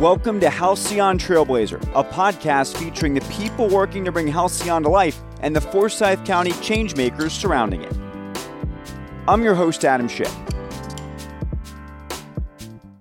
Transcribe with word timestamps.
Welcome 0.00 0.40
to 0.40 0.48
Halcyon 0.48 1.18
Trailblazer, 1.18 1.78
a 1.94 2.02
podcast 2.02 2.74
featuring 2.78 3.12
the 3.12 3.20
people 3.30 3.68
working 3.68 4.02
to 4.06 4.10
bring 4.10 4.26
Halcyon 4.26 4.82
to 4.84 4.88
life 4.88 5.20
and 5.42 5.54
the 5.54 5.60
Forsyth 5.60 6.24
County 6.24 6.52
changemakers 6.52 7.32
surrounding 7.32 7.82
it. 7.82 7.92
I'm 9.28 9.42
your 9.42 9.54
host, 9.54 9.84
Adam 9.84 10.08
Schiff. 10.08 10.34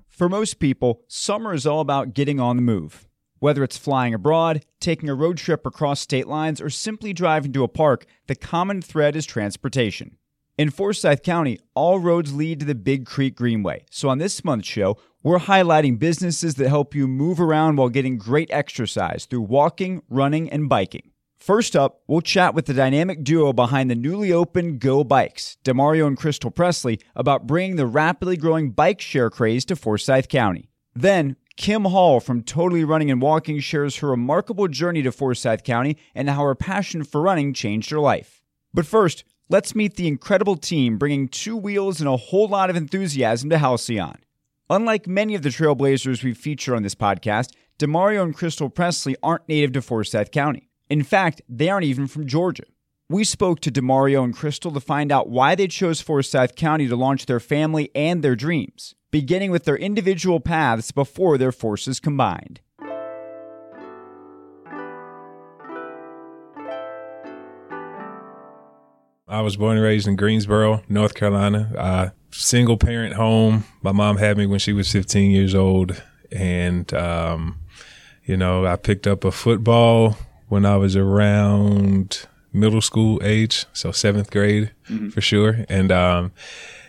For 0.09 0.27
most 0.27 0.59
people, 0.59 1.05
summer 1.07 1.53
is 1.53 1.65
all 1.65 1.79
about 1.79 2.13
getting 2.13 2.41
on 2.41 2.57
the 2.57 2.61
move. 2.61 3.07
Whether 3.39 3.63
it's 3.63 3.77
flying 3.77 4.13
abroad, 4.13 4.65
taking 4.81 5.07
a 5.07 5.15
road 5.15 5.37
trip 5.37 5.65
across 5.65 6.01
state 6.01 6.27
lines, 6.27 6.59
or 6.59 6.69
simply 6.69 7.13
driving 7.13 7.53
to 7.53 7.63
a 7.63 7.69
park, 7.69 8.07
the 8.27 8.35
common 8.35 8.81
thread 8.81 9.15
is 9.15 9.25
transportation. 9.25 10.17
In 10.59 10.71
Forsyth 10.71 11.23
County, 11.23 11.57
all 11.73 11.99
roads 11.99 12.33
lead 12.33 12.59
to 12.59 12.65
the 12.65 12.75
Big 12.75 13.05
Creek 13.05 13.37
Greenway. 13.37 13.85
So 13.89 14.09
on 14.09 14.17
this 14.17 14.43
month's 14.43 14.67
show, 14.67 14.97
we're 15.23 15.39
highlighting 15.39 15.97
businesses 15.97 16.55
that 16.55 16.67
help 16.67 16.93
you 16.93 17.07
move 17.07 17.39
around 17.39 17.77
while 17.77 17.87
getting 17.87 18.17
great 18.17 18.51
exercise 18.51 19.23
through 19.23 19.43
walking, 19.43 20.01
running, 20.09 20.49
and 20.49 20.67
biking. 20.67 21.11
First 21.37 21.77
up, 21.77 22.01
we'll 22.07 22.19
chat 22.19 22.53
with 22.53 22.65
the 22.65 22.73
dynamic 22.73 23.23
duo 23.23 23.53
behind 23.53 23.89
the 23.89 23.95
newly 23.95 24.33
opened 24.33 24.81
Geaux 24.81 25.05
Bikes, 25.05 25.55
Demario 25.63 26.05
and 26.05 26.17
Crystal 26.17 26.51
Presley, 26.51 26.99
about 27.15 27.47
bringing 27.47 27.77
the 27.77 27.87
rapidly 27.87 28.35
growing 28.35 28.71
bike 28.71 28.99
share 28.99 29.29
craze 29.29 29.63
to 29.63 29.77
Forsyth 29.77 30.27
County. 30.27 30.69
Then, 30.93 31.37
Kim 31.55 31.85
Hall 31.85 32.19
from 32.19 32.43
Totally 32.43 32.83
Running 32.83 33.09
and 33.09 33.21
Walking 33.21 33.61
shares 33.61 33.99
her 33.99 34.09
remarkable 34.09 34.67
journey 34.67 35.03
to 35.03 35.13
Forsyth 35.13 35.63
County 35.63 35.95
and 36.13 36.29
how 36.29 36.41
her 36.43 36.53
passion 36.53 37.05
for 37.05 37.21
running 37.21 37.53
changed 37.53 37.91
her 37.91 37.99
life. 38.01 38.43
But 38.73 38.85
first, 38.85 39.23
let's 39.49 39.75
meet 39.75 39.95
the 39.95 40.07
incredible 40.07 40.55
team 40.55 40.97
bringing 40.97 41.27
two 41.27 41.57
wheels 41.57 41.99
and 41.99 42.07
a 42.07 42.15
whole 42.15 42.47
lot 42.47 42.69
of 42.69 42.75
enthusiasm 42.75 43.49
to 43.49 43.57
Halcyon. 43.57 44.17
Unlike 44.69 45.07
many 45.07 45.33
of 45.33 45.41
the 45.41 45.49
trailblazers 45.49 46.23
we 46.23 46.33
feature 46.33 46.75
on 46.75 46.83
this 46.83 46.95
podcast, 46.95 47.49
Demario 47.79 48.23
and 48.23 48.35
Crystal 48.35 48.69
Presley 48.69 49.15
aren't 49.23 49.49
native 49.49 49.71
to 49.73 49.81
Forsyth 49.81 50.31
County. 50.31 50.69
In 50.89 51.03
fact, 51.03 51.41
they 51.49 51.69
aren't 51.69 51.85
even 51.85 52.07
from 52.07 52.27
Georgia. 52.27 52.65
We 53.09 53.23
spoke 53.23 53.59
to 53.61 53.71
Demario 53.71 54.23
and 54.23 54.35
Crystal 54.35 54.71
to 54.71 54.79
find 54.79 55.11
out 55.11 55.29
why 55.29 55.55
they 55.55 55.67
chose 55.67 55.99
Forsyth 55.99 56.55
County 56.55 56.87
to 56.87 56.95
launch 56.95 57.25
their 57.25 57.39
family 57.39 57.89
and 57.95 58.23
their 58.23 58.35
dreams, 58.35 58.93
beginning 59.09 59.49
with 59.49 59.65
their 59.65 59.77
individual 59.77 60.39
paths 60.39 60.91
before 60.91 61.39
their 61.39 61.51
forces 61.51 61.99
combined. 61.99 62.61
I 69.29 69.41
was 69.41 69.57
born 69.57 69.77
and 69.77 69.85
raised 69.85 70.07
in 70.07 70.15
Greensboro, 70.15 70.81
North 70.89 71.13
Carolina. 71.13 71.71
Uh, 71.77 72.09
single 72.31 72.77
parent 72.77 73.13
home. 73.13 73.63
My 73.83 73.91
mom 73.91 74.17
had 74.17 74.37
me 74.37 74.47
when 74.47 74.57
she 74.57 74.73
was 74.73 74.91
15 74.91 75.29
years 75.29 75.53
old. 75.53 76.01
And, 76.31 76.91
um, 76.95 77.59
you 78.25 78.35
know, 78.35 78.65
I 78.65 78.75
picked 78.75 79.05
up 79.05 79.23
a 79.23 79.31
football 79.31 80.17
when 80.47 80.65
I 80.65 80.77
was 80.77 80.95
around 80.95 82.25
middle 82.51 82.81
school 82.81 83.21
age. 83.23 83.67
So 83.71 83.91
seventh 83.91 84.31
grade 84.31 84.71
mm-hmm. 84.89 85.09
for 85.09 85.21
sure. 85.21 85.63
And, 85.69 85.91
um, 85.91 86.31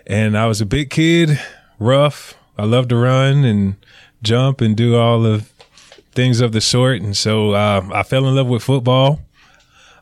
and 0.06 0.36
I 0.36 0.46
was 0.46 0.62
a 0.62 0.66
big 0.66 0.88
kid, 0.88 1.38
rough. 1.78 2.34
I 2.56 2.64
loved 2.64 2.88
to 2.88 2.96
run 2.96 3.44
and 3.44 3.76
jump 4.22 4.62
and 4.62 4.74
do 4.74 4.96
all 4.96 5.20
the 5.20 5.44
things 6.12 6.40
of 6.40 6.52
the 6.52 6.62
sort. 6.62 7.02
And 7.02 7.14
so, 7.14 7.50
uh, 7.50 7.86
I 7.92 8.02
fell 8.02 8.26
in 8.26 8.34
love 8.34 8.46
with 8.46 8.62
football 8.62 9.20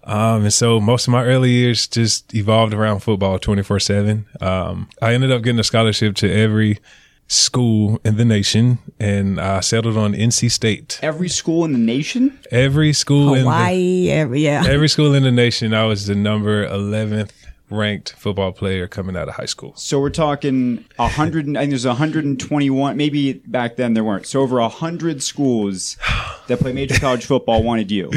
um, 0.08 0.42
and 0.44 0.52
so 0.52 0.80
most 0.80 1.06
of 1.06 1.12
my 1.12 1.24
early 1.24 1.50
years 1.50 1.86
just 1.86 2.34
evolved 2.34 2.74
around 2.74 3.00
football 3.00 3.38
24 3.38 3.80
seven. 3.80 4.26
Um, 4.40 4.88
I 5.02 5.14
ended 5.14 5.30
up 5.30 5.42
getting 5.42 5.60
a 5.60 5.64
scholarship 5.64 6.16
to 6.16 6.32
every 6.32 6.78
school 7.28 8.00
in 8.04 8.16
the 8.16 8.24
nation 8.24 8.78
and 8.98 9.38
I 9.38 9.60
settled 9.60 9.98
on 9.98 10.14
NC 10.14 10.50
State. 10.50 10.98
Every 11.02 11.28
school 11.28 11.64
in 11.66 11.72
the 11.72 11.78
nation? 11.78 12.38
Every 12.50 12.94
school 12.94 13.34
Hawaii, 13.34 13.74
in 13.74 14.04
the, 14.04 14.12
every, 14.12 14.40
yeah. 14.40 14.64
Every 14.66 14.88
school 14.88 15.14
in 15.14 15.24
the 15.24 15.30
nation. 15.30 15.74
I 15.74 15.84
was 15.84 16.06
the 16.06 16.14
number 16.14 16.66
11th 16.66 17.32
ranked 17.70 18.14
football 18.14 18.52
player 18.52 18.88
coming 18.88 19.14
out 19.14 19.28
of 19.28 19.34
high 19.34 19.44
school. 19.44 19.74
So 19.76 20.00
we're 20.00 20.08
talking 20.08 20.86
a 20.98 21.06
hundred. 21.06 21.48
I 21.50 21.60
think 21.60 21.70
there's 21.70 21.86
121. 21.86 22.96
Maybe 22.96 23.34
back 23.34 23.76
then 23.76 23.92
there 23.92 24.04
weren't. 24.04 24.26
So 24.26 24.40
over 24.40 24.58
a 24.58 24.68
hundred 24.68 25.22
schools 25.22 25.98
that 26.46 26.60
play 26.60 26.72
major 26.72 26.98
college 26.98 27.26
football 27.26 27.62
wanted 27.62 27.90
you. 27.90 28.10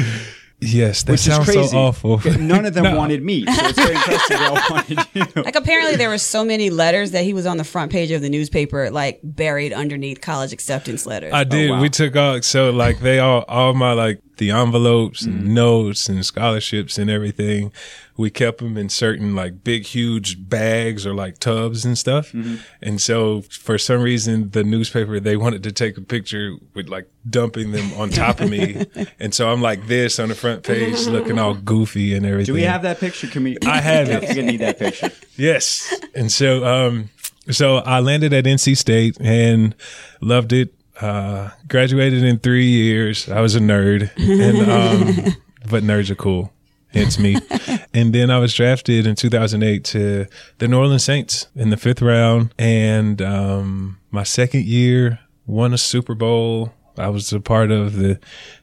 Yes, 0.62 1.02
that 1.02 1.12
Which 1.12 1.20
sounds 1.22 1.48
is 1.48 1.54
crazy. 1.54 1.68
so 1.70 1.78
awful. 1.78 2.20
None 2.38 2.64
of 2.64 2.74
them 2.74 2.84
no. 2.84 2.96
wanted 2.96 3.22
me, 3.22 3.44
so 3.44 3.52
it's 3.52 3.78
very 3.78 3.94
impressive 3.94 4.28
they 4.38 4.44
all 4.44 4.54
wanted 4.70 4.98
you. 5.12 5.42
Like 5.42 5.56
apparently 5.56 5.96
there 5.96 6.08
were 6.08 6.18
so 6.18 6.44
many 6.44 6.70
letters 6.70 7.10
that 7.10 7.24
he 7.24 7.34
was 7.34 7.46
on 7.46 7.56
the 7.56 7.64
front 7.64 7.90
page 7.90 8.12
of 8.12 8.22
the 8.22 8.28
newspaper, 8.28 8.88
like 8.90 9.18
buried 9.24 9.72
underneath 9.72 10.20
college 10.20 10.52
acceptance 10.52 11.04
letters. 11.04 11.32
I 11.32 11.40
oh, 11.40 11.44
did. 11.44 11.70
Oh, 11.70 11.74
wow. 11.74 11.80
We 11.80 11.88
took 11.88 12.14
all 12.14 12.40
so 12.42 12.70
like 12.70 13.00
they 13.00 13.18
all 13.18 13.44
all 13.48 13.74
my 13.74 13.92
like 13.92 14.20
the 14.42 14.50
envelopes 14.50 15.22
and 15.22 15.34
mm-hmm. 15.34 15.54
notes 15.54 16.08
and 16.08 16.26
scholarships 16.26 16.98
and 16.98 17.08
everything. 17.08 17.70
We 18.16 18.28
kept 18.28 18.58
them 18.58 18.76
in 18.76 18.88
certain 18.88 19.36
like 19.36 19.62
big, 19.62 19.86
huge 19.86 20.48
bags 20.48 21.06
or 21.06 21.14
like 21.14 21.38
tubs 21.38 21.84
and 21.84 21.96
stuff. 21.96 22.32
Mm-hmm. 22.32 22.56
And 22.82 23.00
so 23.00 23.42
for 23.42 23.78
some 23.78 24.02
reason, 24.02 24.50
the 24.50 24.64
newspaper, 24.64 25.20
they 25.20 25.36
wanted 25.36 25.62
to 25.62 25.70
take 25.70 25.96
a 25.96 26.00
picture 26.00 26.56
with 26.74 26.88
like 26.88 27.08
dumping 27.30 27.70
them 27.70 27.92
on 27.92 28.10
top 28.10 28.40
of 28.40 28.50
me. 28.50 28.84
and 29.20 29.32
so 29.32 29.48
I'm 29.48 29.62
like 29.62 29.86
this 29.86 30.18
on 30.18 30.28
the 30.28 30.34
front 30.34 30.64
page 30.64 31.06
looking 31.06 31.38
all 31.38 31.54
goofy 31.54 32.12
and 32.12 32.26
everything. 32.26 32.46
Do 32.46 32.54
we 32.54 32.62
have 32.62 32.82
that 32.82 32.98
picture? 32.98 33.28
Can 33.28 33.44
we? 33.44 33.58
I 33.64 33.80
have 33.80 34.08
it. 34.08 34.22
You're 34.24 34.34
going 34.34 34.46
to 34.46 34.52
need 34.52 34.60
that 34.60 34.80
picture. 34.80 35.12
Yes. 35.36 35.94
And 36.16 36.32
so, 36.32 36.64
um, 36.64 37.10
so 37.48 37.76
I 37.76 38.00
landed 38.00 38.32
at 38.32 38.44
NC 38.44 38.76
State 38.76 39.16
and 39.20 39.76
loved 40.20 40.52
it 40.52 40.74
uh, 41.00 41.50
graduated 41.68 42.22
in 42.22 42.38
three 42.38 42.66
years. 42.66 43.28
I 43.28 43.40
was 43.40 43.54
a 43.54 43.60
nerd, 43.60 44.10
and 44.16 44.70
um, 44.70 45.34
but 45.70 45.82
nerds 45.82 46.10
are 46.10 46.14
cool. 46.14 46.52
It's 46.92 47.18
me. 47.18 47.36
and 47.94 48.14
then 48.14 48.30
I 48.30 48.38
was 48.38 48.54
drafted 48.54 49.06
in 49.06 49.16
2008 49.16 49.84
to 49.84 50.26
the 50.58 50.68
New 50.68 50.78
Orleans 50.78 51.04
Saints 51.04 51.46
in 51.54 51.70
the 51.70 51.76
fifth 51.76 52.02
round. 52.02 52.52
And 52.58 53.22
um, 53.22 53.98
my 54.10 54.24
second 54.24 54.66
year, 54.66 55.18
won 55.46 55.72
a 55.72 55.78
Super 55.78 56.14
Bowl. 56.14 56.72
I 56.98 57.08
was 57.08 57.32
a 57.32 57.40
part 57.40 57.70
of 57.70 57.94
the 57.96 58.20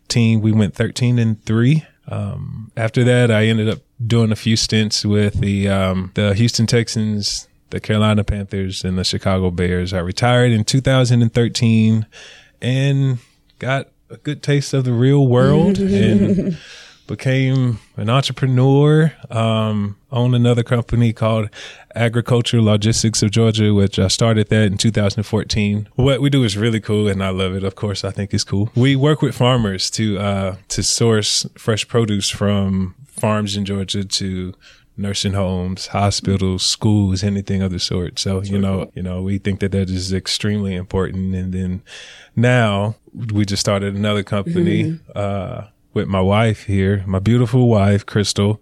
team. 0.08 0.42
We 0.42 0.52
went 0.52 0.76
13 0.76 1.20
and 1.20 1.44
three. 1.44 1.86
Um, 2.08 2.72
after 2.78 3.04
that, 3.04 3.32
I 3.32 3.46
ended 3.46 3.70
up 3.70 3.80
doing 4.06 4.32
a 4.32 4.36
few 4.36 4.56
stints 4.56 5.06
with 5.06 5.40
the 5.42 5.70
um, 5.70 6.12
the 6.16 6.34
Houston 6.34 6.66
Texans, 6.66 7.48
the 7.70 7.80
Carolina 7.80 8.24
Panthers 8.24 8.84
and 8.84 8.98
the 8.98 9.04
Chicago 9.04 9.52
Bears. 9.52 9.94
I 9.94 10.00
retired 10.00 10.52
in 10.52 10.64
2013 10.64 12.06
and 12.62 13.18
got 13.60 13.90
a 14.10 14.18
good 14.18 14.42
taste 14.42 14.74
of 14.74 14.84
the 14.84 14.94
real 14.94 15.28
world 15.28 15.78
and 15.80 16.58
became 17.10 17.80
an 17.98 18.10
entrepreneur. 18.10 19.12
Um, 19.30 19.98
owned 20.12 20.36
another 20.36 20.64
company 20.64 21.12
called 21.12 21.50
Agricultural 21.96 22.64
Logistics 22.64 23.22
of 23.24 23.32
Georgia, 23.32 23.74
which 23.74 24.00
I 24.00 24.08
started 24.08 24.48
that 24.50 24.64
in 24.72 24.78
2014. 24.78 25.90
What 25.96 26.22
we 26.22 26.30
do 26.30 26.44
is 26.44 26.56
really 26.56 26.80
cool, 26.80 27.08
and 27.08 27.24
I 27.24 27.30
love 27.30 27.54
it. 27.54 27.64
Of 27.64 27.76
course, 27.76 28.04
I 28.04 28.12
think 28.12 28.34
it's 28.34 28.44
cool. 28.44 28.72
We 28.76 28.96
work 28.96 29.22
with 29.22 29.36
farmers 29.36 29.90
to 29.92 30.20
uh, 30.20 30.56
to 30.70 30.84
source 30.84 31.46
fresh 31.58 31.88
produce 31.88 32.30
from 32.30 32.96
farms 33.08 33.58
in 33.58 33.66
Georgia 33.66 34.04
to 34.04 34.54
nursing 35.00 35.34
homes, 35.34 35.88
hospitals, 35.88 36.64
schools, 36.64 37.24
anything 37.24 37.62
of 37.62 37.72
the 37.72 37.80
sort. 37.80 38.20
So, 38.20 38.40
That's 38.40 38.50
you 38.50 38.60
know, 38.60 38.86
cool. 38.86 38.92
you 38.96 39.04
know, 39.04 39.22
we 39.22 39.38
think 39.38 39.62
that 39.62 39.72
that 39.72 39.90
is 39.90 40.14
extremely 40.14 40.76
important. 40.76 41.34
And 41.36 41.54
then 41.54 41.82
now 42.36 42.96
we 43.14 43.46
just 43.46 43.62
started 43.62 43.96
another 43.96 44.24
company, 44.24 44.84
mm-hmm. 44.84 45.12
uh, 45.16 45.68
with 45.94 46.08
my 46.08 46.22
wife 46.22 46.66
here, 46.66 47.04
my 47.08 47.20
beautiful 47.20 47.68
wife, 47.68 48.06
Crystal, 48.06 48.62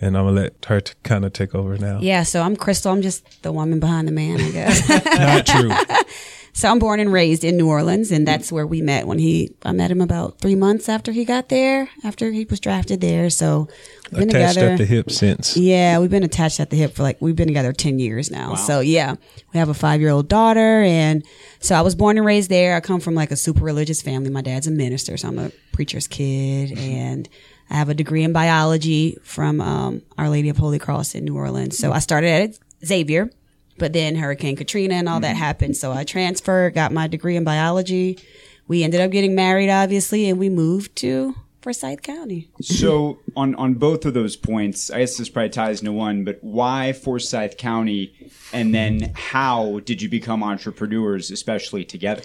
and 0.00 0.16
I'm 0.16 0.26
gonna 0.26 0.40
let 0.42 0.64
her 0.66 0.80
kind 1.02 1.24
of 1.24 1.32
take 1.32 1.54
over 1.54 1.76
now. 1.76 1.98
Yeah, 2.00 2.22
so 2.22 2.42
I'm 2.42 2.56
Crystal. 2.56 2.92
I'm 2.92 3.02
just 3.02 3.42
the 3.42 3.52
woman 3.52 3.80
behind 3.80 4.06
the 4.06 4.12
man, 4.12 4.40
I 4.40 4.50
guess. 4.50 4.88
Not 5.18 5.46
true. 5.46 5.72
So 6.58 6.68
I'm 6.68 6.80
born 6.80 6.98
and 6.98 7.12
raised 7.12 7.44
in 7.44 7.56
New 7.56 7.68
Orleans, 7.68 8.10
and 8.10 8.26
that's 8.26 8.50
where 8.50 8.66
we 8.66 8.82
met. 8.82 9.06
When 9.06 9.20
he, 9.20 9.54
I 9.62 9.70
met 9.70 9.92
him 9.92 10.00
about 10.00 10.40
three 10.40 10.56
months 10.56 10.88
after 10.88 11.12
he 11.12 11.24
got 11.24 11.50
there, 11.50 11.88
after 12.02 12.32
he 12.32 12.46
was 12.46 12.58
drafted 12.58 13.00
there. 13.00 13.30
So 13.30 13.68
we've 14.10 14.26
been 14.26 14.30
attached 14.30 14.54
together. 14.54 14.72
at 14.72 14.78
the 14.78 14.84
hip 14.84 15.08
since. 15.08 15.56
Yeah, 15.56 16.00
we've 16.00 16.10
been 16.10 16.24
attached 16.24 16.58
at 16.58 16.70
the 16.70 16.76
hip 16.76 16.96
for 16.96 17.04
like 17.04 17.22
we've 17.22 17.36
been 17.36 17.46
together 17.46 17.72
ten 17.72 18.00
years 18.00 18.32
now. 18.32 18.50
Wow. 18.50 18.56
So 18.56 18.80
yeah, 18.80 19.14
we 19.52 19.58
have 19.60 19.68
a 19.68 19.74
five 19.74 20.00
year 20.00 20.10
old 20.10 20.28
daughter, 20.28 20.82
and 20.82 21.24
so 21.60 21.76
I 21.76 21.82
was 21.82 21.94
born 21.94 22.16
and 22.16 22.26
raised 22.26 22.50
there. 22.50 22.74
I 22.74 22.80
come 22.80 22.98
from 22.98 23.14
like 23.14 23.30
a 23.30 23.36
super 23.36 23.62
religious 23.62 24.02
family. 24.02 24.28
My 24.28 24.42
dad's 24.42 24.66
a 24.66 24.72
minister, 24.72 25.16
so 25.16 25.28
I'm 25.28 25.38
a 25.38 25.52
preacher's 25.70 26.08
kid, 26.08 26.76
and 26.76 27.28
I 27.70 27.74
have 27.74 27.88
a 27.88 27.94
degree 27.94 28.24
in 28.24 28.32
biology 28.32 29.16
from 29.22 29.60
um, 29.60 30.02
Our 30.18 30.28
Lady 30.28 30.48
of 30.48 30.56
Holy 30.56 30.80
Cross 30.80 31.14
in 31.14 31.24
New 31.24 31.36
Orleans. 31.36 31.78
So 31.78 31.92
I 31.92 32.00
started 32.00 32.30
at 32.30 32.58
Xavier 32.84 33.30
but 33.78 33.92
then 33.92 34.16
Hurricane 34.16 34.56
Katrina 34.56 34.94
and 34.94 35.08
all 35.08 35.16
mm-hmm. 35.16 35.22
that 35.22 35.36
happened. 35.36 35.76
So 35.76 35.92
I 35.92 36.04
transferred, 36.04 36.74
got 36.74 36.92
my 36.92 37.06
degree 37.06 37.36
in 37.36 37.44
biology. 37.44 38.18
We 38.66 38.84
ended 38.84 39.00
up 39.00 39.10
getting 39.10 39.34
married, 39.34 39.70
obviously, 39.70 40.28
and 40.28 40.38
we 40.38 40.50
moved 40.50 40.94
to 40.96 41.34
Forsyth 41.62 42.02
County. 42.02 42.50
so 42.60 43.18
on 43.36 43.54
on 43.56 43.74
both 43.74 44.04
of 44.04 44.14
those 44.14 44.36
points, 44.36 44.90
I 44.90 45.00
guess 45.00 45.16
this 45.16 45.28
probably 45.28 45.50
ties 45.50 45.80
into 45.80 45.92
one, 45.92 46.24
but 46.24 46.38
why 46.42 46.92
Forsyth 46.92 47.56
County, 47.56 48.12
and 48.52 48.74
then 48.74 49.12
how 49.14 49.80
did 49.80 50.00
you 50.00 50.08
become 50.08 50.42
entrepreneurs, 50.42 51.30
especially 51.30 51.84
together? 51.84 52.22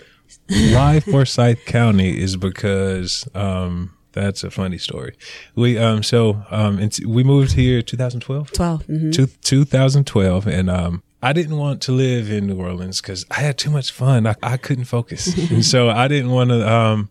Why 0.50 1.00
Forsyth 1.00 1.66
County 1.66 2.22
is 2.22 2.36
because 2.38 3.28
um, 3.34 3.94
that's 4.14 4.44
a 4.44 4.52
funny 4.52 4.78
story. 4.78 5.16
We 5.56 5.78
um 5.78 6.04
so 6.04 6.44
um 6.50 6.80
and 6.80 6.98
we 7.06 7.24
moved 7.24 7.54
here 7.54 7.82
2012. 7.82 8.52
12. 8.52 8.86
hmm 8.86 9.12
Two, 9.12 9.26
2012 9.26 10.48
and 10.48 10.70
um 10.70 11.04
I 11.24 11.32
didn't 11.32 11.58
want 11.58 11.82
to 11.84 11.94
live 11.94 12.30
in 12.30 12.48
New 12.48 12.60
Orleans 12.60 13.00
because 13.00 13.26
I 13.32 13.36
had 13.36 13.58
too 13.58 13.70
much 13.70 13.94
fun. 13.94 14.28
I, 14.28 14.36
I 14.44 14.58
couldn't 14.58 14.86
focus, 14.86 15.34
and 15.52 15.64
so 15.64 15.90
I 15.90 16.10
didn't 16.10 16.32
want 16.32 16.50
to. 16.50 16.70
Um, 16.70 17.10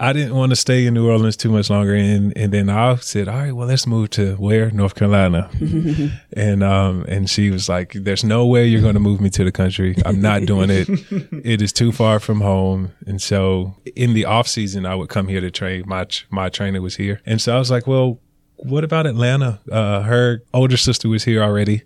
I 0.00 0.12
didn't 0.12 0.36
want 0.36 0.50
to 0.50 0.56
stay 0.56 0.86
in 0.86 0.94
New 0.94 1.10
Orleans 1.10 1.36
too 1.36 1.50
much 1.50 1.68
longer, 1.68 1.96
and 1.96 2.32
and 2.38 2.52
then 2.52 2.70
I 2.70 2.94
said, 2.96 3.26
"All 3.26 3.34
right, 3.34 3.50
well, 3.50 3.66
let's 3.66 3.88
move 3.88 4.10
to 4.10 4.36
where 4.36 4.70
North 4.70 4.94
Carolina," 4.94 5.50
and 6.36 6.62
um 6.62 7.04
and 7.08 7.28
she 7.28 7.50
was 7.50 7.68
like, 7.68 7.92
"There's 7.94 8.22
no 8.22 8.46
way 8.46 8.68
you're 8.68 8.82
going 8.82 8.94
to 8.94 9.00
move 9.00 9.20
me 9.20 9.30
to 9.30 9.42
the 9.42 9.50
country. 9.50 9.96
I'm 10.06 10.20
not 10.20 10.44
doing 10.44 10.70
it. 10.70 10.88
it 11.44 11.60
is 11.60 11.72
too 11.72 11.90
far 11.90 12.20
from 12.20 12.40
home." 12.40 12.92
And 13.04 13.20
so 13.20 13.74
in 13.96 14.14
the 14.14 14.26
off 14.26 14.46
season, 14.46 14.86
I 14.86 14.94
would 14.94 15.08
come 15.08 15.26
here 15.26 15.40
to 15.40 15.50
train. 15.50 15.82
My 15.86 16.06
my 16.30 16.50
trainer 16.50 16.80
was 16.80 16.94
here, 16.94 17.20
and 17.26 17.40
so 17.40 17.56
I 17.56 17.58
was 17.58 17.72
like, 17.72 17.88
"Well, 17.88 18.20
what 18.58 18.84
about 18.84 19.08
Atlanta?" 19.08 19.58
Uh, 19.68 20.02
her 20.02 20.44
older 20.54 20.76
sister 20.76 21.08
was 21.08 21.24
here 21.24 21.42
already. 21.42 21.82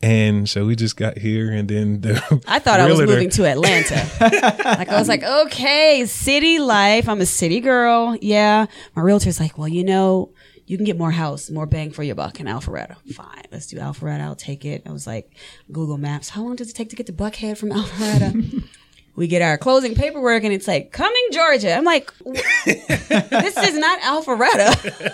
And 0.00 0.48
so 0.48 0.64
we 0.64 0.76
just 0.76 0.96
got 0.96 1.18
here, 1.18 1.50
and 1.50 1.68
then 1.68 2.00
the 2.02 2.40
I 2.46 2.60
thought 2.60 2.78
I 2.78 2.88
was 2.88 3.00
moving 3.00 3.30
to 3.30 3.46
Atlanta. 3.46 4.08
like 4.20 4.88
I 4.88 4.98
was 4.98 5.08
like, 5.08 5.24
okay, 5.24 6.06
city 6.06 6.60
life. 6.60 7.08
I'm 7.08 7.20
a 7.20 7.26
city 7.26 7.58
girl. 7.60 8.16
Yeah. 8.20 8.66
My 8.94 9.02
realtor's 9.02 9.40
like, 9.40 9.58
well, 9.58 9.66
you 9.66 9.82
know, 9.82 10.32
you 10.66 10.76
can 10.76 10.84
get 10.84 10.98
more 10.98 11.10
house, 11.10 11.50
more 11.50 11.66
bang 11.66 11.90
for 11.90 12.02
your 12.02 12.14
buck 12.14 12.38
in 12.38 12.46
Alpharetta. 12.46 12.96
Fine, 13.14 13.44
let's 13.50 13.66
do 13.66 13.78
Alpharetta. 13.78 14.20
I'll 14.20 14.36
take 14.36 14.64
it. 14.64 14.82
I 14.86 14.92
was 14.92 15.06
like, 15.06 15.34
Google 15.72 15.98
Maps. 15.98 16.28
How 16.28 16.42
long 16.42 16.56
does 16.56 16.70
it 16.70 16.74
take 16.74 16.90
to 16.90 16.96
get 16.96 17.06
to 17.06 17.12
Buckhead 17.12 17.56
from 17.56 17.70
Alpharetta? 17.70 18.64
we 19.18 19.26
get 19.26 19.42
our 19.42 19.58
closing 19.58 19.96
paperwork, 19.96 20.44
and 20.44 20.52
it's 20.52 20.68
like 20.68 20.92
Cumming 20.92 21.26
Georgia. 21.32 21.74
I'm 21.74 21.84
like, 21.84 22.12
this 22.64 23.56
is 23.56 23.76
not 23.76 24.00
Alpharetta. 24.00 25.12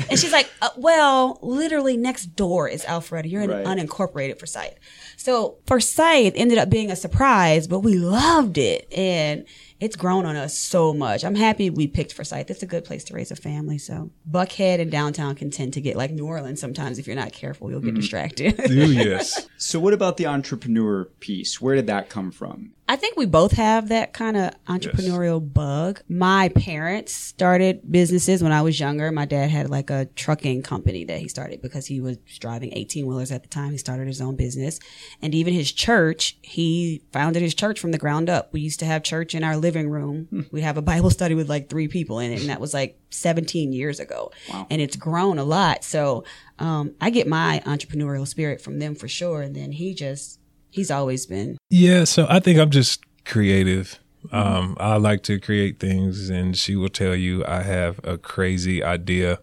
and 0.10 0.18
she's 0.18 0.32
like, 0.32 0.50
uh, 0.62 0.70
well, 0.76 1.38
literally 1.42 1.98
next 1.98 2.26
door 2.36 2.68
is 2.68 2.84
Alpharetta. 2.84 3.30
You're 3.30 3.42
in 3.42 3.50
Right. 3.50 3.66
unincorporated 3.66 4.38
Forsyth. 4.38 4.74
So 5.18 5.58
Forsyth 5.66 6.32
ended 6.36 6.56
up 6.56 6.70
being 6.70 6.90
a 6.90 6.96
surprise, 6.96 7.68
but 7.68 7.80
we 7.80 7.98
loved 7.98 8.56
it. 8.56 8.90
And 8.90 9.44
it's 9.78 9.94
grown 9.94 10.24
on 10.24 10.36
us 10.36 10.56
so 10.56 10.94
much. 10.94 11.22
I'm 11.22 11.34
happy 11.34 11.68
we 11.68 11.86
picked 11.86 12.14
Forsyth. 12.14 12.50
It's 12.50 12.62
a 12.62 12.66
good 12.66 12.86
place 12.86 13.04
to 13.04 13.14
raise 13.14 13.30
a 13.30 13.36
family. 13.36 13.76
So 13.76 14.10
Buckhead 14.30 14.80
and 14.80 14.90
downtown 14.90 15.34
can 15.34 15.50
tend 15.50 15.74
to 15.74 15.82
get 15.82 15.96
like 15.96 16.12
New 16.12 16.26
Orleans 16.26 16.60
sometimes. 16.60 16.98
If 16.98 17.06
you're 17.06 17.16
not 17.16 17.32
careful, 17.32 17.70
you'll 17.70 17.80
get 17.82 17.94
distracted. 17.94 18.58
Ooh, 18.70 18.90
yes. 18.90 19.46
So, 19.58 19.78
what 19.80 19.92
about 19.92 20.16
the 20.16 20.26
entrepreneur 20.26 21.04
piece? 21.20 21.60
Where 21.60 21.74
did 21.74 21.88
that 21.88 22.08
come 22.08 22.30
from? 22.30 22.72
I 22.88 22.94
think 22.94 23.16
we 23.16 23.26
both 23.26 23.52
have 23.52 23.88
that 23.88 24.12
kind 24.12 24.36
of 24.36 24.52
entrepreneurial 24.66 25.52
bug. 25.52 26.02
My 26.08 26.50
parents 26.50 27.12
started 27.12 27.80
businesses 27.90 28.44
when 28.44 28.52
I 28.52 28.62
was 28.62 28.78
younger. 28.78 29.10
My 29.10 29.24
dad 29.24 29.50
had 29.50 29.68
like 29.68 29.90
a 29.90 30.04
trucking 30.14 30.62
company 30.62 31.04
that 31.04 31.18
he 31.18 31.26
started 31.26 31.60
because 31.60 31.86
he 31.86 32.00
was 32.00 32.18
driving 32.38 32.72
18 32.74 33.04
wheelers 33.06 33.32
at 33.32 33.42
the 33.42 33.48
time. 33.48 33.72
He 33.72 33.78
started 33.78 34.06
his 34.06 34.20
own 34.20 34.36
business. 34.36 34.78
And 35.20 35.34
even 35.34 35.52
his 35.52 35.72
church, 35.72 36.38
he 36.42 37.02
founded 37.12 37.42
his 37.42 37.54
church 37.54 37.80
from 37.80 37.90
the 37.90 37.98
ground 37.98 38.30
up. 38.30 38.52
We 38.52 38.60
used 38.60 38.78
to 38.80 38.86
have 38.86 39.02
church 39.02 39.34
in 39.34 39.42
our 39.42 39.56
living 39.56 39.90
room. 39.90 40.46
We'd 40.52 40.60
have 40.60 40.76
a 40.76 40.82
Bible 40.82 41.10
study 41.10 41.34
with 41.34 41.48
like 41.48 41.68
three 41.68 41.88
people 41.88 42.20
in 42.20 42.30
it. 42.30 42.40
And 42.40 42.50
that 42.50 42.60
was 42.60 42.72
like 42.72 43.00
17 43.10 43.72
years 43.72 43.98
ago. 43.98 44.30
And 44.70 44.80
it's 44.80 44.96
grown 44.96 45.38
a 45.38 45.44
lot. 45.44 45.82
So, 45.82 46.22
um, 46.60 46.94
I 47.00 47.10
get 47.10 47.26
my 47.26 47.62
entrepreneurial 47.66 48.28
spirit 48.28 48.60
from 48.60 48.78
them 48.78 48.94
for 48.94 49.08
sure. 49.08 49.42
And 49.42 49.56
then 49.56 49.72
he 49.72 49.92
just, 49.92 50.38
he's 50.76 50.90
always 50.90 51.26
been 51.26 51.56
Yeah, 51.70 52.04
so 52.04 52.26
I 52.28 52.38
think 52.38 52.60
I'm 52.60 52.70
just 52.70 53.02
creative. 53.24 53.98
Um, 54.30 54.76
I 54.78 54.96
like 54.96 55.22
to 55.24 55.40
create 55.40 55.78
things, 55.80 56.30
and 56.30 56.56
she 56.56 56.76
will 56.76 56.88
tell 56.88 57.14
you 57.14 57.44
I 57.46 57.62
have 57.62 58.00
a 58.04 58.18
crazy 58.18 58.82
idea 58.82 59.40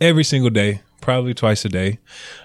every 0.00 0.24
single 0.24 0.50
day, 0.50 0.80
probably 1.02 1.34
twice 1.34 1.66
a 1.66 1.68
day. 1.68 1.98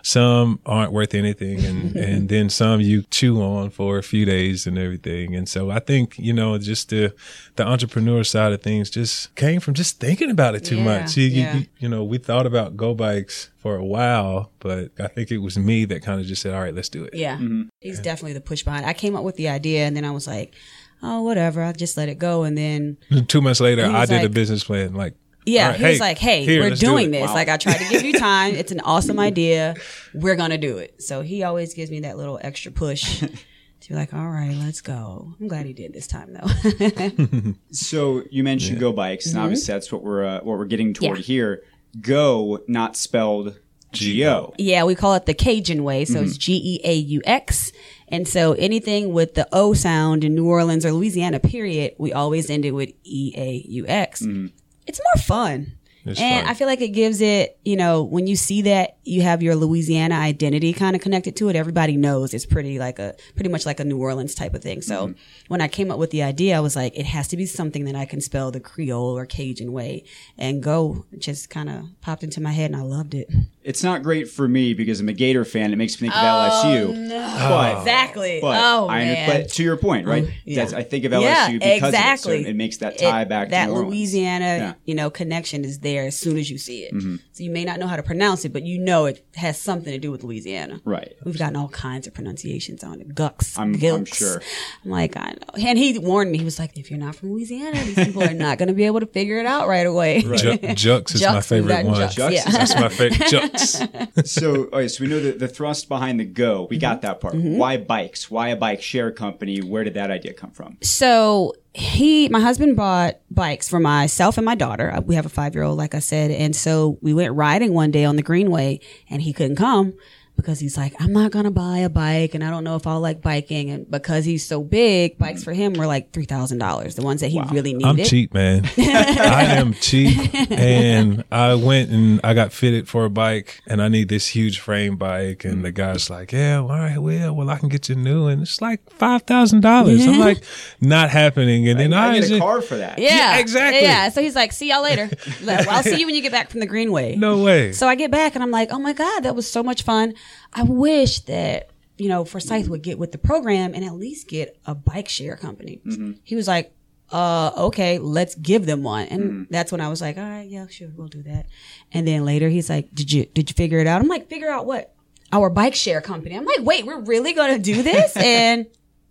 Some 0.03 0.59
aren't 0.65 0.91
worth 0.91 1.13
anything, 1.13 1.63
and 1.63 1.95
and 2.07 2.27
then 2.29 2.49
some 2.49 2.81
you 2.81 3.03
chew 3.09 3.41
on 3.41 3.69
for 3.69 3.97
a 3.97 4.03
few 4.03 4.25
days 4.25 4.67
and 4.67 4.77
everything. 4.77 5.33
And 5.35 5.47
so 5.47 5.69
I 5.71 5.79
think 5.79 6.17
you 6.19 6.33
know 6.33 6.57
just 6.57 6.89
the 6.89 7.13
the 7.55 7.65
entrepreneur 7.65 8.23
side 8.25 8.51
of 8.51 8.61
things 8.61 8.89
just 8.89 9.33
came 9.35 9.61
from 9.61 9.73
just 9.73 9.99
thinking 9.99 10.29
about 10.29 10.55
it 10.55 10.65
too 10.65 10.77
Yeah, 10.77 10.83
much. 10.83 11.15
You, 11.15 11.23
you- 11.27 11.41
yeah. 11.41 11.55
you- 11.57 11.65
you 11.79 11.87
know, 11.87 12.03
we 12.03 12.17
thought 12.17 12.47
about 12.47 12.75
Geaux 12.75 12.95
bikes 12.95 13.49
for 13.55 13.75
a 13.75 13.85
while, 13.85 14.51
but 14.59 14.89
I 14.99 15.07
think 15.07 15.29
it 15.31 15.37
was 15.37 15.59
me 15.59 15.85
that 15.85 16.01
kind 16.01 16.19
of 16.19 16.25
just 16.25 16.41
said, 16.41 16.53
"All 16.55 16.59
right, 16.61 16.73
let's 16.73 16.89
do 16.89 17.03
it." 17.03 17.13
Yeah. 17.13 17.35
Mm-hmm. 17.37 17.63
He's 17.81 17.99
definitely 17.99 18.33
the 18.33 18.41
push 18.41 18.63
behind. 18.63 18.85
I 18.85 18.93
came 18.93 19.15
up 19.15 19.23
with 19.23 19.35
the 19.35 19.47
idea 19.47 19.85
and 19.85 19.95
then 19.95 20.03
I 20.03 20.09
was 20.11 20.25
like, 20.25 20.55
oh, 21.03 21.21
whatever. 21.21 21.61
I'll 21.61 21.73
just 21.73 21.95
let 21.95 22.09
it 22.09 22.17
go. 22.17 22.43
And 22.43 22.57
then, 22.57 22.97
Two 23.27 23.41
months 23.41 23.59
later, 23.59 23.85
I 23.85 23.99
was 24.01 24.09
did 24.09 24.23
a 24.23 24.29
business 24.29 24.63
plan. 24.63 24.95
Like, 24.95 25.13
yeah, 25.47 25.65
all 25.65 25.71
right, 25.71 25.79
he 25.79 25.85
was 25.85 25.99
like, 25.99 26.17
hey, 26.17 26.43
here, 26.43 26.61
we're 26.61 26.69
let's 26.69 26.79
do 26.79 26.87
doing 26.87 27.07
it. 27.07 27.11
this. 27.19 27.31
Like, 27.31 27.49
I 27.49 27.57
tried 27.57 27.77
to 27.77 27.89
give 27.89 28.03
you 28.03 28.13
time. 28.13 28.53
It's 28.55 28.71
an 28.71 28.81
awesome 28.81 29.19
idea. 29.31 29.75
We're 30.13 30.35
going 30.35 30.49
to 30.51 30.57
do 30.57 30.77
it. 30.77 31.01
So 31.01 31.21
he 31.21 31.43
always 31.43 31.73
gives 31.73 31.89
me 31.89 32.01
that 32.01 32.17
little 32.17 32.39
extra 32.41 32.71
push 32.71 33.19
to 33.79 33.89
be 33.89 33.95
like, 33.95 34.13
all 34.13 34.27
right, 34.27 34.55
let's 34.55 34.81
go. 34.81 35.33
I'm 35.39 35.47
glad 35.47 35.65
he 35.65 35.73
did 35.73 35.93
this 35.93 36.07
time, 36.07 36.33
though. 36.33 37.53
So, 37.71 38.23
you 38.29 38.43
mentioned 38.43 38.79
Geaux 38.79 38.93
Bikes, 38.93 39.27
and 39.27 39.35
mm-hmm. 39.35 39.43
obviously 39.43 39.73
that's 39.73 39.91
what 39.91 40.03
we're 40.03 40.25
uh, 40.25 40.39
what 40.39 40.57
we're 40.57 40.65
getting 40.65 40.93
toward 40.93 41.19
Yeah. 41.19 41.23
here. 41.23 41.63
Go, 42.01 42.63
not 42.67 42.95
spelled 42.95 43.57
G 43.93 44.25
O. 44.27 44.53
yeah, 44.57 44.83
we 44.83 44.95
call 44.95 45.13
it 45.15 45.25
the 45.25 45.33
Cajun 45.33 45.83
way. 45.83 46.05
So 46.05 46.21
it's 46.21 46.33
mm-hmm. 46.33 46.39
G 46.39 46.61
E 46.75 46.81
A 46.83 46.93
U 46.95 47.21
X. 47.25 47.71
And 48.09 48.27
so 48.27 48.53
anything 48.53 49.13
with 49.13 49.33
the 49.35 49.47
O 49.51 49.73
sound 49.73 50.23
in 50.23 50.35
New 50.35 50.47
Orleans 50.47 50.85
or 50.85 50.91
Louisiana, 50.91 51.39
period, 51.39 51.95
we 51.97 52.13
always 52.13 52.49
end 52.49 52.65
it 52.65 52.71
with 52.71 52.91
E 53.03 53.33
A 53.35 53.63
U 53.67 53.85
X. 53.87 54.21
Mm-hmm. 54.23 54.47
It's 54.87 54.99
more 55.13 55.23
fun. 55.23 55.73
It's 56.05 56.21
and 56.21 56.45
fun. 56.45 56.49
I 56.49 56.53
feel 56.53 56.67
like 56.67 56.79
it 56.81 56.89
gives 56.89 57.19
it, 57.19 57.59
you 57.65 57.75
know, 57.75 58.03
when 58.03 58.27
you 58.27 58.35
see 58.37 58.61
that 58.63 58.97
you 59.03 59.21
have 59.21 59.43
your 59.43 59.55
Louisiana 59.55 60.15
identity 60.15 60.71
kind 60.71 60.95
of 60.95 61.01
connected 61.01 61.35
to 61.37 61.49
it, 61.49 61.55
everybody 61.55 61.97
knows 61.97 62.33
it's 62.33 62.45
pretty 62.45 62.79
like 62.79 62.97
a, 62.97 63.15
pretty 63.35 63.49
much 63.49 63.65
like 63.65 63.79
a 63.79 63.83
New 63.83 63.97
Orleans 63.97 64.33
type 64.33 64.53
of 64.53 64.63
thing. 64.63 64.81
So 64.81 65.07
mm-hmm. 65.07 65.19
when 65.49 65.59
I 65.59 65.67
came 65.67 65.91
up 65.91 65.99
with 65.99 66.11
the 66.11 66.23
idea, 66.23 66.55
I 66.55 66.61
was 66.61 66.75
like, 66.75 66.97
it 66.97 67.05
has 67.05 67.27
to 67.29 67.37
be 67.37 67.45
something 67.45 67.85
that 67.85 67.95
I 67.95 68.05
can 68.05 68.21
spell 68.21 68.51
the 68.51 68.61
Creole 68.61 69.17
or 69.17 69.25
Cajun 69.25 69.73
way 69.73 70.05
and 70.37 70.63
go 70.63 71.05
just 71.17 71.49
kind 71.49 71.69
of 71.69 71.85
popped 71.99 72.23
into 72.23 72.41
my 72.41 72.51
head 72.51 72.71
and 72.71 72.79
I 72.79 72.83
loved 72.83 73.13
it. 73.13 73.29
It's 73.67 73.83
not 73.83 74.01
great 74.01 74.29
for 74.29 74.47
me 74.47 74.73
because 74.73 75.01
I'm 75.01 75.09
a 75.09 75.13
Gator 75.13 75.43
fan. 75.43 75.73
It 75.73 75.75
makes 75.75 76.01
me 76.01 76.07
think 76.07 76.15
of 76.17 76.23
LSU. 76.23 77.09
But, 77.49 77.77
Exactly. 77.79 78.39
but 78.41 78.57
oh 78.63 78.87
I, 78.87 78.99
man. 79.03 79.29
but 79.41 79.49
to 79.53 79.63
your 79.63 79.75
point, 79.75 80.07
right? 80.07 80.25
yeah. 80.45 80.69
I 80.73 80.83
think 80.83 81.03
of 81.03 81.11
LSU 81.11 81.21
yeah, 81.21 81.47
because 81.57 81.89
exactly. 81.93 82.35
of 82.35 82.39
it. 82.41 82.43
So 82.45 82.49
it 82.49 82.55
makes 82.55 82.77
that 82.77 82.97
tie 82.97 83.23
It- 83.23 83.29
back 83.29 83.49
that 83.49 83.67
New 83.69 83.75
Louisiana, 83.75 84.45
Yeah. 84.45 84.73
you 84.85 84.95
know, 84.95 85.09
connection 85.09 85.65
is 85.65 85.79
there 85.79 86.05
as 86.05 86.17
soon 86.17 86.37
as 86.37 86.49
you 86.49 86.57
see 86.57 86.83
it. 86.83 86.93
Mm-hmm. 86.93 87.17
So 87.33 87.43
you 87.43 87.51
may 87.51 87.65
not 87.65 87.77
know 87.79 87.87
how 87.87 87.97
to 87.97 88.03
pronounce 88.03 88.45
it, 88.45 88.53
but 88.53 88.63
you 88.63 88.79
know 88.79 89.05
it 89.05 89.25
has 89.35 89.59
something 89.59 89.91
to 89.91 89.99
do 89.99 90.11
with 90.11 90.23
Louisiana. 90.23 90.79
Right. 90.85 91.13
We've 91.25 91.37
gotten 91.37 91.57
all 91.57 91.67
kinds 91.67 92.07
of 92.07 92.13
pronunciations 92.13 92.83
on 92.85 93.01
it. 93.01 93.13
Gux, 93.13 93.57
I'm- 93.59 93.75
I'm 93.83 94.05
sure. 94.05 94.41
I'm 94.85 94.91
like, 94.91 95.17
I 95.17 95.31
know. 95.31 95.65
And 95.67 95.77
he 95.77 95.99
warned 95.99 96.31
me. 96.31 96.37
He 96.37 96.45
was 96.45 96.57
like, 96.57 96.77
if 96.77 96.89
you're 96.89 96.99
not 96.99 97.15
from 97.15 97.31
Louisiana, 97.33 97.83
these 97.83 97.95
people 97.95 98.23
are 98.23 98.33
not 98.33 98.57
going 98.59 98.67
to 98.69 98.73
be 98.73 98.85
able 98.85 99.01
to 99.01 99.05
figure 99.07 99.39
it 99.39 99.45
out 99.45 99.67
right 99.67 99.85
away. 99.85 100.21
Ju- 100.21 100.29
Jux 100.77 101.15
is 101.15 101.21
Jux, 101.21 101.33
my 101.33 101.41
favorite 101.41 101.85
one. 101.85 101.95
Jux, 101.99 102.15
Jux 102.15 102.31
yeah. 102.31 102.47
is 102.47 102.53
That's 102.53 102.75
my 102.75 102.89
favorite. 102.89 103.56
Jux. 103.57 104.27
so, 104.27 104.51
okay, 104.73 104.87
so 104.87 105.03
we 105.03 105.09
know 105.09 105.19
the, 105.19 105.31
the 105.33 105.47
thrust 105.47 105.89
behind 105.89 106.19
the 106.19 106.25
Go. 106.25 106.67
We 106.69 106.77
Mm-hmm. 106.77 106.81
got 106.81 107.01
that 107.01 107.19
part. 107.19 107.35
Why 107.35 107.77
bikes? 107.77 108.29
Why 108.31 108.49
a 108.49 108.55
bike 108.55 108.81
share 108.81 109.11
company? 109.11 109.59
Where 109.61 109.83
did 109.83 109.95
that 109.95 110.11
idea 110.11 110.33
come 110.33 110.51
from? 110.51 110.77
So 110.81 111.53
he, 111.73 112.29
my 112.29 112.39
husband 112.39 112.75
bought 112.75 113.19
bikes 113.31 113.67
for 113.69 113.79
myself 113.79 114.37
and 114.37 114.45
my 114.45 114.55
daughter. 114.55 114.99
We 115.05 115.15
have 115.15 115.25
a 115.25 115.29
five 115.29 115.53
year 115.55 115.63
old, 115.63 115.77
like 115.77 115.95
I 115.95 115.99
said. 115.99 116.31
And 116.31 116.55
so 116.55 116.97
we 117.01 117.13
went 117.13 117.33
riding 117.33 117.73
one 117.73 117.91
day 117.91 118.05
on 118.05 118.15
the 118.15 118.23
Greenway 118.23 118.79
and 119.09 119.21
he 119.21 119.33
couldn't 119.33 119.57
come 119.57 119.93
because 120.37 120.59
he's 120.59 120.77
like, 120.77 120.93
I'm 121.01 121.11
not 121.11 121.31
going 121.31 121.45
to 121.45 121.51
buy 121.51 121.79
a 121.79 121.89
bike 121.89 122.33
and 122.33 122.43
I 122.43 122.49
don't 122.49 122.63
know 122.63 122.75
if 122.77 122.87
I'll 122.87 123.01
like 123.01 123.21
biking. 123.21 123.69
And 123.69 123.89
because 123.91 124.23
he's 124.23 124.45
so 124.45 124.63
big, 124.63 125.17
bikes 125.17 125.43
for 125.43 125.51
him 125.51 125.73
were 125.73 125.87
like 125.87 126.11
$3,000, 126.13 126.95
the 126.95 127.01
ones 127.01 127.21
that 127.21 127.27
he 127.29 127.41
really 127.51 127.73
needed. 127.73 127.87
I'm 127.87 127.97
cheap, 128.05 128.33
man. 128.33 128.63
I 128.77 129.43
am 129.57 129.73
cheap, 129.73 130.33
and 130.51 131.23
I 131.31 131.55
went 131.55 131.89
and 131.91 132.21
I 132.23 132.33
got 132.33 132.53
fitted 132.53 132.87
for 132.87 133.05
a 133.05 133.09
bike, 133.09 133.61
and 133.67 133.81
I 133.81 133.87
need 133.87 134.09
this 134.09 134.27
huge 134.27 134.59
frame 134.59 134.95
bike, 134.95 135.43
and 135.43 135.65
the 135.65 135.71
guy's 135.71 136.09
like, 136.09 136.31
"Yeah, 136.31 136.59
all 136.59 136.67
right, 136.69 136.97
well, 136.97 137.35
well, 137.35 137.49
I 137.49 137.57
can 137.57 137.69
get 137.69 137.89
you 137.89 137.95
new, 137.95 138.27
and 138.27 138.41
it's 138.43 138.61
like 138.61 138.87
five 138.91 139.23
thousand 139.23 139.61
dollars." 139.61 140.05
I'm 140.05 140.19
like, 140.19 140.43
"Not 140.79 141.09
happening," 141.09 141.67
and 141.67 141.79
then 141.79 141.93
I, 141.93 142.09
I 142.09 142.19
get 142.19 142.31
a 142.31 142.39
car 142.39 142.61
for 142.61 142.77
that. 142.77 142.99
Yeah, 142.99 143.09
Yeah, 143.09 143.37
exactly. 143.39 143.81
Yeah. 143.81 144.09
So 144.09 144.21
he's 144.21 144.35
like, 144.35 144.51
see 144.51 144.69
y'all 144.69 144.83
later. 144.83 145.09
Like, 145.41 145.65
well, 145.65 145.77
I'll 145.77 145.83
see 145.83 145.99
you 145.99 146.05
when 146.05 146.15
you 146.15 146.21
get 146.21 146.31
back 146.31 146.49
from 146.49 146.59
the 146.59 146.65
Greenway. 146.65 147.15
No 147.27 147.43
way. 147.43 147.71
So 147.73 147.87
I 147.87 147.95
get 147.95 148.11
back 148.11 148.35
and 148.35 148.43
I'm 148.43 148.51
like, 148.51 148.71
oh 148.71 148.79
my 148.79 148.93
God, 148.93 149.21
that 149.21 149.35
was 149.35 149.49
so 149.49 149.61
much 149.63 149.83
fun. 149.83 150.13
I 150.53 150.63
wish 150.63 151.21
that, 151.21 151.69
you 151.97 152.09
know, 152.09 152.25
Forsyth 152.25 152.69
would 152.69 152.81
get 152.81 152.97
with 152.99 153.11
the 153.11 153.17
program 153.17 153.73
and 153.73 153.83
at 153.83 153.93
least 153.93 154.27
get 154.27 154.57
a 154.65 154.75
bike 154.75 155.09
share 155.09 155.35
company. 155.35 155.81
Mm-hmm. 155.85 156.13
He 156.23 156.35
was 156.35 156.47
like, 156.47 156.73
uh, 157.11 157.51
okay, 157.57 157.99
let's 157.99 158.35
give 158.35 158.65
them 158.65 158.83
one. 158.83 159.07
And 159.07 159.23
mm-hmm. 159.23 159.43
that's 159.49 159.71
when 159.71 159.81
I 159.81 159.87
was 159.87 160.01
like, 160.01 160.17
all 160.17 160.23
right, 160.23 160.47
yeah, 160.47 160.67
sure, 160.67 160.89
we'll 160.95 161.07
do 161.07 161.23
that. 161.23 161.47
And 161.93 162.07
then 162.07 162.25
later 162.25 162.49
he's 162.49 162.69
like, 162.69 162.93
did 162.93 163.11
you, 163.11 163.25
did 163.25 163.49
you 163.49 163.53
figure 163.53 163.79
it 163.79 163.87
out? 163.87 164.01
I'm 164.01 164.07
like, 164.07 164.27
figure 164.27 164.49
out 164.49 164.65
what? 164.65 164.93
Our 165.31 165.49
bike 165.49 165.75
share 165.75 166.01
company. 166.01 166.37
I'm 166.37 166.45
like, 166.45 166.61
wait, 166.61 166.85
we're 166.85 167.01
really 167.01 167.33
going 167.33 167.53
to 167.55 167.61
do 167.61 167.81
this? 167.83 168.15
and 168.17 168.67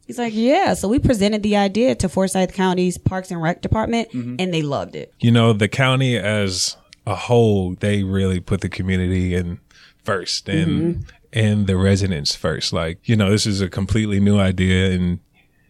He's 0.06 0.18
like, 0.18 0.34
yeah. 0.34 0.74
So 0.74 0.88
we 0.88 0.98
presented 0.98 1.42
the 1.42 1.56
idea 1.56 1.94
to 1.96 2.08
Forsyth 2.08 2.52
County's 2.54 2.96
Parks 2.96 3.30
and 3.30 3.42
Rec 3.42 3.60
Department, 3.60 4.08
mm-hmm. 4.10 4.36
and 4.38 4.54
they 4.54 4.62
loved 4.62 4.94
it. 4.94 5.12
You 5.18 5.32
know, 5.32 5.52
the 5.52 5.68
county 5.68 6.16
as 6.16 6.76
a 7.06 7.16
whole, 7.16 7.74
they 7.74 8.04
really 8.04 8.38
put 8.38 8.60
the 8.60 8.68
community 8.68 9.34
in 9.34 9.58
first 10.06 10.48
and 10.48 11.04
and 11.32 11.66
the 11.66 11.76
residents 11.76 12.34
first. 12.34 12.72
Like, 12.72 13.06
you 13.08 13.16
know, 13.16 13.30
this 13.30 13.46
is 13.46 13.60
a 13.60 13.68
completely 13.68 14.20
new 14.20 14.38
idea 14.38 14.90
and 14.92 15.20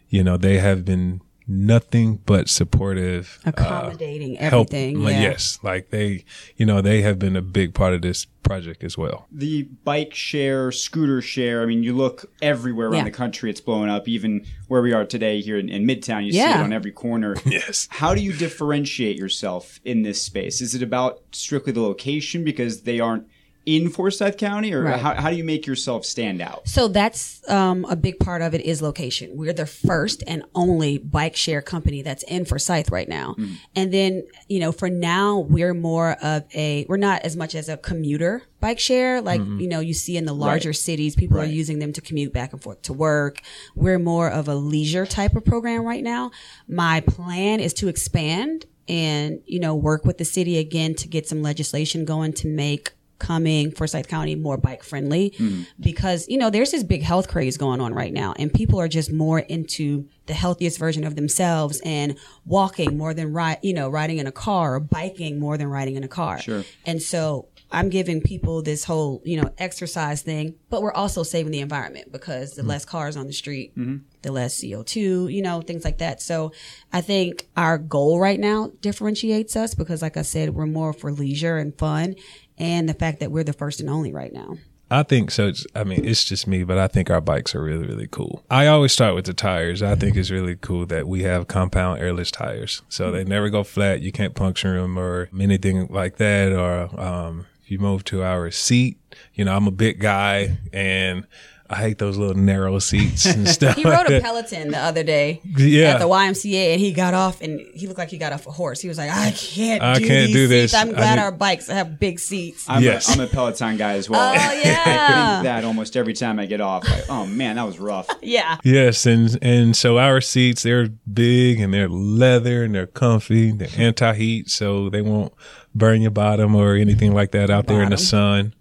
you 0.09 0.23
know, 0.23 0.37
they 0.37 0.59
have 0.59 0.85
been 0.85 1.21
nothing 1.49 2.17
but 2.27 2.49
supportive. 2.49 3.39
uh, 3.47 3.51
Accommodating 3.51 4.35
help- 4.37 4.69
everything. 4.69 5.01
like, 5.03 5.15
yeah. 5.15 5.21
Yes. 5.23 5.59
Like 5.63 5.91
they, 5.91 6.25
you 6.57 6.67
know, 6.67 6.81
they 6.81 7.03
have 7.03 7.19
been 7.19 7.37
a 7.37 7.43
big 7.43 7.73
part 7.75 7.95
of 7.95 8.03
this 8.03 8.25
project 8.43 8.85
as 8.85 8.97
well. 8.97 9.27
the 9.33 9.63
bike 9.85 10.15
share, 10.15 10.71
scooter 10.71 11.21
share. 11.21 11.63
I 11.63 11.67
mean, 11.67 11.83
you 11.83 11.93
look 11.95 12.31
everywhere 12.43 12.87
around 12.89 12.99
Yeah. 12.99 13.05
the 13.05 13.11
country; 13.11 13.51
it's 13.51 13.61
blowing 13.61 13.91
up. 13.91 14.07
Even 14.09 14.45
where 14.69 14.83
we 14.83 14.93
are 14.93 15.05
today 15.05 15.41
here 15.41 15.59
in, 15.59 15.69
in 15.69 15.85
Midtown, 15.85 16.25
you 16.25 16.33
see 16.33 16.39
it 16.41 16.57
on 16.57 16.73
every 16.73 16.93
corner. 16.93 17.35
Yes. 17.47 17.89
How 17.91 18.15
do 18.15 18.21
you 18.23 18.33
differentiate 18.33 19.17
yourself 19.17 19.81
in 19.85 20.03
this 20.03 20.23
space? 20.23 20.61
Is 20.61 20.75
it 20.77 20.83
about 20.83 21.21
strictly 21.33 21.73
the 21.73 21.81
location 21.83 22.45
because 22.45 22.83
they 22.83 23.01
aren't 23.01 23.27
in 23.67 23.91
Forsyth 23.91 24.37
County, 24.37 24.73
or 24.73 24.85
Right. 24.85 25.01
how, 25.01 25.15
how 25.15 25.29
do 25.31 25.37
you 25.37 25.43
make 25.43 25.67
yourself 25.67 26.05
stand 26.07 26.41
out? 26.41 26.69
So 26.69 26.87
that's 26.87 27.43
um, 27.51 27.85
a 27.87 27.97
big 27.97 28.21
part 28.21 28.41
of 28.41 28.55
it 28.55 28.61
is 28.61 28.81
location. 28.81 29.31
We're 29.35 29.53
the 29.53 29.67
first 29.67 30.23
and 30.27 30.45
only 30.55 30.99
bike 30.99 31.35
share 31.35 31.61
company 31.61 32.01
that's 32.03 32.23
in 32.23 32.45
Forsyth 32.45 32.91
right 32.91 33.09
now. 33.09 33.35
And 33.75 33.93
then, 33.93 34.23
you 34.49 34.61
know, 34.61 34.71
for 34.71 34.89
now, 34.89 35.41
we're 35.41 35.75
more 35.75 36.13
of 36.23 36.45
a, 36.55 36.87
we're 36.89 36.97
not 36.97 37.23
as 37.23 37.37
much 37.37 37.57
as 37.57 37.69
a 37.69 37.77
commuter 37.77 38.43
bike 38.61 38.79
share. 38.79 39.21
Like, 39.21 39.41
you 39.41 39.69
know, 39.69 39.81
you 39.81 39.95
see 39.95 40.17
in 40.17 40.25
the 40.27 40.33
larger 40.33 40.73
cities, 40.73 41.17
people 41.17 41.37
Right. 41.39 41.49
are 41.49 41.53
using 41.53 41.81
them 41.81 41.93
to 41.95 42.01
commute 42.01 42.33
back 42.33 42.53
and 42.53 42.63
forth 42.63 42.83
to 42.83 42.93
work. 42.93 43.41
We're 43.75 43.99
more 43.99 44.31
of 44.31 44.47
a 44.47 44.55
leisure 44.55 45.07
type 45.07 45.35
of 45.35 45.45
program 45.45 45.85
right 45.85 46.05
now. 46.05 46.31
My 46.69 47.01
plan 47.01 47.59
is 47.59 47.75
to 47.75 47.89
expand 47.89 48.67
and, 48.89 49.41
you 49.45 49.59
know, 49.59 49.75
work 49.75 50.05
with 50.05 50.19
the 50.19 50.25
city 50.25 50.59
again 50.59 50.95
to 50.95 51.09
get 51.09 51.27
some 51.29 51.43
legislation 51.43 52.05
going 52.05 52.33
to 52.35 52.47
make 52.49 52.93
Cumming 53.19 53.71
Forsyth 53.71 54.09
County 54.09 54.35
more 54.35 54.57
bike 54.57 54.83
friendly 54.83 55.35
hmm. 55.37 55.63
because 55.81 56.29
you 56.29 56.39
know 56.39 56.51
there's 56.51 56.71
this 56.71 56.83
big 56.83 57.03
health 57.03 57.29
craze 57.29 57.57
going 57.57 57.81
on 57.81 57.95
right 57.95 58.13
now 58.13 58.35
and 58.39 58.53
people 58.53 58.81
are 58.81 58.89
just 58.89 59.13
more 59.13 59.39
into 59.39 60.09
the 60.27 60.35
healthiest 60.35 60.79
version 60.79 61.05
of 61.05 61.17
themselves 61.17 61.81
and 61.85 62.19
walking 62.45 62.97
more 62.97 63.15
than 63.15 63.33
ride 63.33 63.59
you 63.63 63.73
know 63.73 63.89
riding 63.89 64.19
in 64.19 64.27
a 64.27 64.33
car 64.33 64.75
or 64.75 64.81
biking 64.81 65.39
more 65.39 65.57
than 65.57 65.69
riding 65.69 65.97
in 65.97 66.05
a 66.05 66.09
car 66.09 66.41
Sure. 66.41 66.65
and 66.85 67.03
so 67.03 67.49
I'm 67.71 67.89
giving 67.89 68.21
people 68.21 68.63
this 68.63 68.85
whole, 68.85 69.23
you 69.25 69.41
know, 69.41 69.51
exercise 69.59 70.23
thing, 70.23 70.55
but 70.71 70.83
we're 70.83 70.93
also 70.93 71.25
saving 71.25 71.51
the 71.51 71.61
environment 71.61 72.13
because 72.13 72.55
the 72.55 72.63
hmm. 72.63 72.69
less 72.69 72.85
cars 72.85 73.17
on 73.17 73.27
the 73.27 73.33
street, 73.33 73.77
mm-hmm. 73.77 73.97
the 74.23 74.31
less 74.31 74.61
CO2, 74.61 75.33
you 75.33 75.43
know, 75.43 75.61
things 75.61 75.85
like 75.85 75.99
that. 75.99 76.23
So 76.23 76.53
I 76.93 77.01
think 77.01 77.49
our 77.57 77.77
goal 77.77 78.21
right 78.21 78.39
now 78.39 78.71
differentiates 78.81 79.57
us 79.57 79.75
because, 79.75 80.01
like 80.01 80.17
I 80.17 80.23
said, 80.23 80.51
we're 80.51 80.67
more 80.67 80.93
for 80.93 81.11
leisure 81.11 81.59
and 81.59 81.77
fun 81.77 82.15
and 82.59 82.89
the 82.89 82.95
fact 82.95 83.21
that 83.21 83.31
we're 83.31 83.45
the 83.45 83.53
first 83.53 83.81
and 83.81 83.91
only 83.91 84.13
right 84.13 84.33
now. 84.33 84.57
I 84.89 85.03
think 85.03 85.33
so. 85.33 85.49
It's, 85.49 85.67
I 85.75 85.83
mean, 85.83 86.05
it's 86.05 86.23
just 86.23 86.47
me, 86.47 86.63
but 86.63 86.79
I 86.79 86.87
think 86.87 87.11
our 87.11 87.21
bikes 87.21 87.57
are 87.57 87.63
really, 87.63 87.87
really 87.87 88.07
cool. 88.07 88.45
I 88.49 88.69
always 88.69 88.93
start 88.93 89.17
with 89.17 89.25
the 89.25 89.35
tires. 89.35 89.83
I 89.83 89.97
think 89.97 90.17
it's 90.17 90.31
really 90.31 90.55
cool 90.55 90.87
that 90.87 91.09
we 91.09 91.25
have 91.25 91.49
compound 91.49 92.01
airless 92.01 92.31
tires. 92.31 92.83
So 92.89 93.11
they 93.11 93.25
never 93.25 93.51
go 93.51 93.65
flat. 93.65 94.01
You 94.01 94.13
can't 94.13 94.37
puncture 94.37 94.81
them 94.81 94.97
or 94.97 95.29
anything 95.37 95.89
like 95.89 96.19
that. 96.19 96.53
Or, 96.53 97.01
um, 97.01 97.47
if 97.65 97.73
you 97.73 97.81
move 97.81 98.05
to 98.05 98.23
our 98.23 98.53
seat, 98.53 98.97
you 99.35 99.45
know, 99.45 99.57
I'm 99.57 99.67
a 99.67 99.73
big 99.73 99.99
guy 99.99 100.59
and 100.73 101.27
I 101.69 101.77
hate 101.77 101.99
those 101.99 102.17
little 102.17 102.35
narrow 102.37 102.79
seats 102.79 103.27
and 103.27 103.49
stuff. 103.57 103.77
He 103.77 103.85
rode 103.85 104.11
a. 104.11 104.21
Peloton 104.27 104.71
the 104.71 104.79
other 104.79 105.03
day 105.03 105.41
Yeah. 105.57 105.95
at 105.95 105.99
the 105.99 106.07
YMCA 106.07 106.73
and 106.73 106.81
he 106.81 106.93
got 106.93 107.15
off 107.15 107.41
and 107.41 107.61
he 107.75 107.87
looked 107.87 107.99
like 107.99 108.09
he 108.11 108.19
got 108.19 108.33
off 108.33 108.47
a 108.47 108.51
horse. 108.51 108.81
He 108.81 108.89
was 108.89 108.99
like, 108.99 109.11
I 109.11 109.31
can't 109.33 109.83
I 109.83 109.99
do 109.99 110.07
can't 110.07 110.27
these 110.29 110.35
do 110.35 110.49
seats. 110.49 110.73
this. 110.73 110.75
I'm 110.75 110.91
I 110.91 110.93
glad 110.93 111.15
need- 111.17 111.23
our 111.23 111.33
bikes 111.33 111.67
have 111.69 111.99
big 112.01 112.19
seats. 112.19 112.65
I'm, 112.69 112.83
Yes. 112.83 113.09
a, 113.09 113.13
I'm 113.13 113.21
a 113.21 113.27
Peloton 113.27 113.77
guy 113.77 113.93
as 113.95 114.09
well. 114.09 114.21
Oh, 114.21 114.35
I 114.39 114.55
yeah. 114.65 115.35
think 115.35 115.45
that 115.45 115.65
almost 115.65 115.97
every 115.97 116.13
time 116.15 116.39
I 116.39 116.47
get 116.47 116.61
off. 116.61 116.89
Like, 116.89 117.05
oh 117.09 117.27
man, 117.27 117.57
that 117.57 117.67
was 117.67 117.79
rough. 117.79 118.09
yeah. 118.23 118.59
Yes, 118.65 119.07
and 119.07 119.39
and 119.43 119.77
so 119.77 119.99
our 119.99 120.21
seats 120.21 120.63
they're 120.63 120.89
big 121.13 121.61
and 121.61 121.73
they're 121.75 121.89
leather 121.89 122.65
and 122.65 122.75
they're 122.75 122.87
comfy. 122.87 123.53
They're 123.53 123.69
anti 123.77 124.15
heat, 124.15 124.51
so 124.51 124.89
they 124.89 125.03
won't 125.03 125.33
burn 125.75 126.01
your 126.01 126.11
bottom 126.11 126.55
or 126.55 126.75
anything 126.75 127.13
like 127.13 127.33
that 127.33 127.51
out 127.51 127.67
there 127.67 127.83
in 127.83 127.91
the 127.91 127.99
sun. 127.99 128.55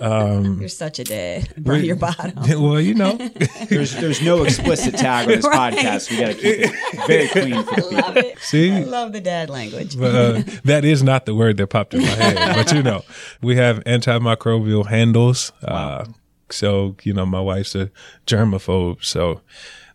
You're 0.60 0.68
such 0.68 0.98
a 0.98 1.04
dad. 1.04 1.54
Burn 1.56 1.84
your 1.84 1.96
bottom. 1.96 2.34
well, 2.62 2.80
you 2.80 2.94
know, 2.94 3.16
There's 3.68 3.92
there's 3.94 4.22
no 4.22 4.44
explicit 4.44 4.96
tag 4.96 5.28
on 5.28 5.34
this 5.36 5.46
Right. 5.46 5.74
podcast. 5.74 6.10
We 6.10 6.16
got 6.18 6.28
to 6.28 6.34
keep 6.34 6.44
it 6.44 7.06
very 7.06 7.28
clean 7.28 7.64
for 7.64 7.74
the 7.74 7.82
people. 7.82 7.98
Love 7.98 8.16
it. 8.16 8.36
I 8.36 8.40
see, 8.40 8.84
love 8.84 9.12
the 9.12 9.20
dad 9.20 9.50
language. 9.50 9.98
but 9.98 10.14
uh, 10.14 10.42
that 10.64 10.84
is 10.84 11.02
not 11.02 11.26
the 11.26 11.34
word 11.34 11.56
that 11.58 11.66
popped 11.68 11.94
in 11.94 12.00
my 12.02 12.06
head. 12.08 12.54
But 12.56 12.72
you 12.72 12.82
know, 12.82 13.02
we 13.42 13.56
have 13.56 13.82
antimicrobial 13.84 14.86
handles. 14.86 15.52
Uh, 15.62 16.06
so 16.50 16.96
you 17.02 17.12
know, 17.12 17.26
my 17.26 17.40
wife's 17.40 17.74
a 17.74 17.90
germaphobe, 18.26 19.04
so 19.04 19.40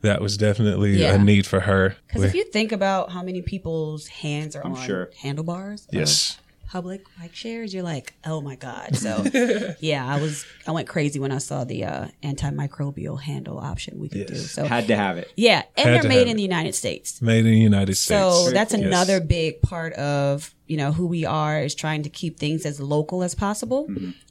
that 0.01 0.22
was 0.22 0.38
definitely 0.38 1.00
Yeah. 1.01 1.16
a 1.16 1.18
need 1.18 1.46
for 1.48 1.62
her. 1.62 1.96
Because 2.08 2.24
if 2.24 2.36
you 2.36 2.44
think 2.46 2.72
about 2.72 3.12
how 3.12 3.24
many 3.24 3.42
people's 3.42 4.08
hands 4.08 4.56
are 4.56 4.63
on 4.63 4.75
sure. 4.86 5.10
handlebars, 5.22 5.86
of 5.88 5.94
yes. 5.94 6.38
Public 6.67 7.05
bike 7.19 7.33
shares, 7.33 7.74
you're 7.74 7.83
like, 7.83 8.13
oh 8.25 8.41
my 8.41 8.55
god. 8.55 8.95
So 8.95 9.24
yeah, 9.79 10.05
I 10.05 10.19
was 10.21 10.45
I 10.67 10.71
went 10.71 10.88
crazy 10.88 11.19
when 11.19 11.31
I 11.31 11.38
saw 11.39 11.63
the 11.63 11.86
uh, 11.86 12.07
antimicrobial 12.24 13.19
handle 13.21 13.57
option 13.59 14.00
we 14.00 14.09
could 14.09 14.27
do. 14.27 14.36
So 14.36 14.65
Had 14.65 14.88
to 14.88 14.95
have 14.95 15.17
it. 15.17 15.31
yeah, 15.36 15.63
and 15.75 15.89
Had 15.89 16.03
they're 16.03 16.09
made 16.09 16.24
in 16.24 16.29
it. 16.29 16.36
the 16.36 16.41
United 16.43 16.75
States. 16.75 17.21
Made 17.21 17.39
in 17.45 17.51
the 17.53 17.57
United 17.59 17.95
States. 17.95 18.07
So 18.07 18.51
that's 18.51 18.74
cool. 18.75 18.83
another 18.83 19.17
Yes. 19.17 19.25
big 19.27 19.62
part 19.62 19.93
of 19.93 20.53
you 20.67 20.77
know 20.77 20.91
who 20.91 21.07
we 21.07 21.25
are 21.25 21.62
is 21.62 21.74
trying 21.75 22.03
to 22.03 22.09
keep 22.09 22.38
things 22.38 22.65
as 22.65 22.79
local 22.79 23.24
as 23.24 23.33
possible. 23.36 23.88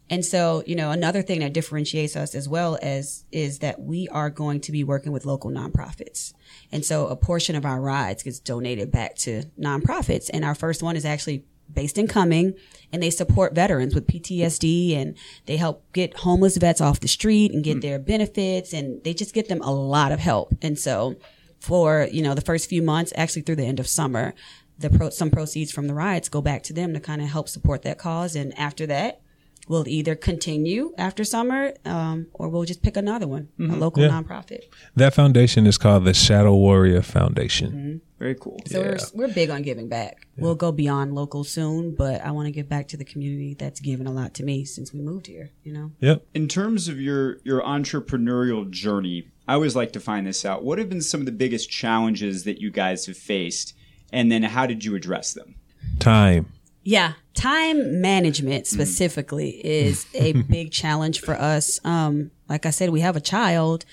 And 0.09 0.25
so, 0.25 0.63
you 0.69 0.77
know, 0.77 0.93
another 0.93 1.21
thing 1.21 1.41
that 1.41 1.53
differentiates 1.53 2.15
us 2.15 2.37
as 2.37 2.49
well 2.49 2.79
as 2.81 3.25
is 3.33 3.59
that 3.59 3.81
we 3.81 4.07
are 4.09 4.31
going 4.31 4.61
to 4.61 4.71
be 4.71 4.85
working 4.85 5.11
with 5.11 5.25
local 5.27 5.51
nonprofits. 5.51 6.33
And 6.71 6.85
so 6.85 7.09
a 7.09 7.17
portion 7.17 7.57
of 7.57 7.65
our 7.67 7.81
rides 7.81 8.23
gets 8.23 8.39
donated 8.39 8.93
back 8.93 9.17
to 9.17 9.43
nonprofits. 9.59 10.31
And 10.33 10.45
our 10.45 10.55
first 10.55 10.81
one 10.81 10.95
is 10.95 11.05
actually 11.05 11.45
based 11.73 11.99
in 11.99 12.07
Cumming 12.07 12.55
and 12.93 13.03
they 13.03 13.11
support 13.11 13.55
veterans 13.55 13.95
with 13.95 14.07
PTSD 14.07 14.97
and 14.97 15.17
they 15.47 15.57
help 15.57 15.85
get 15.93 16.19
homeless 16.19 16.57
vets 16.57 16.81
off 16.81 17.01
the 17.01 17.09
street 17.09 17.53
and 17.53 17.65
get 17.65 17.79
mm. 17.79 17.83
their 17.83 17.99
benefits 17.99 18.73
and 18.73 19.03
they 19.05 19.15
just 19.15 19.35
get 19.35 19.49
them 19.49 19.61
a 19.63 19.73
lot 19.73 20.13
of 20.13 20.21
help. 20.21 20.55
And 20.63 20.79
so 20.79 21.17
for, 21.61 22.09
you 22.11 22.23
know, 22.23 22.35
the 22.35 22.41
first 22.41 22.69
few 22.69 22.83
months, 22.83 23.13
actually 23.17 23.43
through 23.43 23.57
the 23.57 23.67
end 23.67 23.81
of 23.81 23.89
summer, 23.89 24.35
the 24.79 24.91
pro- 24.91 25.11
some 25.11 25.31
proceeds 25.31 25.73
from 25.73 25.87
the 25.87 25.95
rides 25.95 26.29
go 26.29 26.41
back 26.41 26.63
to 26.65 26.73
them 26.73 26.93
to 26.95 27.01
kind 27.01 27.23
of 27.23 27.29
help 27.29 27.49
support 27.49 27.83
that 27.83 27.99
cause. 27.99 28.37
And 28.37 28.57
after 28.59 28.87
that, 28.87 29.21
we'll 29.69 29.87
either 29.89 30.15
continue 30.15 30.93
after 30.97 31.25
summer, 31.25 31.73
um, 31.85 32.27
or 32.33 32.49
we'll 32.49 32.65
just 32.65 32.83
pick 32.83 32.97
another 32.97 33.27
one, 33.27 33.49
a 33.59 33.63
local 33.65 34.03
Yeah. 34.03 34.11
nonprofit. 34.11 34.61
That 34.95 35.13
foundation 35.15 35.67
is 35.67 35.77
called 35.79 36.05
the 36.05 36.15
Shadow 36.15 36.55
Warrior 36.55 37.03
Foundation. 37.03 38.01
Very 38.19 38.35
cool. 38.35 38.59
So 38.67 38.81
we're, 38.81 38.99
we're 39.15 39.35
big 39.35 39.51
on 39.51 39.61
giving 39.63 39.89
back. 39.89 40.27
We'll 40.39 40.55
go 40.55 40.73
beyond 40.73 41.15
local 41.15 41.45
soon, 41.45 41.95
but 41.95 42.23
I 42.23 42.31
want 42.31 42.47
to 42.47 42.53
give 42.53 42.69
back 42.69 42.89
to 42.89 42.97
the 42.97 43.05
community 43.05 43.55
that's 43.55 43.81
given 43.81 44.07
a 44.07 44.13
lot 44.13 44.33
to 44.35 44.43
me 44.43 44.65
since 44.65 44.93
we 44.93 45.01
moved 45.01 45.27
here, 45.27 45.51
you 45.65 45.73
know? 45.73 45.91
Yep. 46.01 46.25
In 46.35 46.49
terms 46.49 46.89
of 46.89 46.99
your 47.01 47.39
your 47.45 47.61
entrepreneurial 47.63 48.71
journey, 48.71 49.29
I 49.49 49.55
always 49.55 49.77
like 49.77 49.93
to 49.93 50.01
find 50.01 50.27
this 50.27 50.45
out. 50.45 50.65
What 50.65 50.79
have 50.79 50.89
been 50.89 51.03
some 51.03 51.21
of 51.21 51.27
the 51.27 51.33
biggest 51.33 51.71
challenges 51.71 52.45
that 52.45 52.61
you 52.61 52.71
guys 52.71 53.07
have 53.07 53.17
faced, 53.19 53.75
and 54.13 54.31
then 54.31 54.43
how 54.45 54.67
did 54.67 54.85
you 54.85 54.95
address 54.95 55.33
them? 55.35 55.57
Time. 55.99 56.47
Yeah, 56.83 57.15
time 57.37 58.01
management 58.01 58.67
specifically 58.67 59.51
is 59.65 60.07
a 60.15 60.33
big 60.51 60.73
challenge 60.73 61.21
for 61.21 61.35
us. 61.35 61.79
Um, 61.85 62.33
like 62.49 62.67
I 62.67 62.71
said, 62.71 62.91
we 62.91 63.01
have 63.01 63.15
a 63.17 63.21
child. 63.21 63.85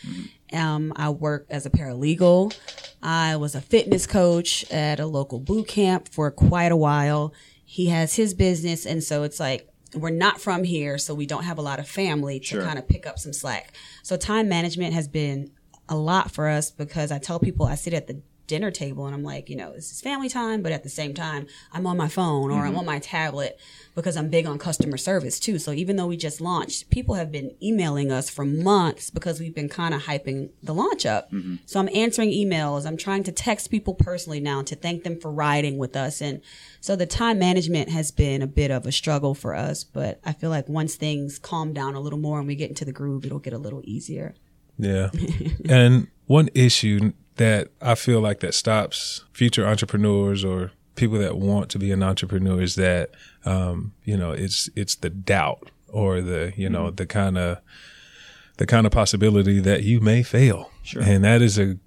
Um, 0.52 0.94
I 0.96 1.10
work 1.10 1.46
as 1.50 1.66
a 1.66 1.70
paralegal. 1.70 2.56
I 3.02 3.36
was 3.36 3.54
a 3.56 3.62
fitness 3.62 4.08
coach 4.08 4.70
at 4.72 5.00
a 5.00 5.06
local 5.06 5.40
boot 5.40 5.68
camp 5.68 6.10
for 6.10 6.32
quite 6.32 6.72
a 6.72 6.76
while. 6.78 7.34
He 7.66 7.88
has 7.88 8.16
his 8.16 8.34
business, 8.34 8.86
and 8.86 9.04
so 9.04 9.24
it's 9.24 9.40
like 9.40 9.68
we're 9.96 10.10
not 10.10 10.40
from 10.42 10.64
here, 10.64 10.98
so 10.98 11.14
we 11.14 11.26
don't 11.26 11.44
have 11.44 11.58
a 11.58 11.62
lot 11.62 11.80
of 11.80 11.88
family 11.88 12.40
to 12.40 12.46
Sure. 12.46 12.64
kind 12.64 12.80
of 12.80 12.88
pick 12.88 13.06
up 13.06 13.20
some 13.20 13.34
slack. 13.34 13.74
So 14.04 14.16
time 14.18 14.48
management 14.50 14.94
has 14.94 15.08
been 15.08 15.52
a 15.90 15.96
lot 15.96 16.32
for 16.32 16.48
us 16.48 16.72
because 16.72 17.12
I 17.12 17.20
tell 17.20 17.40
people 17.40 17.66
I 17.66 17.76
sit 17.76 17.94
at 17.94 18.08
the 18.08 18.22
dinner 18.48 18.72
table 18.72 19.06
and 19.06 19.16
I'm 19.16 19.24
like, 19.24 19.50
you 19.50 19.56
know, 19.56 19.74
this 19.74 19.92
is 19.92 20.02
family 20.02 20.30
time, 20.30 20.62
but 20.62 20.72
at 20.72 20.84
the 20.84 20.90
same 20.90 21.14
time, 21.14 21.48
I'm 21.72 21.88
on 21.88 21.98
my 21.98 22.08
phone 22.08 22.52
or 22.52 22.62
I'm 22.62 22.72
mm-hmm. 22.72 22.80
on 22.80 22.86
my 22.86 23.00
tablet 23.00 23.60
because 23.96 24.18
I'm 24.18 24.30
big 24.30 24.46
on 24.46 24.58
customer 24.58 24.98
service 24.98 25.40
too. 25.40 25.60
So 25.60 25.72
even 25.72 25.96
though 25.96 26.08
we 26.08 26.18
just 26.18 26.42
launched, 26.42 26.90
people 26.90 27.16
have 27.16 27.32
been 27.32 27.56
emailing 27.62 28.12
us 28.12 28.30
for 28.30 28.44
months 28.44 29.10
because 29.10 29.40
we've 29.40 29.56
been 29.56 29.70
kind 29.70 29.94
of 29.94 30.04
hyping 30.04 30.50
the 30.62 30.74
launch 30.74 31.06
up. 31.06 31.32
Mm-hmm. 31.32 31.56
So 31.66 31.80
I'm 31.80 31.90
answering 31.94 32.32
emails. 32.32 32.86
I'm 32.86 32.98
trying 32.98 33.24
to 33.24 33.32
text 33.32 33.72
people 33.72 33.94
personally 33.94 34.40
now 34.40 34.62
to 34.64 34.76
thank 34.76 35.04
them 35.04 35.20
for 35.20 35.32
riding 35.32 35.78
with 35.78 35.96
us. 35.96 36.22
And 36.22 36.42
so 36.82 36.96
the 36.96 37.06
time 37.06 37.40
management 37.40 37.90
has 37.90 38.12
been 38.12 38.42
a 38.42 38.48
bit 38.48 38.72
of 38.72 38.86
a 38.86 38.92
struggle 38.92 39.34
for 39.34 39.56
us, 39.56 39.84
but 39.84 40.20
I 40.26 40.34
feel 40.34 40.50
like 40.50 40.68
once 40.68 40.96
things 40.96 41.40
calm 41.40 41.74
down 41.74 41.96
a 41.96 42.00
little 42.00 42.20
more 42.20 42.40
and 42.40 42.48
we 42.48 42.56
get 42.56 42.70
into 42.70 42.86
the 42.86 42.92
groove, 42.92 43.26
it'll 43.26 43.40
get 43.40 43.54
a 43.54 43.58
little 43.58 43.82
easier. 43.84 44.36
Yeah. 44.78 45.10
and 45.70 46.08
one 46.26 46.50
issue 46.54 47.14
that 47.36 47.70
I 47.82 47.96
feel 47.96 48.22
like 48.22 48.40
that 48.42 48.54
stops 48.54 49.24
future 49.34 49.66
entrepreneurs 49.66 50.44
or 50.44 50.72
people 50.96 51.18
that 51.20 51.38
want 51.38 51.70
to 51.72 51.80
be 51.80 51.92
an 51.92 52.04
entrepreneur 52.04 52.62
is 52.62 52.76
that 52.76 53.12
um, 53.46 53.94
you 54.04 54.18
know, 54.18 54.32
it's 54.32 54.70
it's 54.76 54.96
the 54.96 55.10
doubt 55.10 55.72
or 55.88 56.22
the, 56.22 56.54
you 56.56 56.70
know, 56.70 56.92
the 56.92 57.06
kind 57.06 57.38
of 57.38 57.60
the 58.58 58.66
kind 58.66 58.86
of 58.86 58.92
possibility 58.92 59.60
that 59.60 59.84
you 59.84 60.00
may 60.00 60.24
fail. 60.24 60.70
Sure. 60.84 61.02
And 61.02 61.24
that 61.24 61.42
is 61.42 61.58
a 61.58 61.78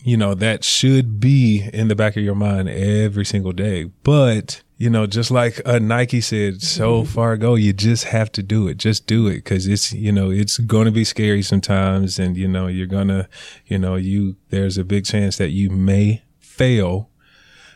you 0.00 0.16
know, 0.16 0.34
that 0.34 0.64
should 0.64 1.20
be 1.20 1.68
in 1.72 1.88
the 1.88 1.94
back 1.94 2.16
of 2.16 2.22
your 2.22 2.34
mind 2.34 2.68
every 2.68 3.24
single 3.24 3.52
day. 3.52 3.84
But, 4.02 4.62
you 4.82 4.90
know, 4.90 5.06
just 5.06 5.30
like 5.30 5.60
uh, 5.64 5.78
Nike 5.78 6.20
said 6.20 6.60
so 6.60 7.04
far 7.04 7.34
ago, 7.34 7.54
you 7.54 7.72
just 7.72 8.02
have 8.06 8.32
to 8.32 8.42
do 8.42 8.66
it. 8.66 8.78
Just 8.78 9.06
do 9.06 9.28
it 9.28 9.36
because 9.36 9.68
it's, 9.68 9.92
you 9.92 10.10
know, 10.10 10.28
it's 10.28 10.58
going 10.58 10.86
to 10.86 10.90
be 10.90 11.04
scary 11.04 11.40
sometimes. 11.40 12.18
And, 12.18 12.36
you 12.36 12.48
know, 12.48 12.66
you're 12.66 12.88
going 12.88 13.06
to, 13.06 13.28
you 13.64 13.78
know, 13.78 13.94
you, 13.94 14.34
there's 14.50 14.78
a 14.78 14.82
big 14.82 15.04
chance 15.04 15.36
that 15.36 15.50
you 15.50 15.70
may 15.70 16.24
fail. 16.40 17.10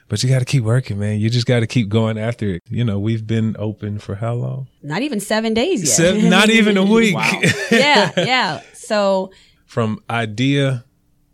But 0.08 0.24
you 0.24 0.28
got 0.28 0.40
to 0.40 0.44
keep 0.44 0.64
working, 0.64 0.98
man. 0.98 1.20
You 1.20 1.30
just 1.30 1.46
got 1.46 1.60
to 1.60 1.68
keep 1.68 1.88
going 1.88 2.18
after 2.18 2.48
it. 2.48 2.62
You 2.68 2.82
know, 2.82 2.98
we've 2.98 3.24
been 3.24 3.54
open 3.56 4.00
for 4.00 4.16
how 4.16 4.34
long? 4.34 4.66
Not 4.82 5.02
even 5.02 5.20
seven 5.20 5.54
days 5.54 5.82
yet. 5.82 5.90
Seven, 5.90 6.28
not 6.28 6.50
even 6.50 6.76
a 6.76 6.84
week. 6.84 7.14
Wow. 7.14 7.40
yeah, 7.70 8.10
yeah. 8.16 8.60
So 8.74 9.30
From 9.64 10.02
idea 10.10 10.84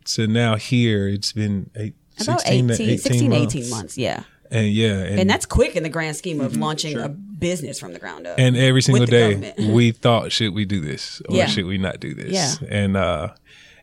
to 0.04 0.26
now 0.26 0.56
here, 0.56 1.08
it's 1.08 1.32
been 1.32 1.70
eight, 1.76 1.94
about 2.20 2.42
16 2.42 2.70
18, 2.70 2.76
to 2.76 2.82
18 2.92 2.98
16 2.98 3.30
months. 3.30 3.54
18 3.56 3.70
months. 3.70 3.96
Yeah. 3.96 4.24
And 4.52 4.68
yeah, 4.68 4.92
and, 4.98 5.20
And 5.20 5.30
that's 5.30 5.46
quick 5.46 5.74
in 5.76 5.82
the 5.82 5.88
grand 5.88 6.14
scheme 6.16 6.40
of 6.40 6.56
launching 6.56 6.98
a 6.98 7.08
business 7.08 7.80
from 7.80 7.92
the 7.94 7.98
ground 7.98 8.26
up. 8.26 8.38
and 8.38 8.56
every 8.56 8.82
single 8.82 9.06
day 9.06 9.54
we 9.72 9.90
thought, 9.92 10.30
should 10.30 10.54
we 10.54 10.64
do 10.64 10.80
this 10.80 11.22
or 11.28 11.36
Yeah. 11.36 11.46
should 11.46 11.64
we 11.66 11.78
not 11.78 11.98
do 12.00 12.14
this? 12.14 12.32
Yeah. 12.32 12.68
And 12.70 12.96
uh, 12.96 13.28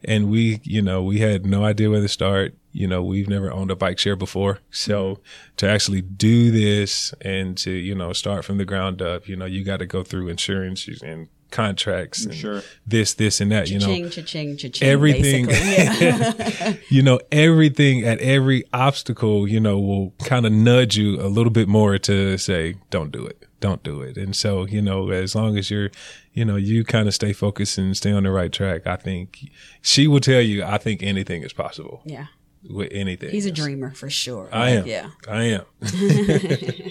and 0.05 0.29
we, 0.29 0.61
you 0.63 0.81
know, 0.81 1.03
we 1.03 1.19
had 1.19 1.45
no 1.45 1.65
idea 1.65 1.89
where 1.89 1.99
to 2.01 2.07
start. 2.07 2.55
You 2.71 2.88
know, 2.88 3.03
we've 3.03 3.27
never 3.27 3.51
owned 3.51 3.71
a 3.71 3.75
bike 3.75 3.97
share 3.99 4.15
before, 4.15 4.59
so 4.69 5.19
to 5.57 5.67
actually 5.67 6.01
do 6.01 6.51
this 6.51 7.13
and 7.21 7.57
to 7.57 7.71
you 7.71 7.95
know 7.95 8.13
start 8.13 8.45
from 8.45 8.57
the 8.59 8.65
ground 8.65 9.01
up, 9.01 9.27
you 9.27 9.35
know, 9.35 9.45
you 9.45 9.63
got 9.63 9.77
to 9.77 9.88
go 9.88 10.03
through 10.03 10.27
insurance 10.29 10.88
and 11.01 11.27
contracts 11.51 12.25
and 12.25 12.34
Sure. 12.36 12.62
this, 12.86 13.13
this, 13.13 13.41
and 13.41 13.51
that. 13.51 13.70
You 13.70 13.79
know, 13.79 13.88
Cha-ching, 13.88 14.10
cha-ching, 14.10 14.58
cha-ching, 14.58 14.88
everything. 14.88 15.50
Yeah. 15.60 16.74
you 16.89 17.01
know 17.01 17.20
everything 17.32 18.03
at 18.03 18.20
every 18.20 18.63
obstacle 18.74 19.48
you 19.48 19.60
know 19.60 19.79
will 19.79 20.13
kind 20.24 20.46
of 20.46 20.51
nudge 20.51 20.98
you 20.98 21.20
a 21.22 21.27
little 21.27 21.51
bit 21.51 21.68
more 21.68 21.98
to 22.00 22.38
say 22.38 22.75
don't 22.89 23.12
do 23.12 23.25
it 23.25 23.46
don't 23.60 23.84
do 23.84 24.01
it 24.01 24.18
and 24.18 24.36
so 24.36 24.65
you 24.65 24.82
know 24.82 25.10
as 25.10 25.36
long 25.36 25.58
as 25.58 25.70
you're 25.70 25.89
you 26.34 26.46
know 26.46 26.56
you 26.56 26.84
kind 26.84 27.08
of 27.08 27.13
stay 27.13 27.34
focused 27.34 27.77
and 27.77 27.96
stay 27.96 28.12
on 28.12 28.24
the 28.24 28.32
right 28.32 28.51
track 28.51 28.88
i 28.88 28.96
think 28.96 29.51
she 29.82 30.08
will 30.08 30.20
tell 30.20 30.41
you 30.41 30.63
i 30.63 30.77
think 30.77 31.03
anything 31.03 31.44
is 31.44 31.53
possible 31.53 32.01
yeah. 32.06 32.27
With 32.68 32.89
anything 32.92 33.30
He's 33.30 33.46
a 33.46 33.51
dreamer 33.51 33.92
for 33.92 34.10
sure. 34.10 34.50
i 34.51 34.72
am 34.72 34.86
Yeah. 34.86 35.10
i 35.28 35.44
am 35.44 35.66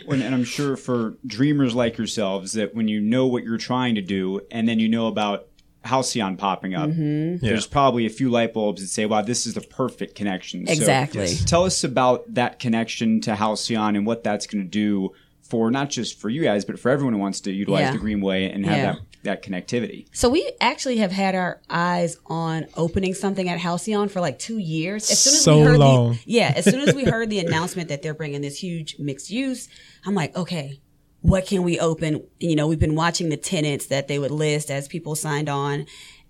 And, 0.09 0.23
and 0.23 0.35
I'm 0.35 0.45
sure 0.45 0.77
for 0.77 1.15
dreamers 1.27 1.75
like 1.75 1.99
yourselves 1.99 2.53
that 2.53 2.75
when 2.75 2.89
you 2.89 3.01
know 3.01 3.27
what 3.27 3.45
you're 3.45 3.59
trying 3.59 3.95
to 3.97 4.03
do 4.03 4.41
and 4.51 4.69
then 4.69 4.79
you 4.79 4.89
know 4.89 5.07
about 5.07 5.47
Halcyon 5.85 6.37
popping 6.37 6.75
up, 6.75 6.91
mm-hmm. 6.91 7.45
there's 7.45 7.67
probably 7.67 8.05
a 8.05 8.11
few 8.11 8.31
light 8.31 8.53
bulbs 8.53 8.83
that 8.83 8.89
say, 8.89 9.07
wow, 9.07 9.23
this 9.23 9.47
is 9.47 9.55
the 9.55 9.61
perfect 9.61 10.15
connection. 10.17 10.67
So 10.67 10.73
Exactly. 10.73 11.35
tell 11.47 11.65
us 11.65 11.85
about 11.85 12.35
that 12.35 12.59
connection 12.59 13.21
to 13.23 13.35
Halcyon 13.35 13.95
and 13.97 14.05
what 14.05 14.25
that's 14.25 14.47
going 14.47 14.65
to 14.65 14.69
do 14.69 15.13
for 15.49 15.71
not 15.71 15.89
just 15.91 16.21
for 16.21 16.29
you 16.29 16.43
guys, 16.43 16.65
but 16.65 16.79
for 16.79 16.91
everyone 16.91 17.15
who 17.15 17.19
wants 17.21 17.41
to 17.43 17.53
utilize 17.53 17.83
Yeah. 17.83 17.93
the 17.93 17.99
Greenway 17.99 18.51
and 18.51 18.67
have 18.67 18.77
Yeah. 18.77 18.93
that, 18.93 19.01
that 19.23 19.43
connectivity. 19.43 20.07
So 20.13 20.29
we 20.29 20.51
actually 20.61 20.99
have 20.99 21.11
had 21.13 21.35
our 21.35 21.61
eyes 21.71 22.17
on 22.27 22.67
opening 22.77 23.15
something 23.15 23.49
at 23.49 23.59
Halcyon 23.59 24.09
for 24.09 24.21
like 24.21 24.39
two 24.39 24.59
years. 24.59 25.11
As 25.11 25.19
soon 25.19 25.33
as 25.35 25.43
So 25.43 25.59
we 25.59 25.65
heard 25.65 25.79
long. 25.79 26.13
The, 26.13 26.19
yeah, 26.27 26.53
as 26.55 26.65
soon 26.67 26.81
as 26.87 26.95
we 26.95 27.05
heard 27.11 27.31
the 27.31 27.39
announcement 27.39 27.89
that 27.89 28.03
they're 28.03 28.15
bringing 28.15 28.43
this 28.43 28.63
huge 28.63 28.97
mixed 28.99 29.31
use, 29.31 29.69
I'm 30.05 30.15
like, 30.15 30.37
okay, 30.37 30.81
what 31.23 31.47
can 31.47 31.63
we 31.63 31.81
open? 31.81 32.23
You 32.41 32.55
know, 32.55 32.67
we've 32.69 32.79
been 32.79 32.95
watching 32.95 33.29
the 33.31 33.37
tenants 33.39 33.87
that 33.87 34.07
they 34.07 34.19
would 34.19 34.31
list 34.31 34.71
as 34.71 34.87
people 34.87 35.15
signed 35.17 35.49
on. 35.49 35.87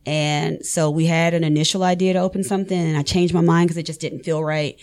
And 0.06 0.64
so 0.64 0.90
we 0.90 1.06
had 1.06 1.34
an 1.34 1.44
initial 1.44 1.82
idea 1.82 2.12
to 2.14 2.20
open 2.20 2.42
something 2.44 2.78
and 2.78 2.96
I 2.96 3.02
changed 3.02 3.34
my 3.34 3.40
mind 3.42 3.68
because 3.68 3.76
it 3.76 3.84
just 3.86 4.00
didn't 4.00 4.20
feel 4.24 4.42
right. 4.42 4.78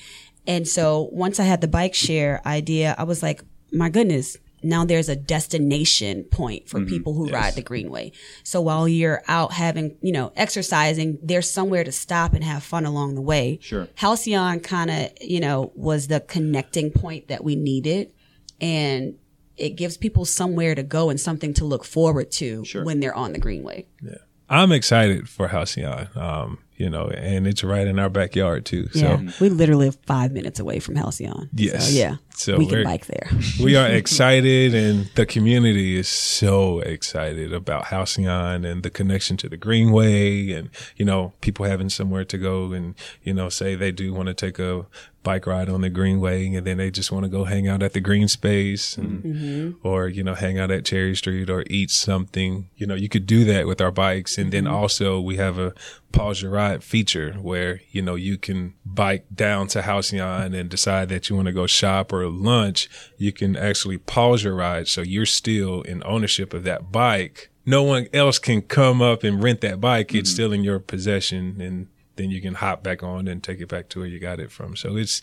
And 0.45 0.67
so 0.67 1.10
once 1.12 1.39
I 1.39 1.43
had 1.43 1.62
the 1.62 1.67
bike 1.67 1.95
share 1.95 2.41
idea, 2.45 2.93
I 3.00 3.04
was 3.06 3.24
like, 3.24 3.41
my 3.76 3.90
goodness, 3.90 4.38
now 4.64 4.84
there's 4.84 5.10
a 5.10 5.16
destination 5.16 6.24
point 6.24 6.68
for 6.68 6.84
people 6.86 7.14
who 7.14 7.30
ride 7.30 7.54
the 7.54 7.62
Greenway. 7.62 8.12
So 8.44 8.62
while 8.62 8.88
you're 8.88 9.22
out 9.28 9.54
having, 9.54 9.96
you 10.02 10.12
know, 10.12 10.34
exercising, 10.36 11.20
there's 11.22 11.50
somewhere 11.50 11.84
to 11.84 11.92
stop 11.92 12.34
and 12.34 12.44
have 12.44 12.64
fun 12.64 12.86
along 12.86 13.14
the 13.14 13.22
way. 13.22 13.60
Sure. 13.62 13.88
Halcyon 13.96 14.62
kind 14.62 14.90
of, 14.90 15.12
you 15.22 15.40
know, 15.40 15.72
was 15.76 16.08
the 16.08 16.20
connecting 16.20 16.92
point 16.92 17.28
that 17.28 17.44
we 17.44 17.56
needed. 17.56 18.12
And 18.60 19.20
it 19.56 19.72
gives 19.72 19.98
people 19.98 20.26
somewhere 20.26 20.74
to 20.74 20.84
go 20.84 21.10
and 21.10 21.20
something 21.20 21.54
to 21.56 21.66
look 21.66 21.86
forward 21.86 22.32
to 22.32 22.64
when 22.84 23.00
they're 23.02 23.16
on 23.16 23.34
the 23.34 23.40
Greenway. 23.40 23.88
Yeah. 24.02 24.16
I'm 24.50 24.72
excited 24.72 25.28
for 25.28 25.48
halcyon 25.48 26.10
um 26.16 26.60
you 26.78 26.90
know 26.90 27.08
and 27.08 27.48
it's 27.48 27.64
right 27.64 27.88
in 27.88 28.00
our 28.00 28.10
backyard 28.10 28.66
too 28.66 28.88
so 28.90 29.00
Yeah. 29.00 29.18
Mm-hmm. 29.18 29.44
We 29.44 29.50
literally 29.50 29.86
live 29.86 29.98
five 30.06 30.32
minutes 30.32 30.60
away 30.60 30.80
from 30.80 30.96
Halcyon. 30.96 31.50
Yes. 31.54 31.90
So, 31.90 31.98
yeah. 31.98 32.16
So 32.36 32.58
we 32.58 32.68
can 32.68 32.84
bike 32.84 33.06
there. 33.06 33.30
we 33.64 33.76
are 33.76 33.88
excited 33.88 34.74
and 34.74 35.10
the 35.16 35.26
community 35.26 35.98
is 35.98 36.08
so 36.08 36.80
excited 36.80 37.54
about 37.54 37.86
Halcyon 37.86 38.66
and 38.66 38.84
the 38.84 38.90
connection 38.90 39.38
to 39.38 39.50
the 39.50 39.58
Greenway 39.58 40.52
and, 40.52 40.70
you 40.98 41.06
know, 41.06 41.34
people 41.42 41.66
having 41.66 41.90
somewhere 41.90 42.26
to 42.26 42.38
go 42.38 42.74
and, 42.74 42.96
you 43.24 43.34
know, 43.34 43.50
say 43.50 43.76
they 43.76 43.92
do 43.92 44.14
want 44.14 44.28
to 44.28 44.34
take 44.34 44.60
a 44.60 44.86
bike 45.26 45.46
ride 45.46 45.68
on 45.68 45.82
the 45.82 45.90
Greenway 45.90 46.54
and 46.54 46.66
then 46.66 46.78
they 46.78 46.90
just 46.90 47.12
want 47.12 47.24
to 47.26 47.30
go 47.30 47.44
hang 47.44 47.68
out 47.68 47.84
at 47.84 47.92
the 47.92 48.00
green 48.00 48.30
space 48.30 48.96
and, 48.96 49.24
mm-hmm. 49.24 49.46
Mm-hmm. 49.46 49.88
or, 49.88 50.08
you 50.08 50.24
know, 50.24 50.36
hang 50.36 50.58
out 50.58 50.72
at 50.72 50.86
Cherry 50.86 51.16
Street 51.16 51.50
or 51.50 51.66
eat 51.70 51.92
something. 51.92 52.70
You 52.78 52.88
know, 52.88 52.96
you 52.96 53.10
could 53.10 53.26
do 53.26 53.44
that 53.46 53.68
with 53.68 53.82
our 53.82 53.92
bikes. 53.92 54.38
And 54.38 54.54
then 54.54 54.64
mm-hmm. 54.64 54.74
also 54.74 55.20
we 55.20 55.36
have 55.36 55.60
a 55.60 55.74
pause 56.14 56.42
your 56.42 56.52
ride 56.52 56.84
feature 56.84 57.34
where, 57.34 57.82
you 57.92 58.02
know, 58.02 58.16
you 58.16 58.38
can 58.38 58.76
bike 58.86 59.26
down 59.34 59.68
to 59.70 59.82
Halcyon 59.82 60.54
and 60.54 60.70
decide 60.70 61.10
that 61.10 61.30
you 61.30 61.36
want 61.36 61.48
to 61.48 61.52
go 61.52 61.68
shop 61.68 62.14
or 62.14 62.30
lunch. 62.30 62.88
You 63.18 63.34
can 63.34 63.58
actually 63.58 63.98
pause 63.98 64.46
your 64.46 64.56
ride. 64.56 64.88
So 64.88 65.02
you're 65.02 65.26
still 65.26 65.82
in 65.82 66.02
ownership 66.06 66.54
of 66.54 66.64
that 66.64 66.92
bike. 66.92 67.50
No 67.66 67.82
one 67.82 68.08
else 68.14 68.38
can 68.38 68.62
come 68.62 69.02
up 69.02 69.24
and 69.24 69.42
rent 69.42 69.62
that 69.62 69.82
bike. 69.82 70.14
It's 70.14 70.30
still 70.30 70.54
in 70.54 70.64
your 70.64 70.80
possession 70.80 71.60
and 71.60 71.88
then 72.15 72.32
you 72.32 72.41
can 72.41 72.56
hop 72.56 72.84
back 72.84 73.04
on 73.04 73.28
and 73.28 73.43
take 73.43 73.60
it 73.60 73.67
back 73.67 73.89
to 73.89 73.99
where 73.99 74.08
you 74.08 74.19
got 74.19 74.39
it 74.39 74.51
from. 74.51 74.75
So 74.75 74.95
it's, 74.95 75.21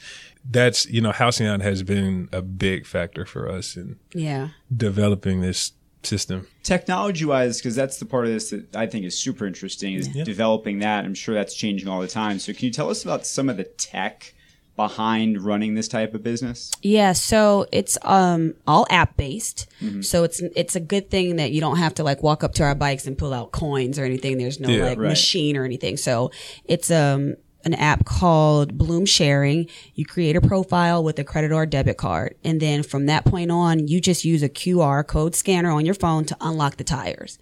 that's, 0.48 0.86
you 0.86 1.00
know, 1.00 1.12
Halcyon 1.12 1.60
has 1.60 1.82
been 1.82 2.28
a 2.32 2.42
big 2.42 2.86
factor 2.86 3.24
for 3.24 3.48
us 3.48 3.76
in 3.76 3.98
yeah. 4.14 4.48
developing 4.74 5.40
this 5.40 5.72
system. 6.02 6.48
technology 6.64 7.24
wise 7.24 7.58
because 7.58 7.76
that's 7.76 7.98
the 7.98 8.04
part 8.04 8.24
of 8.24 8.32
this 8.32 8.50
that 8.50 8.74
i 8.74 8.88
think 8.88 9.04
is 9.04 9.16
super 9.16 9.46
interesting 9.46 9.94
is 9.94 10.08
developing 10.08 10.80
that 10.80 11.04
i'm 11.04 11.14
sure 11.14 11.32
that's 11.32 11.54
changing 11.54 11.86
all 11.86 12.00
the 12.00 12.08
time 12.08 12.40
so 12.40 12.52
can 12.52 12.64
you 12.64 12.72
tell 12.72 12.90
us 12.90 13.04
about 13.04 13.24
some 13.24 13.48
of 13.48 13.56
the 13.56 13.62
tech 13.62 14.34
behind 14.76 15.42
running 15.42 15.74
this 15.74 15.86
type 15.88 16.14
of 16.14 16.22
business 16.22 16.70
Yeah, 16.82 17.12
so 17.12 17.66
it's 17.72 17.98
um 18.02 18.54
all 18.66 18.86
app 18.90 19.16
based. 19.16 19.68
Mm-hmm. 19.80 20.00
So 20.02 20.24
it's 20.24 20.40
it's 20.56 20.74
a 20.76 20.80
good 20.80 21.10
thing 21.10 21.36
that 21.36 21.52
you 21.52 21.60
don't 21.60 21.76
have 21.76 21.94
to 21.94 22.04
like 22.04 22.22
walk 22.22 22.42
up 22.42 22.54
to 22.54 22.62
our 22.62 22.74
bikes 22.74 23.06
and 23.06 23.16
pull 23.18 23.34
out 23.34 23.52
coins 23.52 23.98
or 23.98 24.04
anything. 24.04 24.38
There's 24.38 24.60
no 24.60 24.68
Yeah, 24.68 24.84
like 24.84 24.98
right. 24.98 25.08
machine 25.08 25.56
or 25.56 25.64
anything. 25.64 25.96
So 25.96 26.30
it's 26.64 26.90
um 26.90 27.36
an 27.64 27.74
app 27.74 28.04
called 28.04 28.76
Bloom 28.76 29.06
Sharing. 29.06 29.68
You 29.94 30.04
create 30.04 30.34
a 30.34 30.40
profile 30.40 31.04
with 31.04 31.16
a 31.20 31.24
credit 31.24 31.52
or 31.52 31.64
debit 31.64 31.96
card, 31.96 32.34
and 32.42 32.58
then 32.60 32.82
from 32.82 33.06
that 33.06 33.24
point 33.24 33.52
on, 33.52 33.86
you 33.86 34.00
just 34.00 34.24
use 34.24 34.42
a 34.42 34.48
QR 34.48 35.06
code 35.06 35.36
scanner 35.36 35.70
on 35.70 35.84
your 35.86 35.94
phone 35.94 36.24
to 36.24 36.36
unlock 36.40 36.76
the 36.76 36.82
tires. 36.82 37.38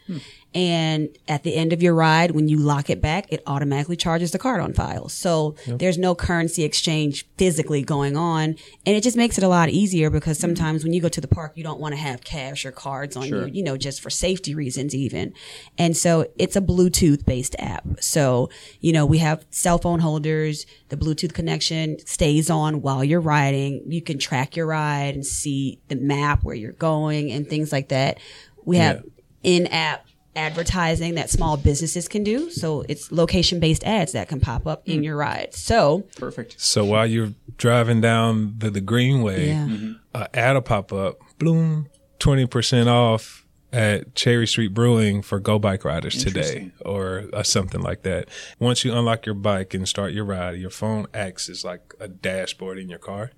And 0.53 1.17
at 1.29 1.45
the 1.45 1.55
end 1.55 1.73
of 1.73 1.81
your 1.81 1.95
ride, 1.95 2.33
when 2.33 2.49
you 2.49 2.57
lock 2.57 2.91
it 2.91 3.01
back, 3.01 3.27
it 3.33 3.41
automatically 3.47 3.95
charges 3.95 4.33
the 4.33 4.39
card 4.39 4.61
on 4.61 4.73
file. 4.73 5.09
So 5.09 5.55
there's 5.67 5.97
no 5.97 6.15
currency 6.17 6.65
exchange 6.65 7.27
physically 7.37 7.83
going 7.83 8.17
on. 8.17 8.57
And 8.85 8.97
it 8.97 9.03
just 9.03 9.17
makes 9.17 9.39
it 9.39 9.45
a 9.45 9.49
lot 9.49 9.69
easier 9.69 10.11
because 10.11 10.39
mm-hmm. 10.39 10.49
sometimes 10.49 10.83
when 10.83 10.93
you 10.93 11.01
go 11.01 11.09
to 11.09 11.21
the 11.21 11.29
park, 11.29 11.53
you 11.55 11.63
don't 11.63 11.79
want 11.79 11.95
to 11.95 12.01
have 12.01 12.25
cash 12.25 12.65
or 12.65 12.73
cards 12.73 13.17
on 13.17 13.29
you, 13.29 13.45
you 13.47 13.63
know, 13.63 13.77
just 13.77 14.01
for 14.01 14.11
safety 14.11 14.55
reasons 14.55 14.93
even. 14.93 15.33
And 15.79 15.97
so 15.97 16.27
it's 16.37 16.57
a 16.57 16.61
Bluetooth 16.61 17.25
based 17.25 17.55
app. 17.61 17.87
So, 18.01 18.51
you 18.81 18.93
know, 18.93 19.07
we 19.07 19.19
have 19.19 19.47
cell 19.51 19.79
phone 19.79 20.01
holders. 20.01 20.67
The 20.89 20.97
Bluetooth 20.97 21.33
connection 21.33 22.05
stays 22.07 22.51
on 22.51 22.83
while 22.83 23.05
you're 23.05 23.21
riding. 23.21 23.85
You 23.87 24.03
can 24.03 24.19
track 24.19 24.57
your 24.57 24.67
ride 24.67 25.15
and 25.15 25.25
see 25.25 25.79
the 25.87 25.97
map 25.97 26.43
where 26.43 26.57
you're 26.57 26.73
going 26.73 27.31
and 27.31 27.49
things 27.49 27.71
like 27.71 27.91
that. 27.91 28.19
We 28.65 28.79
have 28.79 29.05
in 29.43 29.67
app 29.69 30.07
advertising 30.41 31.15
that 31.17 31.31
small 31.31 31.57
businesses 31.57 32.09
can 32.09 32.25
do. 32.25 32.51
So 32.51 32.85
it's 32.89 33.13
location 33.13 33.61
based 33.61 33.85
ads 33.85 34.13
that 34.13 34.29
can 34.29 34.41
pop 34.41 34.67
up 34.67 34.83
in 34.89 35.03
your 35.03 35.17
ride. 35.17 35.55
So 35.55 36.05
perfect 36.17 36.57
So 36.61 36.85
while 36.85 37.07
you're 37.07 37.33
driving 37.57 38.01
down 38.01 38.55
the, 38.59 38.71
the 38.71 38.81
Greenway, 38.81 39.49
Yeah. 39.51 39.69
uh, 40.15 40.27
ad 40.35 40.55
will 40.55 40.63
pop 40.63 40.93
up, 40.93 41.19
bloom, 41.39 41.89
20% 42.21 42.87
off 42.87 43.40
at 43.73 44.15
Cherry 44.15 44.47
Street 44.47 44.75
Brewing 44.75 45.23
for 45.23 45.39
Geaux 45.41 45.59
Bike 45.59 45.85
Riders 45.85 46.23
today 46.25 46.73
or 46.85 47.25
uh, 47.33 47.43
something 47.43 47.81
like 47.81 48.03
that. 48.03 48.29
Once 48.59 48.85
you 48.85 48.93
unlock 48.93 49.27
your 49.27 49.35
bike 49.35 49.75
and 49.75 49.89
start 49.89 50.13
your 50.13 50.25
ride, 50.25 50.59
your 50.59 50.71
phone 50.71 51.07
acts 51.15 51.49
as 51.49 51.65
like 51.65 51.95
a 52.01 52.09
dashboard 52.09 52.79
in 52.79 52.89
your 52.89 52.99
car. 52.99 53.31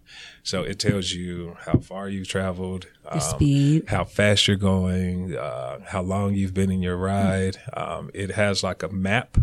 So 0.42 0.62
it 0.62 0.78
tells 0.78 1.12
you 1.12 1.56
how 1.66 1.78
far 1.78 2.08
you've 2.08 2.28
traveled, 2.28 2.86
um, 3.06 3.20
speed. 3.20 3.84
how 3.88 4.04
fast 4.04 4.48
you're 4.48 4.56
going, 4.56 5.36
uh, 5.36 5.80
how 5.88 6.02
long 6.02 6.34
you've 6.34 6.54
been 6.54 6.70
in 6.70 6.82
your 6.82 6.96
ride. 6.96 7.58
Um, 7.74 8.10
it 8.14 8.32
has 8.32 8.62
like 8.62 8.82
a 8.82 8.88
map 8.88 9.36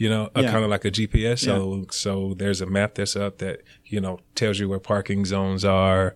you 0.00 0.08
know, 0.08 0.30
Yeah. 0.36 0.52
kind 0.52 0.62
of 0.62 0.70
like 0.70 0.84
a 0.84 0.92
GPS. 0.92 1.40
So, 1.40 1.84
so 1.90 2.32
there's 2.38 2.60
a 2.60 2.66
map 2.66 2.94
that's 2.94 3.16
up 3.16 3.38
that, 3.38 3.62
you 3.84 4.00
know, 4.00 4.20
tells 4.36 4.60
you 4.60 4.68
where 4.68 4.78
parking 4.78 5.24
zones 5.24 5.64
are. 5.64 6.14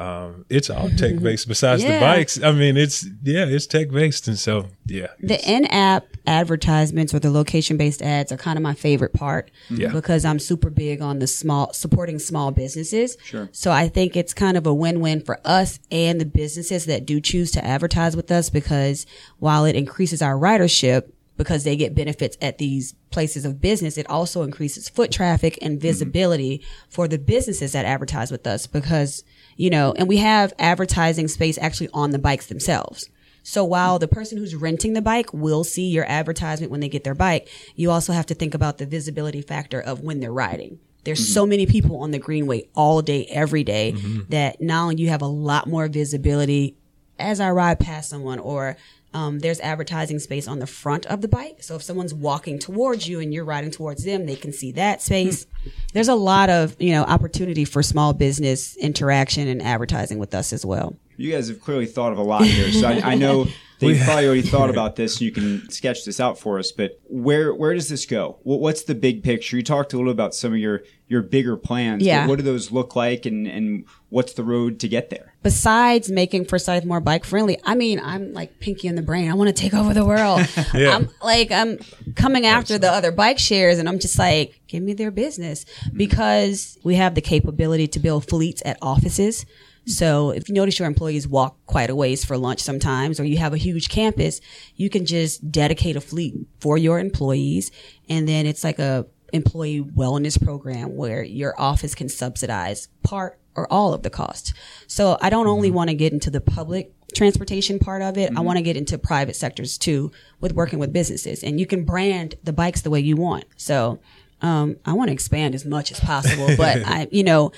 Um, 0.00 0.46
it's 0.48 0.70
all 0.70 0.88
tech 0.90 1.18
based 1.22 1.46
besides 1.46 1.82
the 1.82 1.98
bikes. 2.00 2.42
I 2.42 2.52
mean, 2.52 2.76
it's, 2.76 3.04
yeah, 3.22 3.44
it's 3.46 3.66
tech 3.66 3.90
based. 3.90 4.28
And 4.28 4.38
so, 4.38 4.68
yeah. 4.86 5.08
The 5.20 5.38
in-app 5.48 6.06
advertisements 6.26 7.12
or 7.12 7.18
the 7.18 7.30
location-based 7.30 8.00
ads 8.00 8.32
are 8.32 8.36
kind 8.36 8.56
of 8.58 8.62
my 8.62 8.74
favorite 8.74 9.12
part 9.12 9.50
Yeah. 9.68 9.88
because 9.92 10.24
I'm 10.24 10.38
super 10.38 10.70
big 10.70 11.02
on 11.02 11.18
the 11.18 11.26
small 11.26 11.72
supporting 11.74 12.18
small 12.18 12.50
businesses. 12.50 13.18
Sure. 13.24 13.48
So 13.52 13.70
I 13.70 13.88
think 13.88 14.16
it's 14.16 14.32
kind 14.32 14.56
of 14.56 14.66
a 14.66 14.72
win-win 14.72 15.20
for 15.22 15.38
us 15.44 15.78
and 15.90 16.20
the 16.20 16.24
businesses 16.24 16.86
that 16.86 17.04
do 17.04 17.20
choose 17.20 17.50
to 17.52 17.64
advertise 17.64 18.16
with 18.16 18.30
us 18.30 18.48
because 18.48 19.04
while 19.38 19.64
it 19.66 19.76
increases 19.76 20.22
our 20.22 20.34
ridership 20.34 21.10
because 21.36 21.64
they 21.64 21.74
get 21.76 21.94
benefits 21.94 22.36
at 22.42 22.58
these 22.58 22.92
places 23.10 23.44
of 23.46 23.60
business, 23.62 23.96
it 23.96 24.08
also 24.10 24.42
increases 24.42 24.88
foot 24.90 25.10
traffic 25.10 25.58
and 25.62 25.80
visibility 25.80 26.62
for 26.90 27.08
the 27.08 27.18
businesses 27.18 27.72
that 27.72 27.86
advertise 27.86 28.30
with 28.30 28.46
us 28.46 28.66
because, 28.66 29.24
you 29.60 29.68
know, 29.68 29.92
and 29.92 30.08
we 30.08 30.16
have 30.16 30.54
advertising 30.58 31.28
space 31.28 31.58
actually 31.58 31.90
on 31.92 32.12
the 32.12 32.18
bikes 32.18 32.46
themselves. 32.46 33.10
So 33.42 33.62
while 33.62 33.98
the 33.98 34.08
person 34.08 34.38
who's 34.38 34.54
renting 34.54 34.94
the 34.94 35.02
bike 35.02 35.34
will 35.34 35.64
see 35.64 35.90
your 35.90 36.06
advertisement 36.08 36.70
when 36.70 36.80
they 36.80 36.88
get 36.88 37.04
their 37.04 37.14
bike, 37.14 37.46
you 37.76 37.90
also 37.90 38.14
have 38.14 38.24
to 38.26 38.34
think 38.34 38.54
about 38.54 38.78
the 38.78 38.86
visibility 38.86 39.42
factor 39.42 39.78
of 39.78 40.00
when 40.00 40.20
they're 40.20 40.32
riding. 40.32 40.78
There's 41.04 41.34
so 41.34 41.44
many 41.44 41.66
people 41.66 41.96
on 41.98 42.10
the 42.10 42.18
greenway 42.18 42.70
all 42.74 43.02
day, 43.02 43.26
every 43.26 43.62
day, 43.62 43.92
mm-hmm. 43.92 44.30
that 44.30 44.62
now 44.62 44.88
you 44.88 45.10
have 45.10 45.20
a 45.20 45.26
lot 45.26 45.66
more 45.66 45.88
visibility 45.88 46.78
as 47.18 47.38
I 47.38 47.50
ride 47.50 47.78
past 47.78 48.08
someone 48.08 48.38
or 48.38 48.78
um, 49.12 49.40
there's 49.40 49.60
advertising 49.60 50.18
space 50.18 50.46
on 50.46 50.60
the 50.60 50.66
front 50.66 51.06
of 51.06 51.20
the 51.20 51.28
bike. 51.28 51.62
So 51.62 51.74
if 51.74 51.82
someone's 51.82 52.14
walking 52.14 52.58
towards 52.58 53.08
you 53.08 53.20
and 53.20 53.34
you're 53.34 53.44
riding 53.44 53.70
towards 53.70 54.04
them, 54.04 54.26
they 54.26 54.36
can 54.36 54.52
see 54.52 54.72
that 54.72 55.02
space. 55.02 55.46
There's 55.92 56.08
a 56.08 56.14
lot 56.14 56.48
of, 56.48 56.76
you 56.78 56.92
know, 56.92 57.02
opportunity 57.02 57.64
for 57.64 57.82
small 57.82 58.12
business 58.12 58.76
interaction 58.76 59.48
and 59.48 59.60
advertising 59.60 60.18
with 60.18 60.34
us 60.34 60.52
as 60.52 60.64
well. 60.64 60.96
You 61.16 61.32
guys 61.32 61.48
have 61.48 61.60
clearly 61.60 61.86
thought 61.86 62.12
of 62.12 62.18
a 62.18 62.22
lot 62.22 62.44
here, 62.44 62.70
so 62.72 62.88
I, 62.88 63.12
I 63.12 63.14
know 63.16 63.44
that 63.44 63.54
you 63.88 64.02
probably 64.04 64.26
already 64.26 64.42
thought 64.42 64.70
about 64.76 64.96
this. 64.96 65.14
and 65.14 65.22
You 65.22 65.32
can 65.32 65.70
sketch 65.70 66.04
this 66.04 66.20
out 66.20 66.38
for 66.38 66.58
us, 66.58 66.72
but 66.72 67.00
where 67.08 67.54
where 67.54 67.74
does 67.74 67.88
this 67.88 68.06
go? 68.06 68.38
What's 68.42 68.84
the 68.84 68.94
big 68.94 69.22
picture? 69.22 69.56
You 69.56 69.62
talked 69.62 69.92
a 69.92 69.96
little 69.96 70.12
about 70.12 70.34
some 70.34 70.52
of 70.52 70.58
your 70.58 70.82
your 71.08 71.22
bigger 71.22 71.56
plans. 71.56 72.02
Yeah. 72.02 72.26
what 72.26 72.36
do 72.36 72.42
those 72.42 72.70
look 72.70 72.94
like, 72.96 73.26
and 73.26 73.46
and 73.46 73.84
what's 74.08 74.34
the 74.34 74.44
road 74.44 74.80
to 74.80 74.88
get 74.88 75.10
there? 75.10 75.30
besides 75.42 76.10
making 76.10 76.44
Forsyth 76.44 76.84
more 76.84 77.00
bike 77.00 77.24
friendly, 77.24 77.58
I 77.64 77.74
mean, 77.74 78.00
I'm 78.00 78.32
like 78.32 78.60
pinky 78.60 78.88
in 78.88 78.94
the 78.94 79.02
brain. 79.02 79.30
I 79.30 79.34
want 79.34 79.48
to 79.48 79.54
take 79.54 79.74
over 79.74 79.94
the 79.94 80.04
world. 80.04 80.46
Yeah. 80.74 80.94
I'm 80.94 81.08
like, 81.22 81.50
I'm 81.50 81.78
coming 82.14 82.46
after 82.46 82.78
the 82.78 82.90
other 82.90 83.10
bike 83.10 83.38
shares 83.38 83.78
and 83.78 83.88
I'm 83.88 83.98
just 83.98 84.18
like, 84.18 84.60
give 84.68 84.82
me 84.82 84.92
their 84.92 85.10
business 85.10 85.64
mm-hmm. 85.64 85.96
because 85.96 86.78
we 86.84 86.94
have 86.94 87.14
the 87.14 87.20
capability 87.20 87.88
to 87.88 87.98
build 87.98 88.28
fleets 88.28 88.62
at 88.64 88.78
offices. 88.80 89.46
So 89.86 90.30
if 90.30 90.48
you 90.48 90.54
notice 90.54 90.78
your 90.78 90.88
employees 90.88 91.26
walk 91.26 91.56
quite 91.66 91.90
a 91.90 91.94
ways 91.94 92.24
for 92.24 92.36
lunch 92.36 92.60
sometimes, 92.60 93.18
or 93.18 93.24
you 93.24 93.38
have 93.38 93.52
a 93.52 93.58
huge 93.58 93.88
campus, 93.88 94.40
you 94.76 94.90
can 94.90 95.06
just 95.06 95.50
dedicate 95.50 95.96
a 95.96 96.00
fleet 96.00 96.34
for 96.60 96.78
your 96.78 96.98
employees. 96.98 97.70
And 98.08 98.28
then 98.28 98.46
it's 98.46 98.64
like 98.64 98.78
a 98.78 99.06
employee 99.32 99.82
wellness 99.82 100.42
program 100.42 100.96
where 100.96 101.22
your 101.22 101.58
office 101.60 101.94
can 101.94 102.08
subsidize 102.08 102.88
part 103.02 103.38
or 103.54 103.72
all 103.72 103.92
of 103.92 104.02
the 104.02 104.10
cost. 104.10 104.54
So 104.86 105.18
I 105.20 105.30
don't 105.30 105.46
only 105.46 105.70
want 105.70 105.90
to 105.90 105.94
get 105.94 106.12
into 106.12 106.30
the 106.30 106.40
public 106.40 106.92
transportation 107.14 107.78
part 107.78 108.02
of 108.02 108.16
it. 108.16 108.32
I 108.36 108.40
want 108.40 108.58
to 108.58 108.62
get 108.62 108.76
into 108.76 108.96
private 108.98 109.34
sectors 109.34 109.76
too 109.76 110.12
with 110.40 110.52
working 110.52 110.78
with 110.78 110.92
businesses 110.92 111.42
and 111.42 111.58
you 111.58 111.66
can 111.66 111.84
brand 111.84 112.36
the 112.44 112.52
bikes 112.52 112.82
the 112.82 112.90
way 112.90 113.00
you 113.00 113.16
want. 113.16 113.44
So, 113.56 113.98
um, 114.42 114.76
I 114.86 114.94
want 114.94 115.08
to 115.08 115.12
expand 115.12 115.54
as 115.54 115.66
much 115.66 115.92
as 115.92 116.00
possible, 116.00 116.48
but 116.56 116.82
I, 116.86 117.08
you 117.10 117.24
know, 117.24 117.52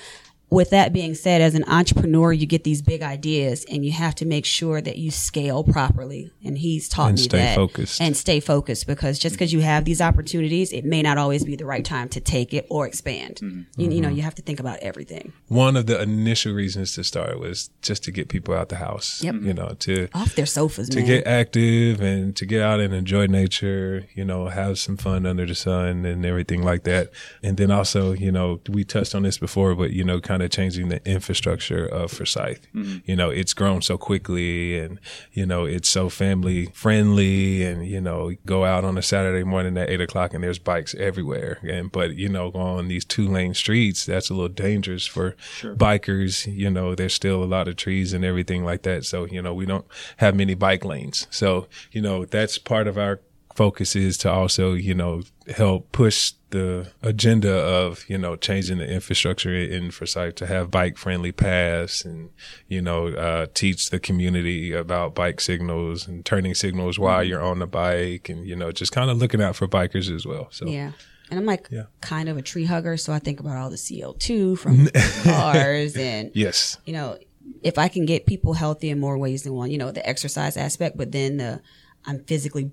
with 0.53 0.69
that 0.69 0.93
being 0.93 1.15
said, 1.15 1.41
as 1.41 1.55
an 1.55 1.63
entrepreneur, 1.67 2.31
you 2.31 2.45
get 2.45 2.63
these 2.63 2.81
big 2.81 3.01
ideas 3.01 3.65
and 3.69 3.85
you 3.85 3.91
have 3.91 4.15
to 4.15 4.25
make 4.25 4.45
sure 4.45 4.79
that 4.81 4.97
you 4.97 5.11
scale 5.11 5.63
properly. 5.63 6.31
And 6.45 6.57
he's 6.57 6.87
taught 6.87 7.09
And 7.09 7.17
me 7.17 7.23
stay 7.23 7.37
that. 7.39 7.55
focused. 7.55 7.99
And 8.01 8.15
stay 8.15 8.39
focused 8.39 8.87
because 8.87 9.19
just 9.19 9.35
because 9.35 9.51
you 9.51 9.61
have 9.61 9.85
these 9.85 9.99
opportunities, 10.01 10.71
it 10.71 10.85
may 10.85 11.01
not 11.01 11.17
always 11.17 11.43
be 11.43 11.55
the 11.55 11.65
right 11.65 11.83
time 11.83 12.07
to 12.09 12.19
take 12.21 12.53
it 12.53 12.65
or 12.69 12.85
expand. 12.87 13.39
You, 13.41 13.65
you 13.77 13.99
know, 14.01 14.07
Mm-hmm. 14.07 14.17
you 14.17 14.21
have 14.23 14.35
to 14.35 14.41
think 14.41 14.59
about 14.59 14.77
everything. 14.79 15.33
One 15.47 15.75
of 15.75 15.85
the 15.87 16.01
initial 16.01 16.53
reasons 16.53 16.93
to 16.95 17.03
start 17.03 17.39
was 17.39 17.69
just 17.81 18.03
to 18.03 18.11
get 18.11 18.29
people 18.29 18.53
out 18.53 18.69
the 18.69 18.75
house, 18.77 19.23
Yep. 19.23 19.35
you 19.41 19.53
know, 19.53 19.75
to, 19.79 20.07
Off 20.13 20.35
their 20.35 20.45
sofas, 20.45 20.89
to 20.89 20.97
man. 20.97 21.05
get 21.07 21.27
active 21.27 22.01
and 22.01 22.35
to 22.35 22.45
get 22.45 22.61
out 22.61 22.79
and 22.79 22.93
enjoy 22.93 23.25
nature, 23.27 24.05
you 24.13 24.23
know, 24.25 24.47
have 24.47 24.77
some 24.77 24.97
fun 24.97 25.25
under 25.25 25.45
the 25.45 25.55
sun 25.55 26.05
and 26.05 26.25
everything 26.25 26.61
like 26.61 26.83
that. 26.83 27.09
And 27.41 27.57
then 27.57 27.71
also, 27.71 28.11
you 28.13 28.31
know, 28.31 28.59
we 28.69 28.83
touched 28.83 29.15
on 29.15 29.23
this 29.23 29.37
before, 29.37 29.73
but, 29.75 29.91
you 29.91 30.03
know, 30.03 30.19
kind 30.19 30.42
of 30.42 30.42
changing 30.51 30.89
the 30.89 31.05
infrastructure 31.07 31.85
of 31.85 32.11
Forsyth. 32.11 32.67
Mm-hmm. 32.73 32.97
You 33.05 33.15
know, 33.15 33.29
it's 33.29 33.53
grown 33.53 33.81
so 33.81 33.97
quickly 33.97 34.77
and, 34.77 34.99
you 35.31 35.45
know, 35.45 35.65
it's 35.65 35.89
so 35.89 36.09
family 36.09 36.67
friendly 36.73 37.63
and, 37.63 37.85
you 37.85 38.01
know, 38.01 38.33
go 38.45 38.65
out 38.65 38.83
on 38.83 38.97
a 38.97 39.01
Saturday 39.01 39.43
morning 39.43 39.77
at 39.77 39.89
eight 39.89 40.01
o'clock 40.01 40.33
and 40.33 40.43
there's 40.43 40.59
bikes 40.59 40.95
everywhere. 40.95 41.59
And, 41.63 41.91
but, 41.91 42.15
you 42.15 42.29
know, 42.29 42.49
on 42.51 42.87
these 42.87 43.05
two 43.05 43.27
lane 43.27 43.53
streets, 43.53 44.05
that's 44.05 44.29
a 44.29 44.33
little 44.33 44.49
dangerous 44.49 45.05
for 45.05 45.35
bikers. 45.61 46.51
You 46.51 46.69
know, 46.69 46.95
there's 46.95 47.13
still 47.13 47.43
a 47.43 47.45
lot 47.45 47.67
of 47.67 47.75
trees 47.75 48.13
and 48.13 48.23
everything 48.25 48.65
like 48.65 48.83
that. 48.83 49.05
So, 49.05 49.25
you 49.25 49.41
know, 49.41 49.53
we 49.53 49.65
don't 49.65 49.85
have 50.17 50.35
many 50.35 50.55
bike 50.55 50.85
lanes. 50.85 51.27
So, 51.29 51.67
you 51.91 52.01
know, 52.01 52.25
that's 52.25 52.57
part 52.57 52.87
of 52.87 52.97
our 52.97 53.21
focus 53.55 53.95
is 53.95 54.17
to 54.19 54.31
also, 54.31 54.73
you 54.73 54.93
know, 54.93 55.21
help 55.55 55.91
push 55.91 56.33
the 56.49 56.91
agenda 57.01 57.51
of, 57.53 58.07
you 58.07 58.17
know, 58.17 58.35
changing 58.35 58.77
the 58.77 58.87
infrastructure 58.89 59.53
in 59.55 59.91
Forsyth 59.91 60.35
to 60.35 60.45
have 60.45 60.69
bike 60.71 60.97
friendly 60.97 61.31
paths 61.31 62.05
and, 62.05 62.29
you 62.67 62.81
know, 62.81 63.07
uh, 63.07 63.47
teach 63.53 63.89
the 63.89 63.99
community 63.99 64.71
about 64.71 65.15
bike 65.15 65.41
signals 65.41 66.07
and 66.07 66.25
turning 66.25 66.53
signals 66.53 66.99
while 66.99 67.23
you're 67.23 67.41
on 67.41 67.59
the 67.59 67.67
bike 67.67 68.29
and, 68.29 68.47
you 68.47 68.55
know, 68.55 68.71
just 68.71 68.91
kind 68.91 69.09
of 69.09 69.17
looking 69.17 69.41
out 69.41 69.55
for 69.55 69.67
bikers 69.67 70.13
as 70.13 70.25
well. 70.25 70.47
So, 70.51 70.67
Yeah. 70.67 70.91
And 71.31 71.39
I'm 71.39 71.45
like 71.47 71.67
Yeah. 71.71 71.85
kind 72.01 72.29
of 72.29 72.37
a 72.37 72.41
tree 72.43 72.65
hugger, 72.65 72.95
so 72.97 73.11
I 73.13 73.17
think 73.19 73.39
about 73.39 73.57
all 73.57 73.69
the 73.71 73.77
CO2 73.77 74.55
from 74.57 74.87
cars 75.23 75.95
and 75.95 76.29
yes. 76.35 76.77
you 76.85 76.93
know, 76.93 77.17
if 77.63 77.77
I 77.77 77.87
can 77.87 78.05
get 78.05 78.25
people 78.25 78.53
healthy 78.53 78.89
in 78.89 78.99
more 78.99 79.17
ways 79.17 79.43
than 79.43 79.53
one, 79.53 79.71
you 79.71 79.77
know, 79.77 79.91
the 79.91 80.07
exercise 80.07 80.55
aspect, 80.57 80.97
but 80.97 81.11
then 81.11 81.37
the 81.37 81.61
I'm 82.05 82.19
physically, 82.25 82.69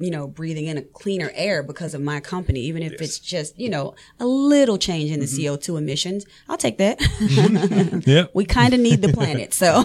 you 0.00 0.10
know, 0.10 0.26
breathing 0.26 0.66
in 0.66 0.78
a 0.78 0.82
cleaner 0.82 1.30
air 1.34 1.62
because 1.62 1.94
of 1.94 2.00
my 2.00 2.18
company, 2.20 2.60
even 2.60 2.82
if 2.82 3.00
it's 3.00 3.18
just, 3.18 3.58
you 3.58 3.68
know, 3.68 3.94
a 4.18 4.26
little 4.26 4.78
change 4.78 5.10
in 5.10 5.20
the 5.20 5.26
CO2 5.26 5.76
emissions, 5.78 6.24
I'll 6.48 6.56
take 6.56 6.78
that. 6.78 6.98
Yeah. 8.06 8.26
we 8.34 8.44
kind 8.46 8.72
of 8.74 8.80
need 8.80 9.02
the 9.02 9.12
planet. 9.12 9.52
So 9.54 9.84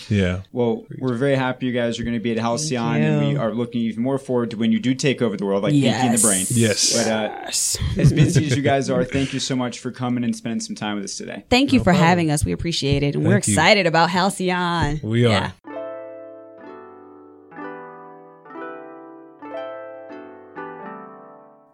Yeah. 0.08 0.42
Well, 0.52 0.86
we're 0.98 1.14
very 1.14 1.36
happy 1.36 1.66
you 1.66 1.72
guys 1.72 1.98
are 2.00 2.04
going 2.04 2.14
to 2.14 2.20
be 2.20 2.32
at 2.32 2.38
Halcyon, 2.38 3.02
and 3.02 3.28
we 3.28 3.36
are 3.36 3.52
looking 3.54 3.80
even 3.82 4.02
more 4.02 4.18
forward 4.18 4.50
to 4.52 4.56
when 4.56 4.72
you 4.72 4.80
do 4.80 4.94
take 4.94 5.22
over 5.22 5.36
the 5.36 5.44
world, 5.44 5.62
like 5.62 5.72
Pinky 5.72 5.88
in 6.06 6.12
the 6.12 6.18
Brain. 6.18 6.46
Yes. 6.50 6.96
But 6.96 7.06
uh, 7.10 7.46
as 8.00 8.12
busy 8.12 8.46
as 8.46 8.56
you 8.56 8.62
guys 8.62 8.90
are, 8.90 9.04
thank 9.04 9.32
you 9.32 9.40
so 9.40 9.54
much 9.56 9.78
for 9.78 9.90
coming 9.90 10.24
and 10.24 10.34
spending 10.34 10.60
some 10.60 10.74
time 10.76 10.96
with 10.96 11.04
us 11.04 11.16
today. 11.16 11.44
thank 11.50 11.72
you 11.72 11.82
for 11.82 11.92
having 11.92 12.30
us. 12.30 12.44
We 12.44 12.52
appreciate 12.52 13.02
it. 13.02 13.14
And 13.14 13.24
we're 13.24 13.34
Thank 13.34 13.48
you. 13.48 13.54
excited 13.54 13.86
about 13.86 14.10
Halcyon. 14.10 15.00
We 15.02 15.24
are. 15.26 15.30
Yeah. 15.30 15.50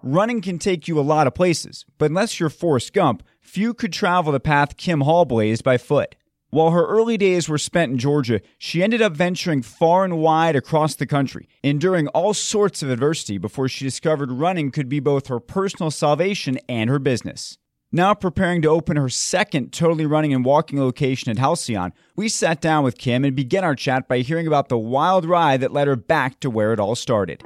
Running 0.08 0.40
can 0.40 0.60
take 0.60 0.86
you 0.86 1.00
a 1.00 1.02
lot 1.02 1.26
of 1.26 1.34
places, 1.34 1.84
but 1.98 2.10
unless 2.10 2.38
you're 2.38 2.48
Forrest 2.48 2.92
Gump, 2.92 3.24
few 3.40 3.74
could 3.74 3.92
travel 3.92 4.30
the 4.30 4.38
path 4.38 4.76
Kim 4.76 5.00
Hall 5.00 5.24
blazed 5.24 5.64
by 5.64 5.78
foot. 5.78 6.14
While 6.50 6.70
her 6.70 6.86
early 6.86 7.16
days 7.16 7.48
were 7.48 7.58
spent 7.58 7.90
in 7.90 7.98
Georgia, 7.98 8.40
she 8.56 8.84
ended 8.84 9.02
up 9.02 9.14
venturing 9.14 9.62
far 9.62 10.04
and 10.04 10.18
wide 10.18 10.54
across 10.54 10.94
the 10.94 11.06
country, 11.06 11.48
enduring 11.64 12.06
all 12.06 12.34
sorts 12.34 12.84
of 12.84 12.90
adversity 12.90 13.36
before 13.36 13.68
she 13.68 13.84
discovered 13.84 14.30
running 14.30 14.70
could 14.70 14.88
be 14.88 15.00
both 15.00 15.26
her 15.26 15.40
personal 15.40 15.90
salvation 15.90 16.56
and 16.68 16.88
her 16.88 17.00
business. 17.00 17.58
Now 17.90 18.14
preparing 18.14 18.62
to 18.62 18.68
open 18.68 18.96
her 18.96 19.08
second 19.08 19.72
totally 19.72 20.06
running 20.06 20.32
and 20.32 20.44
walking 20.44 20.78
location 20.78 21.32
at 21.32 21.38
Halcyon, 21.38 21.92
we 22.14 22.28
sat 22.28 22.60
down 22.60 22.84
with 22.84 22.96
Kim 22.96 23.24
and 23.24 23.34
began 23.34 23.64
our 23.64 23.74
chat 23.74 24.06
by 24.06 24.18
hearing 24.18 24.46
about 24.46 24.68
the 24.68 24.78
wild 24.78 25.24
ride 25.24 25.62
that 25.62 25.72
led 25.72 25.88
her 25.88 25.96
back 25.96 26.38
to 26.40 26.48
where 26.48 26.72
it 26.72 26.78
all 26.78 26.94
started. 26.94 27.42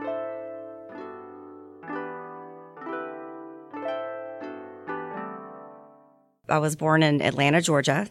I 6.51 6.59
was 6.59 6.77
born 6.77 7.03
in 7.03 7.23
Atlanta, 7.23 7.61
Georgia, 7.61 8.09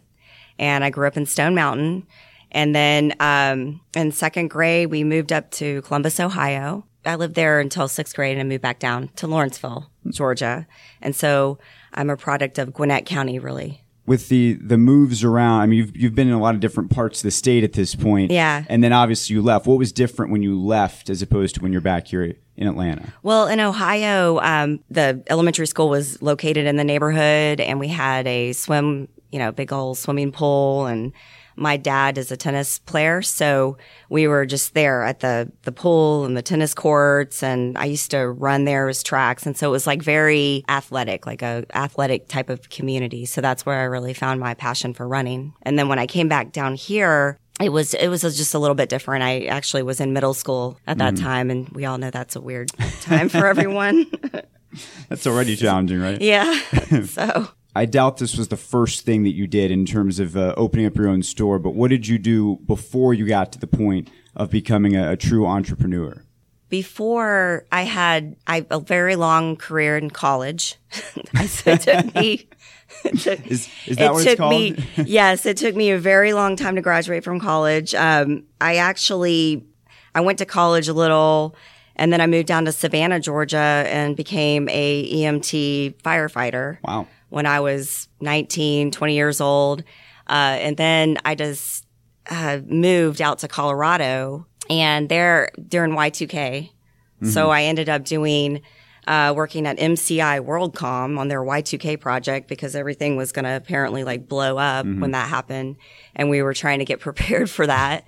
and 0.58 0.84
I 0.84 0.90
grew 0.90 1.08
up 1.08 1.18
in 1.18 1.26
Stone 1.26 1.56
Mountain. 1.56 2.08
And 2.52 2.76
then 2.76 3.14
um, 3.20 3.82
in 3.96 4.12
second 4.12 4.50
grade, 4.50 4.90
we 4.90 5.04
moved 5.04 5.32
up 5.32 5.52
to 5.52 5.82
Columbus, 5.84 6.20
Ohio. 6.20 6.86
I 7.06 7.16
lived 7.16 7.36
there 7.36 7.60
until 7.60 7.88
sixth 7.88 8.16
grade 8.16 8.38
and 8.38 8.42
I 8.42 8.50
moved 8.50 8.62
back 8.62 8.80
down 8.80 9.10
to 9.18 9.28
Lawrenceville, 9.28 9.90
Georgia. 10.10 10.68
And 11.02 11.16
so 11.16 11.60
I'm 11.94 12.10
a 12.10 12.18
product 12.18 12.58
of 12.58 12.74
Gwinnett 12.74 13.06
County, 13.06 13.40
really. 13.40 13.84
With 14.10 14.28
the 14.30 14.54
the 14.54 14.80
moves 14.80 15.24
around, 15.24 15.62
I 15.62 15.68
mean, 15.68 15.78
you've 15.78 15.96
you've 15.96 16.16
been 16.16 16.28
in 16.28 16.34
a 16.34 16.40
lot 16.40 16.56
of 16.56 16.62
different 16.62 16.90
parts 16.90 17.20
of 17.20 17.24
the 17.24 17.32
state 17.32 17.64
at 17.64 17.74
this 17.74 17.94
point. 17.94 18.32
Yeah. 18.32 18.64
And 18.68 18.84
then 18.84 18.92
obviously 18.92 19.36
you 19.36 19.44
left. 19.44 19.68
What 19.68 19.78
was 19.78 19.92
different 19.92 20.32
when 20.32 20.42
you 20.42 20.60
left 20.60 21.12
as 21.12 21.22
opposed 21.22 21.54
to 21.56 21.62
when 21.62 21.72
you're 21.72 21.80
back 21.80 22.08
here 22.08 22.36
in 22.58 22.68
Atlanta? 22.68 23.14
Well, 23.22 23.48
in 23.48 23.60
Ohio, 23.60 24.40
um, 24.40 24.80
the 24.90 25.24
elementary 25.30 25.68
school 25.68 25.90
was 25.90 26.20
located 26.24 26.66
in 26.66 26.76
the 26.76 26.84
neighborhood, 26.84 27.60
and 27.60 27.80
we 27.80 27.88
had 27.88 28.26
a 28.26 28.54
swim, 28.54 29.10
you 29.32 29.38
know, 29.38 29.52
big 29.52 29.72
old 29.72 30.00
swimming 30.00 30.32
pool. 30.32 30.88
And 30.88 31.14
my 31.60 31.78
dad 31.78 32.18
is 32.18 32.32
a 32.32 32.38
tennis 32.38 32.80
player, 32.80 33.22
so 33.22 33.78
we 34.10 34.28
were 34.28 34.46
just 34.46 34.74
there 34.74 35.04
at 35.04 35.20
the 35.20 35.52
the 35.64 35.72
pool 35.72 36.26
and 36.26 36.36
the 36.36 36.42
tennis 36.42 36.74
courts. 36.74 37.44
And 37.44 37.78
I 37.78 37.86
used 37.86 38.12
to 38.12 38.30
run 38.30 38.66
there 38.66 38.90
as 38.90 39.04
tracks, 39.04 39.46
and 39.46 39.58
so 39.58 39.68
it 39.68 39.72
was 39.72 39.86
like 39.86 40.02
very 40.02 40.64
athletic, 40.70 41.26
like 41.26 41.42
a 41.42 41.66
athletic 41.74 42.28
type 42.28 42.50
of 42.50 42.70
community. 42.70 43.26
So 43.26 43.42
that's 43.42 43.66
where 43.66 43.80
I 43.80 43.84
really 43.84 44.14
found 44.14 44.40
my 44.40 44.54
passion 44.54 44.94
for 44.94 45.08
running. 45.08 45.54
And 45.64 45.78
then 45.78 45.90
when 45.90 46.00
I 46.00 46.08
came 46.08 46.30
back 46.30 46.52
down 46.52 46.76
here, 46.76 47.38
it 47.60 47.70
was 47.70 47.94
it 47.94 48.08
was 48.08 48.22
just 48.22 48.54
a 48.54 48.60
little 48.60 48.76
bit 48.76 48.90
different. 48.90 49.24
I 49.24 49.46
actually 49.46 49.84
was 49.84 50.00
in 50.00 50.14
middle 50.14 50.34
school 50.34 50.80
at 50.88 50.98
that 51.00 51.16
mm-hmm. 51.16 51.26
time, 51.26 51.50
and 51.52 51.70
we 51.70 51.86
all 51.86 51.98
know 51.98 52.10
that's 52.10 52.36
a 52.36 52.42
weird 52.42 52.72
time 53.02 53.30
for 53.30 53.46
everyone. 53.46 54.06
That's 55.10 55.26
already 55.26 55.56
challenging, 55.56 56.00
right? 56.00 56.22
yeah. 56.22 56.60
so 57.06 57.48
I 57.76 57.86
doubt 57.86 58.18
this 58.18 58.36
was 58.38 58.48
the 58.48 58.58
first 58.58 59.06
thing 59.06 59.24
that 59.24 59.34
you 59.34 59.46
did 59.48 59.72
in 59.72 59.86
terms 59.86 60.20
of 60.20 60.36
uh, 60.36 60.54
opening 60.58 60.86
up 60.86 60.96
your 60.96 61.08
own 61.08 61.22
store, 61.24 61.60
but 61.60 61.76
what 61.76 61.90
did 61.90 62.08
you 62.08 62.18
do 62.18 62.58
before 62.66 63.14
you 63.14 63.28
got 63.28 63.52
to 63.54 63.60
the 63.60 63.68
point 63.68 64.10
of 64.36 64.50
becoming 64.50 64.96
a, 64.96 65.12
a 65.12 65.18
true 65.18 65.46
entrepreneur? 65.46 66.24
before 66.70 67.66
I 67.72 67.82
had 67.82 68.36
I, 68.46 68.64
a 68.70 68.80
very 68.80 69.16
long 69.16 69.56
career 69.56 69.98
in 69.98 70.10
college. 70.12 70.76
It 71.66 71.82
took 71.82 72.14
me. 72.16 72.48
It 73.04 73.20
took, 73.20 73.48
Is- 73.48 73.68
is 73.88 73.98
that 73.98 74.06
it 74.06 74.14
what 74.14 74.26
it's 74.28 74.36
called? 74.40 74.52
me. 74.52 74.76
yes, 75.06 75.46
it 75.46 75.58
took 75.58 75.76
me 75.76 75.92
a 75.92 75.98
very 75.98 76.34
long 76.34 76.56
time 76.56 76.76
to 76.76 76.82
graduate 76.82 77.24
from 77.24 77.40
college. 77.40 77.96
Um, 77.96 78.44
I 78.62 78.76
actually 78.78 79.66
I 80.14 80.22
went 80.22 80.38
to 80.40 80.46
college 80.46 80.88
a 80.88 80.94
little, 80.94 81.56
and 81.96 82.12
then 82.14 82.22
I 82.22 82.28
moved 82.28 82.48
down 82.48 82.66
to 82.66 82.72
Savannah, 82.72 83.20
Georgia, 83.20 83.58
and 83.88 84.16
became 84.16 84.68
a 84.70 85.12
EMT 85.14 86.02
firefighter 86.04 86.78
Wow. 86.84 87.08
When 87.30 87.46
I 87.46 87.60
was 87.60 88.08
19, 88.22 88.92
20 88.92 89.16
years 89.16 89.40
old. 89.42 89.82
Uh, 90.28 90.58
and 90.60 90.78
then 90.78 91.18
I 91.26 91.36
just 91.36 91.86
uh, 92.30 92.60
moved 92.68 93.22
out 93.22 93.40
to 93.40 93.48
Colorado 93.48 94.46
and 94.70 95.10
there 95.10 95.50
during 95.68 95.94
Y2K. 95.94 96.72
So 97.24 97.50
I 97.50 97.64
ended 97.64 97.90
up 97.90 98.06
doing, 98.06 98.62
uh, 99.06 99.34
working 99.36 99.68
at 99.68 99.78
MCI 99.78 100.40
WorldCom 100.46 101.20
on 101.20 101.28
their 101.28 101.42
Y2K 101.42 102.00
project 102.00 102.48
because 102.48 102.76
everything 102.76 103.18
was 103.18 103.34
going 103.34 103.44
to 103.44 103.58
apparently 103.58 104.06
like 104.06 104.30
blow 104.30 104.58
up 104.58 104.86
when 104.86 105.12
that 105.12 105.28
happened. 105.28 105.76
And 106.16 106.30
we 106.30 106.42
were 106.42 106.54
trying 106.54 106.80
to 106.80 106.86
get 106.86 107.00
prepared 107.08 107.50
for 107.50 107.68
that. 107.68 108.06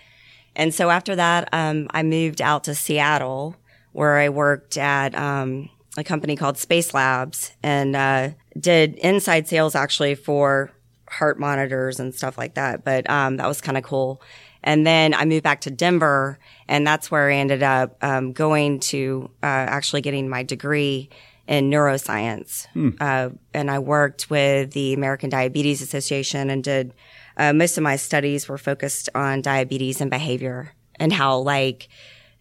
And 0.55 0.73
so 0.73 0.89
after 0.89 1.15
that, 1.15 1.49
um, 1.51 1.87
I 1.91 2.03
moved 2.03 2.41
out 2.41 2.63
to 2.65 2.75
Seattle 2.75 3.57
where 3.91 4.17
I 4.17 4.29
worked 4.29 4.77
at, 4.77 5.13
um, 5.15 5.69
a 5.97 6.03
company 6.03 6.35
called 6.35 6.55
Spacelabs 6.55 7.51
and, 7.61 7.95
uh, 7.95 8.29
did 8.57 8.95
inside 8.95 9.47
sales 9.47 9.75
actually 9.75 10.15
for 10.15 10.71
heart 11.09 11.39
monitors 11.39 11.99
and 11.99 12.15
stuff 12.15 12.37
like 12.37 12.53
that. 12.53 12.83
But, 12.85 13.09
um, 13.09 13.37
that 13.37 13.47
was 13.47 13.59
kind 13.59 13.77
of 13.77 13.83
cool. 13.83 14.21
And 14.63 14.87
then 14.87 15.13
I 15.13 15.25
moved 15.25 15.43
back 15.43 15.61
to 15.61 15.71
Denver 15.71 16.39
and 16.67 16.87
that's 16.87 17.11
where 17.11 17.29
I 17.29 17.35
ended 17.35 17.63
up, 17.63 17.97
um, 18.01 18.31
going 18.31 18.79
to, 18.91 19.29
uh, 19.43 19.45
actually 19.45 20.01
getting 20.01 20.29
my 20.29 20.43
degree 20.43 21.09
in 21.47 21.69
neuroscience. 21.69 22.67
Uh, 23.01 23.31
and 23.53 23.69
I 23.69 23.79
worked 23.79 24.29
with 24.29 24.71
the 24.71 24.93
American 24.93 25.29
Diabetes 25.29 25.81
Association 25.81 26.49
and 26.49 26.63
did, 26.63 26.93
uh, 27.35 27.51
most 27.51 27.77
of 27.77 27.83
my 27.83 27.97
studies 27.97 28.47
were 28.47 28.57
focused 28.57 29.09
on 29.13 29.41
diabetes 29.41 29.99
and 29.99 30.09
behavior 30.09 30.71
and 30.99 31.11
how 31.11 31.39
like 31.39 31.89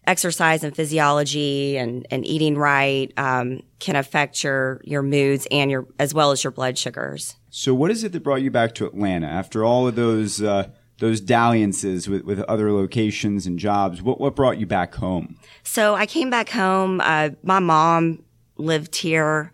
exercise 0.07 0.63
and 0.63 0.75
physiology 0.75 1.77
and, 1.77 2.07
and 2.09 2.25
eating 2.25 2.57
right 2.57 3.11
um, 3.17 3.61
can 3.79 3.95
affect 3.95 4.43
your 4.43 4.81
your 4.83 5.01
moods 5.01 5.47
and 5.51 5.69
your 5.69 5.87
as 5.99 6.13
well 6.13 6.31
as 6.31 6.43
your 6.43 6.51
blood 6.51 6.77
sugars. 6.77 7.35
So, 7.49 7.73
what 7.73 7.91
is 7.91 8.03
it 8.03 8.11
that 8.13 8.23
brought 8.23 8.41
you 8.41 8.51
back 8.51 8.73
to 8.75 8.85
Atlanta 8.85 9.27
after 9.27 9.63
all 9.63 9.87
of 9.87 9.95
those 9.95 10.41
uh, 10.41 10.69
those 10.99 11.19
dalliances 11.19 12.07
with, 12.07 12.23
with 12.23 12.39
other 12.41 12.71
locations 12.71 13.45
and 13.45 13.59
jobs? 13.59 14.01
What 14.01 14.19
what 14.19 14.35
brought 14.35 14.57
you 14.57 14.65
back 14.65 14.95
home? 14.95 15.37
So 15.63 15.95
I 15.95 16.05
came 16.05 16.29
back 16.29 16.49
home. 16.49 17.01
Uh, 17.01 17.31
my 17.43 17.59
mom 17.59 18.23
lived 18.57 18.95
here, 18.95 19.51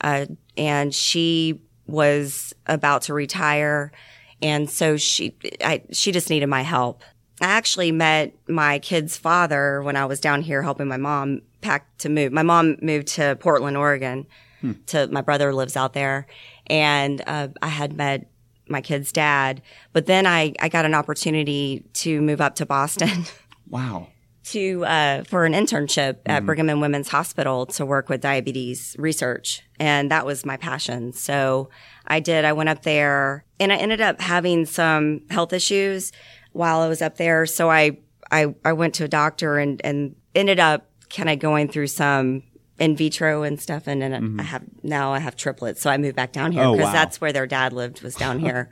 uh, 0.00 0.26
and 0.56 0.94
she 0.94 1.60
was 1.86 2.54
about 2.66 3.02
to 3.02 3.14
retire, 3.14 3.92
and 4.40 4.70
so 4.70 4.96
she 4.96 5.36
I, 5.62 5.82
she 5.92 6.12
just 6.12 6.30
needed 6.30 6.46
my 6.46 6.62
help. 6.62 7.02
I 7.40 7.46
actually 7.46 7.92
met 7.92 8.34
my 8.48 8.78
kid's 8.78 9.16
father 9.16 9.82
when 9.82 9.96
I 9.96 10.04
was 10.04 10.20
down 10.20 10.42
here 10.42 10.62
helping 10.62 10.88
my 10.88 10.96
mom 10.96 11.42
pack 11.60 11.96
to 11.98 12.08
move. 12.08 12.32
My 12.32 12.42
mom 12.42 12.76
moved 12.82 13.08
to 13.08 13.36
Portland, 13.40 13.76
Oregon. 13.76 14.26
To 14.88 15.06
my 15.06 15.22
brother 15.22 15.54
lives 15.54 15.74
out 15.74 15.94
there, 15.94 16.26
and 16.66 17.22
uh, 17.26 17.48
I 17.62 17.68
had 17.68 17.94
met 17.94 18.30
my 18.68 18.82
kid's 18.82 19.10
dad. 19.10 19.62
But 19.94 20.04
then 20.04 20.26
I 20.26 20.52
I 20.60 20.68
got 20.68 20.84
an 20.84 20.92
opportunity 20.92 21.82
to 21.94 22.20
move 22.20 22.42
up 22.42 22.56
to 22.56 22.66
Boston. 22.66 23.24
Wow. 23.70 24.08
to 24.46 24.84
uh, 24.84 25.22
for 25.24 25.46
an 25.46 25.54
internship 25.54 26.16
at 26.26 26.44
Brigham 26.44 26.68
and 26.68 26.80
Women's 26.82 27.08
Hospital 27.08 27.64
to 27.66 27.86
work 27.86 28.08
with 28.10 28.20
diabetes 28.20 28.96
research, 28.98 29.62
and 29.78 30.10
that 30.10 30.26
was 30.26 30.44
my 30.44 30.58
passion. 30.58 31.14
So 31.14 31.70
I 32.06 32.20
did. 32.20 32.44
I 32.44 32.52
went 32.52 32.68
up 32.68 32.82
there, 32.82 33.46
and 33.60 33.72
I 33.72 33.76
ended 33.76 34.02
up 34.02 34.20
having 34.20 34.66
some 34.66 35.22
health 35.30 35.54
issues 35.54 36.12
while 36.52 36.80
I 36.80 36.88
was 36.88 37.02
up 37.02 37.16
there. 37.16 37.46
So 37.46 37.70
I 37.70 37.98
I, 38.30 38.54
I 38.64 38.72
went 38.72 38.94
to 38.94 39.04
a 39.04 39.08
doctor 39.08 39.58
and 39.58 39.80
and 39.84 40.14
ended 40.34 40.60
up 40.60 40.86
kind 41.08 41.28
of 41.28 41.38
going 41.38 41.68
through 41.68 41.88
some 41.88 42.44
in 42.78 42.96
vitro 42.96 43.42
and 43.42 43.60
stuff, 43.60 43.86
and 43.86 44.00
then 44.00 44.12
mm-hmm. 44.12 44.40
I 44.40 44.44
have 44.44 44.64
now 44.82 45.12
I 45.12 45.18
have 45.18 45.36
triplets. 45.36 45.80
So 45.82 45.90
I 45.90 45.98
moved 45.98 46.16
back 46.16 46.32
down 46.32 46.52
here 46.52 46.64
Oh, 46.64 46.72
because 46.72 46.86
wow. 46.86 46.92
that's 46.92 47.20
where 47.20 47.32
their 47.32 47.46
dad 47.46 47.72
lived 47.72 48.02
was 48.02 48.14
down 48.14 48.38
here. 48.40 48.70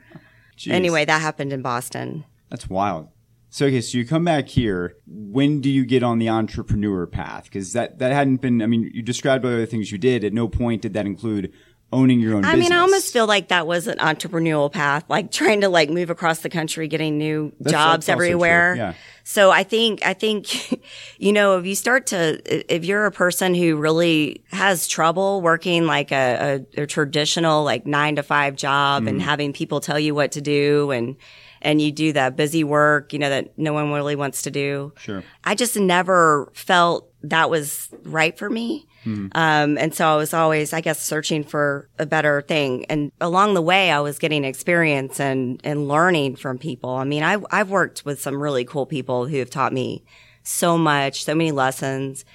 Anyway, 0.67 1.05
that 1.05 1.21
happened 1.21 1.53
in 1.53 1.61
Boston. 1.61 2.25
That's 2.49 2.69
wild. 2.69 3.09
So 3.51 3.65
okay, 3.65 3.81
so 3.81 3.97
you 3.97 4.05
come 4.05 4.25
back 4.25 4.47
here. 4.47 4.95
When 5.07 5.59
do 5.61 5.69
you 5.69 5.85
get 5.85 6.03
on 6.03 6.19
the 6.19 6.29
entrepreneur 6.29 7.07
path? 7.07 7.45
Because 7.45 7.73
that 7.73 7.99
that 7.99 8.11
hadn't 8.11 8.37
been. 8.37 8.61
I 8.61 8.67
mean, 8.67 8.91
you 8.93 9.01
described 9.01 9.45
other 9.45 9.65
things 9.65 9.91
you 9.91 9.97
did. 9.97 10.23
At 10.23 10.33
no 10.33 10.47
point 10.47 10.83
did 10.83 10.93
that 10.93 11.05
include 11.05 11.51
owning 11.91 12.19
your 12.19 12.35
own. 12.35 12.45
I 12.45 12.51
business. 12.51 12.69
mean, 12.69 12.77
I 12.77 12.81
almost 12.81 13.11
feel 13.13 13.25
like 13.27 13.47
that 13.49 13.65
was 13.67 13.87
an 13.87 13.97
entrepreneurial 13.97 14.71
path, 14.71 15.03
like 15.09 15.31
trying 15.31 15.61
to 15.61 15.69
like 15.69 15.89
move 15.89 16.09
across 16.09 16.39
the 16.39 16.49
country, 16.49 16.87
getting 16.87 17.17
new 17.17 17.51
That's- 17.59 17.71
jobs 17.71 18.05
that's 18.05 18.13
everywhere. 18.15 18.75
yeah. 18.75 18.93
So 19.23 19.51
I 19.51 19.61
think, 19.63 20.03
I 20.03 20.13
think, 20.13 20.81
you 21.19 21.31
know, 21.31 21.57
if 21.59 21.65
you 21.65 21.75
start 21.75 22.07
to, 22.07 22.41
if 22.75 22.83
you're 22.83 23.05
a 23.05 23.11
person 23.11 23.53
who 23.53 23.75
really 23.75 24.43
has 24.51 24.87
trouble 24.87 25.41
working 25.41 25.85
like 25.85 26.11
a, 26.11 26.65
a, 26.75 26.81
a 26.83 26.87
traditional 26.87 27.63
like 27.63 27.85
nine 27.85 28.15
to 28.15 28.23
five 28.23 28.55
job 28.55 29.03
Mm-hmm. 29.03 29.07
and 29.07 29.21
having 29.21 29.53
people 29.53 29.79
tell 29.81 29.99
you 29.99 30.15
what 30.15 30.31
to 30.31 30.41
do 30.41 30.89
and, 30.91 31.15
and 31.61 31.79
you 31.81 31.91
do 31.91 32.13
that 32.13 32.35
busy 32.37 32.63
work, 32.63 33.13
you 33.13 33.19
know, 33.19 33.29
that 33.29 33.55
no 33.57 33.71
one 33.73 33.91
really 33.91 34.15
wants 34.15 34.41
to 34.43 34.51
do. 34.51 34.93
Sure. 34.97 35.23
I 35.43 35.53
just 35.55 35.75
never 35.77 36.49
felt 36.55 37.11
that 37.23 37.49
was 37.49 37.89
right 38.03 38.35
for 38.37 38.49
me. 38.49 38.87
Um, 39.33 39.77
and 39.77 39.93
so 39.93 40.07
I 40.07 40.15
was 40.15 40.33
always, 40.33 40.73
I 40.73 40.81
guess, 40.81 41.01
searching 41.01 41.43
for 41.43 41.89
a 41.97 42.05
better 42.05 42.41
thing. 42.41 42.85
And 42.85 43.11
along 43.21 43.53
the 43.53 43.61
way, 43.61 43.91
I 43.91 43.99
was 43.99 44.19
getting 44.19 44.43
experience 44.43 45.19
and, 45.19 45.61
and 45.63 45.87
learning 45.87 46.35
from 46.35 46.57
people. 46.57 46.91
I 46.91 47.05
mean, 47.05 47.23
I, 47.23 47.37
I've 47.51 47.69
worked 47.69 48.05
with 48.05 48.21
some 48.21 48.41
really 48.41 48.65
cool 48.65 48.85
people 48.85 49.27
who 49.27 49.37
have 49.37 49.49
taught 49.49 49.73
me 49.73 50.03
so 50.43 50.77
much, 50.77 51.23
so 51.23 51.33
many 51.35 51.51
lessons. 51.51 52.25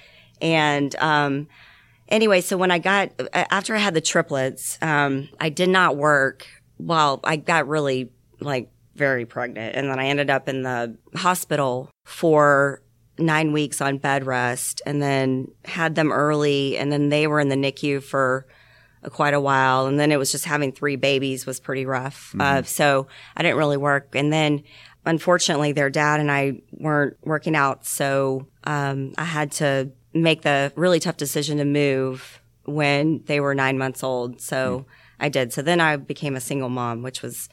And, 0.41 0.95
um, 0.97 1.47
anyway, 2.07 2.41
so 2.41 2.57
when 2.57 2.71
I 2.71 2.79
got, 2.79 3.11
after 3.33 3.75
I 3.75 3.79
had 3.79 3.93
the 3.93 4.01
triplets, 4.01 4.77
um, 4.81 5.29
I 5.39 5.49
did 5.49 5.69
not 5.69 5.97
work 5.97 6.47
while 6.77 7.19
I 7.23 7.35
got 7.37 7.67
really 7.67 8.11
like 8.39 8.69
very 8.95 9.25
pregnant. 9.25 9.75
And 9.75 9.89
then 9.89 9.99
I 9.99 10.07
ended 10.07 10.29
up 10.29 10.47
in 10.47 10.63
the 10.63 10.97
hospital 11.15 11.89
for 12.05 12.81
nine 13.17 13.51
weeks 13.51 13.81
on 13.81 13.97
bed 13.97 14.25
rest 14.25 14.81
and 14.85 15.01
then 15.01 15.51
had 15.63 15.95
them 15.95 16.11
early. 16.11 16.77
And 16.77 16.91
then 16.91 17.09
they 17.09 17.27
were 17.27 17.39
in 17.39 17.49
the 17.49 17.55
NICU 17.55 18.03
for 18.03 18.45
uh, 19.03 19.09
quite 19.09 19.33
a 19.33 19.39
while. 19.39 19.87
And 19.87 19.99
then 19.99 20.11
it 20.11 20.17
was 20.17 20.31
just 20.31 20.45
having 20.45 20.71
three 20.71 20.95
babies 20.95 21.45
was 21.45 21.59
pretty 21.59 21.85
rough. 21.85 22.35
Uh, 22.39 22.63
so 22.63 23.07
I 23.35 23.43
didn't 23.43 23.57
really 23.57 23.77
work. 23.77 24.15
And 24.15 24.31
then 24.31 24.63
unfortunately 25.05 25.71
their 25.71 25.89
dad 25.89 26.19
and 26.19 26.31
I 26.31 26.61
weren't 26.71 27.17
working 27.23 27.55
out. 27.55 27.85
So, 27.85 28.47
um, 28.63 29.13
I 29.17 29.23
had 29.23 29.51
to 29.53 29.91
make 30.13 30.41
the 30.41 30.73
really 30.75 30.99
tough 30.99 31.17
decision 31.17 31.57
to 31.59 31.65
move 31.65 32.41
when 32.63 33.21
they 33.25 33.39
were 33.39 33.53
nine 33.53 33.77
months 33.77 34.03
old. 34.03 34.41
So 34.41 34.85
I 35.19 35.29
did. 35.29 35.53
So 35.53 35.61
then 35.61 35.79
I 35.79 35.95
became 35.97 36.35
a 36.35 36.41
single 36.41 36.69
mom, 36.69 37.03
which 37.03 37.21
was 37.21 37.49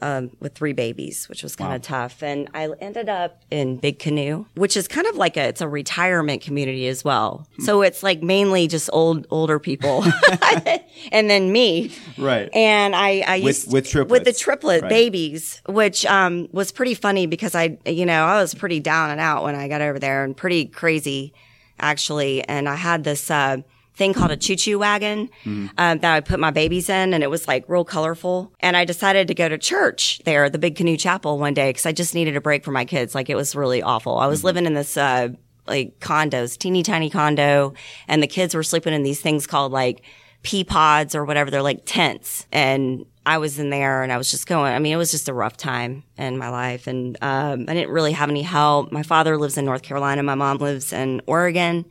um, 0.00 0.30
with 0.40 0.54
three 0.54 0.72
babies, 0.72 1.28
which 1.28 1.42
was 1.42 1.56
kind 1.56 1.74
of 1.74 1.82
tough. 1.82 2.22
And 2.22 2.48
I 2.54 2.68
ended 2.80 3.08
up 3.08 3.42
in 3.50 3.76
Big 3.78 3.98
Canoe, 3.98 4.46
which 4.54 4.76
is 4.76 4.88
kind 4.88 5.06
of 5.06 5.16
like 5.16 5.36
a 5.36 5.48
it's 5.48 5.60
a 5.60 5.68
retirement 5.68 6.42
community 6.42 6.86
as 6.88 7.04
well. 7.04 7.46
Hmm. 7.56 7.62
So 7.64 7.82
it's 7.82 8.02
like 8.02 8.22
mainly 8.22 8.68
just 8.68 8.90
old 8.92 9.26
older 9.30 9.58
people, 9.58 10.04
and 11.12 11.30
then 11.30 11.52
me. 11.52 11.92
Right. 12.16 12.48
And 12.54 12.94
I, 12.94 13.20
I 13.26 13.36
With- 13.38 13.66
used 13.66 13.72
with 13.72 14.10
with 14.10 14.24
the 14.24 14.32
triplet 14.32 14.82
Right. 14.82 14.88
babies, 14.88 15.62
which 15.66 16.04
um, 16.06 16.48
was 16.52 16.72
pretty 16.72 16.94
funny 16.94 17.26
because 17.26 17.54
I, 17.54 17.78
you 17.86 18.06
know, 18.06 18.24
I 18.24 18.40
was 18.40 18.54
pretty 18.54 18.80
down 18.80 19.10
and 19.10 19.20
out 19.20 19.44
when 19.44 19.54
I 19.54 19.68
got 19.68 19.80
over 19.80 19.98
there 19.98 20.24
and 20.24 20.36
pretty 20.36 20.66
crazy 20.66 21.32
actually. 21.80 22.42
And 22.48 22.68
I 22.68 22.74
had 22.74 23.04
this 23.04 23.30
uh, 23.30 23.58
thing 23.98 24.14
called 24.14 24.30
a 24.30 24.36
choo 24.36 24.56
choo 24.56 24.78
wagon 24.78 25.28
um, 25.76 25.98
that 25.98 26.04
I 26.14 26.20
put 26.20 26.40
my 26.40 26.50
babies 26.50 26.88
in, 26.88 27.12
and 27.12 27.22
it 27.22 27.28
was 27.28 27.46
like 27.46 27.68
real 27.68 27.84
colorful. 27.84 28.52
And 28.60 28.76
I 28.76 28.84
decided 28.84 29.28
to 29.28 29.34
go 29.34 29.48
to 29.48 29.58
church 29.58 30.22
there, 30.24 30.48
the 30.48 30.58
Big 30.58 30.76
Canoe 30.76 30.96
Chapel, 30.96 31.38
one 31.38 31.54
day 31.54 31.70
because 31.70 31.84
I 31.84 31.92
just 31.92 32.14
needed 32.14 32.36
a 32.36 32.40
break 32.40 32.64
for 32.64 32.70
my 32.70 32.84
kids. 32.84 33.14
Like 33.14 33.28
it 33.28 33.34
was 33.34 33.54
really 33.54 33.82
awful. 33.82 34.16
I 34.16 34.26
was 34.26 34.44
living 34.44 34.64
in 34.64 34.74
this. 34.74 34.96
Uh, 34.96 35.30
like 35.66 36.00
condos, 36.00 36.56
teeny 36.56 36.82
tiny 36.82 37.10
condo, 37.10 37.74
and 38.08 38.22
the 38.22 38.26
kids 38.26 38.54
were 38.54 38.62
sleeping 38.62 38.94
in 38.94 39.02
these 39.02 39.20
things 39.20 39.46
called 39.46 39.70
like 39.70 40.02
pea 40.42 40.64
pods 40.64 41.14
or 41.14 41.26
whatever. 41.26 41.50
They're 41.50 41.60
like 41.60 41.82
tents. 41.84 42.46
And 42.52 43.04
I 43.26 43.36
was 43.36 43.58
in 43.58 43.68
there 43.68 44.02
and 44.02 44.10
I 44.10 44.16
was 44.16 44.30
just 44.30 44.46
going, 44.46 44.72
I 44.72 44.78
mean, 44.78 44.92
it 44.92 44.96
was 44.96 45.10
just 45.10 45.28
a 45.28 45.34
rough 45.34 45.56
time 45.58 46.04
in 46.16 46.38
my 46.38 46.48
life. 46.48 46.86
And, 46.86 47.18
um, 47.20 47.66
I 47.68 47.74
didn't 47.74 47.90
really 47.90 48.12
have 48.12 48.30
any 48.30 48.42
help. 48.42 48.90
My 48.90 49.02
father 49.02 49.36
lives 49.36 49.58
in 49.58 49.66
North 49.66 49.82
Carolina. 49.82 50.22
My 50.22 50.34
mom 50.34 50.56
lives 50.56 50.92
in 50.92 51.20
Oregon. 51.26 51.84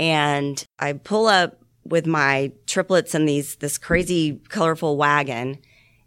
And 0.00 0.64
I 0.78 0.94
pull 0.94 1.26
up 1.26 1.62
with 1.84 2.06
my 2.06 2.52
triplets 2.66 3.14
in 3.14 3.26
these, 3.26 3.56
this 3.56 3.76
crazy 3.76 4.40
colorful 4.48 4.96
wagon. 4.96 5.58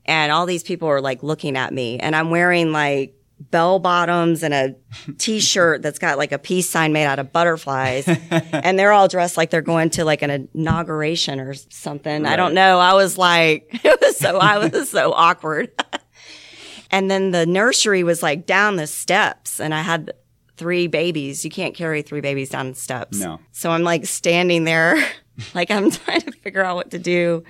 And 0.05 0.31
all 0.31 0.47
these 0.47 0.63
people 0.63 0.87
are 0.87 0.99
like 0.99 1.21
looking 1.21 1.55
at 1.55 1.71
me 1.71 1.99
and 1.99 2.15
I'm 2.15 2.31
wearing 2.31 2.71
like 2.71 3.13
bell 3.39 3.77
bottoms 3.77 4.41
and 4.41 4.51
a 4.51 4.75
t-shirt 5.19 5.83
that's 5.83 5.99
got 5.99 6.17
like 6.17 6.31
a 6.31 6.39
peace 6.39 6.67
sign 6.67 6.91
made 6.91 7.05
out 7.05 7.19
of 7.19 7.31
butterflies 7.31 8.07
and 8.31 8.79
they're 8.79 8.91
all 8.91 9.07
dressed 9.07 9.37
like 9.37 9.51
they're 9.51 9.61
going 9.61 9.91
to 9.91 10.03
like 10.03 10.23
an 10.23 10.49
inauguration 10.55 11.39
or 11.39 11.53
something. 11.53 12.25
I 12.25 12.35
don't 12.35 12.55
know. 12.55 12.79
I 12.79 12.93
was 12.93 13.15
like, 13.19 13.67
it 13.83 14.01
was 14.01 14.17
so, 14.17 14.39
I 14.39 14.69
was 14.69 14.89
so 14.89 15.13
awkward. 15.13 15.71
and 16.89 17.11
then 17.11 17.29
the 17.29 17.45
nursery 17.45 18.03
was 18.03 18.23
like 18.23 18.47
down 18.47 18.77
the 18.77 18.87
steps 18.87 19.59
and 19.59 19.71
I 19.71 19.83
had 19.83 20.13
three 20.63 20.87
babies. 20.87 21.43
You 21.43 21.51
can't 21.51 21.75
carry 21.75 22.01
three 22.01 22.21
babies 22.21 22.49
down 22.49 22.69
the 22.69 22.75
steps. 22.75 23.19
No. 23.19 23.41
So 23.51 23.69
I'm 23.69 23.83
like 23.83 24.05
standing 24.05 24.63
there, 24.63 24.95
like 25.53 25.69
I'm 25.69 25.91
trying 25.91 26.21
to 26.21 26.31
figure 26.31 26.63
out 26.63 26.77
what 26.77 26.91
to 26.91 26.99
do. 26.99 27.43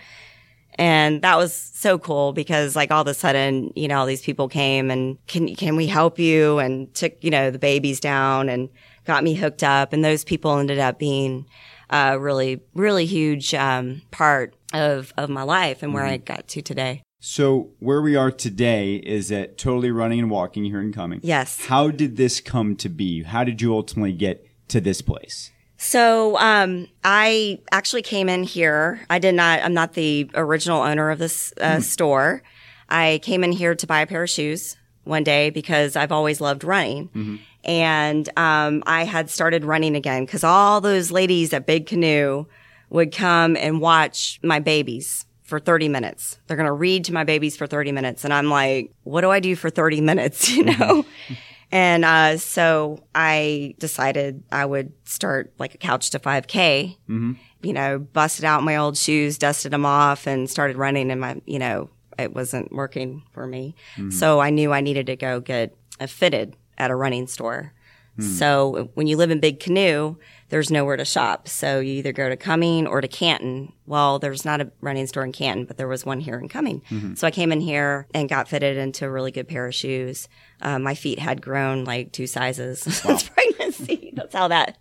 And 0.80 1.22
that 1.22 1.38
was 1.38 1.54
so 1.54 2.00
cool 2.00 2.34
because 2.34 2.76
like 2.76 2.90
all 2.90 3.04
of 3.04 3.08
a 3.08 3.14
sudden, 3.14 3.72
you 3.76 3.88
know, 3.88 4.00
all 4.00 4.08
these 4.08 4.24
people 4.24 4.50
came 4.50 4.90
and 4.90 5.24
can, 5.28 5.54
can 5.54 5.76
we 5.76 5.86
help 5.86 6.18
you? 6.18 6.58
And 6.58 6.92
took, 6.96 7.24
you 7.24 7.30
know, 7.30 7.52
the 7.52 7.60
babies 7.60 8.00
down 8.00 8.50
and 8.50 8.68
got 9.06 9.24
me 9.24 9.36
hooked 9.36 9.62
up. 9.62 9.94
And 9.94 10.04
those 10.04 10.24
people 10.24 10.58
ended 10.58 10.80
up 10.80 10.98
being 10.98 11.46
a 11.92 12.18
really, 12.18 12.62
really 12.74 13.06
huge, 13.06 13.54
um, 13.54 14.02
part 14.10 14.56
of, 14.74 15.14
of 15.16 15.30
my 15.30 15.44
life 15.44 15.84
and 15.84 15.94
where 15.94 16.04
I 16.04 16.18
got 16.18 16.48
to 16.48 16.64
today. 16.64 17.04
So 17.26 17.70
where 17.80 18.02
we 18.02 18.18
are 18.18 18.32
today 18.32 18.96
is 18.96 19.32
at 19.32 19.58
Totally 19.58 19.92
Running 19.92 20.20
and 20.20 20.30
Walking 20.30 20.66
here 20.66 20.82
in 20.82 20.92
Cumming. 20.92 21.22
Yes. 21.24 21.68
How 21.68 21.90
did 21.90 22.18
this 22.18 22.42
come 22.42 22.76
to 22.76 22.90
be? 22.90 23.24
How 23.24 23.46
did 23.46 23.62
you 23.62 23.74
ultimately 23.74 24.12
get 24.12 24.46
to 24.68 24.82
this 24.82 25.02
place? 25.02 25.50
So, 25.78 26.38
um, 26.40 26.90
I 27.02 27.62
actually 27.72 28.02
came 28.02 28.28
in 28.28 28.44
here. 28.44 29.00
I 29.10 29.20
did 29.20 29.36
not, 29.36 29.62
I'm 29.64 29.74
not 29.74 29.94
the 29.94 30.30
original 30.34 30.82
owner 30.82 31.12
of 31.12 31.20
this 31.20 31.54
uh, 31.62 31.80
store. 31.80 32.44
I 32.90 33.22
came 33.24 33.46
in 33.46 33.54
here 33.54 33.74
to 33.74 33.88
buy 33.88 34.02
a 34.02 34.06
pair 34.06 34.24
of 34.24 34.30
shoes 34.30 34.76
one 35.06 35.24
day 35.24 35.50
because 35.50 35.96
I've 35.96 36.12
always 36.12 36.42
loved 36.42 36.66
running. 36.66 37.40
And, 37.64 38.28
um, 38.38 38.84
I 38.86 39.06
had 39.06 39.30
started 39.30 39.64
running 39.64 39.96
again 39.96 40.26
because 40.26 40.44
all 40.44 40.82
those 40.82 41.10
ladies 41.10 41.54
at 41.54 41.66
Big 41.68 41.86
Canoe 41.86 42.48
would 42.90 43.14
come 43.14 43.56
and 43.56 43.80
watch 43.80 44.42
my 44.44 44.60
babies 44.60 45.26
for 45.44 45.60
30 45.60 45.90
minutes. 45.90 46.40
They're 46.48 46.58
going 46.58 46.68
to 46.68 46.74
read 46.74 47.06
to 47.06 47.14
my 47.14 47.24
babies 47.24 47.56
for 47.56 47.68
30 47.68 47.92
minutes. 47.92 48.24
And 48.24 48.34
I'm 48.34 48.50
like, 48.50 48.92
what 49.04 49.22
do 49.22 49.30
I 49.30 49.40
do 49.40 49.56
for 49.56 49.70
30 49.70 50.02
minutes? 50.12 50.50
You 50.50 50.64
mm-hmm. 50.64 50.80
know? 50.80 51.06
And 51.72 52.06
uh, 52.06 52.38
so 52.38 53.04
I 53.16 53.74
decided 53.80 54.44
I 54.52 54.66
would 54.66 54.94
start 55.06 55.54
like 55.58 55.74
a 55.74 55.78
couch 55.78 56.12
to 56.12 56.20
5K. 56.20 56.98
Mm-hmm. 57.10 57.34
You 57.62 57.74
know, 57.74 58.00
busted 58.00 58.46
out 58.46 58.64
my 58.64 58.76
old 58.76 58.98
shoes, 58.98 59.38
dusted 59.38 59.72
them 59.72 59.86
off, 59.86 60.28
and 60.28 60.50
started 60.50 60.78
running. 60.78 61.10
And 61.10 61.20
my, 61.20 61.42
you 61.46 61.60
know, 61.60 61.90
it 62.20 62.36
wasn't 62.36 62.72
working 62.72 63.24
for 63.32 63.48
me. 63.48 63.76
Mm-hmm. 63.96 64.12
So 64.12 64.40
I 64.40 64.50
knew 64.50 64.72
I 64.72 64.82
needed 64.82 65.08
to 65.08 65.16
go 65.16 65.40
get 65.40 65.76
a 66.00 66.08
fitted 66.08 66.56
at 66.78 66.92
a 66.92 66.96
running 66.96 67.28
store. 67.28 67.74
Hmm. 68.16 68.22
So 68.22 68.90
when 68.94 69.08
you 69.08 69.18
live 69.18 69.32
in 69.32 69.40
Big 69.40 69.60
Canoe, 69.60 70.18
there's 70.50 70.70
nowhere 70.70 70.98
to 70.98 71.06
shop. 71.06 71.48
So 71.48 71.80
you 71.80 71.94
either 71.94 72.12
go 72.12 72.30
to 72.30 72.38
Cumming 72.38 72.86
or 72.86 73.02
to 73.02 73.08
Canton. 73.08 73.74
Well, 73.88 74.20
there's 74.20 74.46
not 74.46 74.62
a 74.62 74.72
running 74.82 75.08
store 75.08 75.26
in 75.26 75.32
Canton, 75.32 75.66
but 75.66 75.78
there 75.78 75.88
was 75.88 76.06
one 76.06 76.20
here 76.20 76.38
in 76.38 76.48
Cumming. 76.48 76.82
Mm-hmm. 76.92 77.16
So 77.16 77.26
I 77.26 77.32
came 77.32 77.52
in 77.52 77.60
here 77.60 78.08
and 78.14 78.30
got 78.30 78.48
fitted 78.48 78.78
into 78.78 79.06
a 79.06 79.10
really 79.10 79.32
good 79.32 79.48
pair 79.48 79.66
of 79.66 79.74
shoes. 79.74 80.28
Uh, 80.62 80.78
my 80.78 80.94
feet 80.94 81.18
had 81.18 81.42
grown 81.42 81.86
like 81.86 82.12
two 82.12 82.28
sizes 82.28 82.82
since 82.82 83.30
pregnancy. 83.30 84.14
That's 84.16 84.36
how 84.36 84.48
that. 84.50 84.78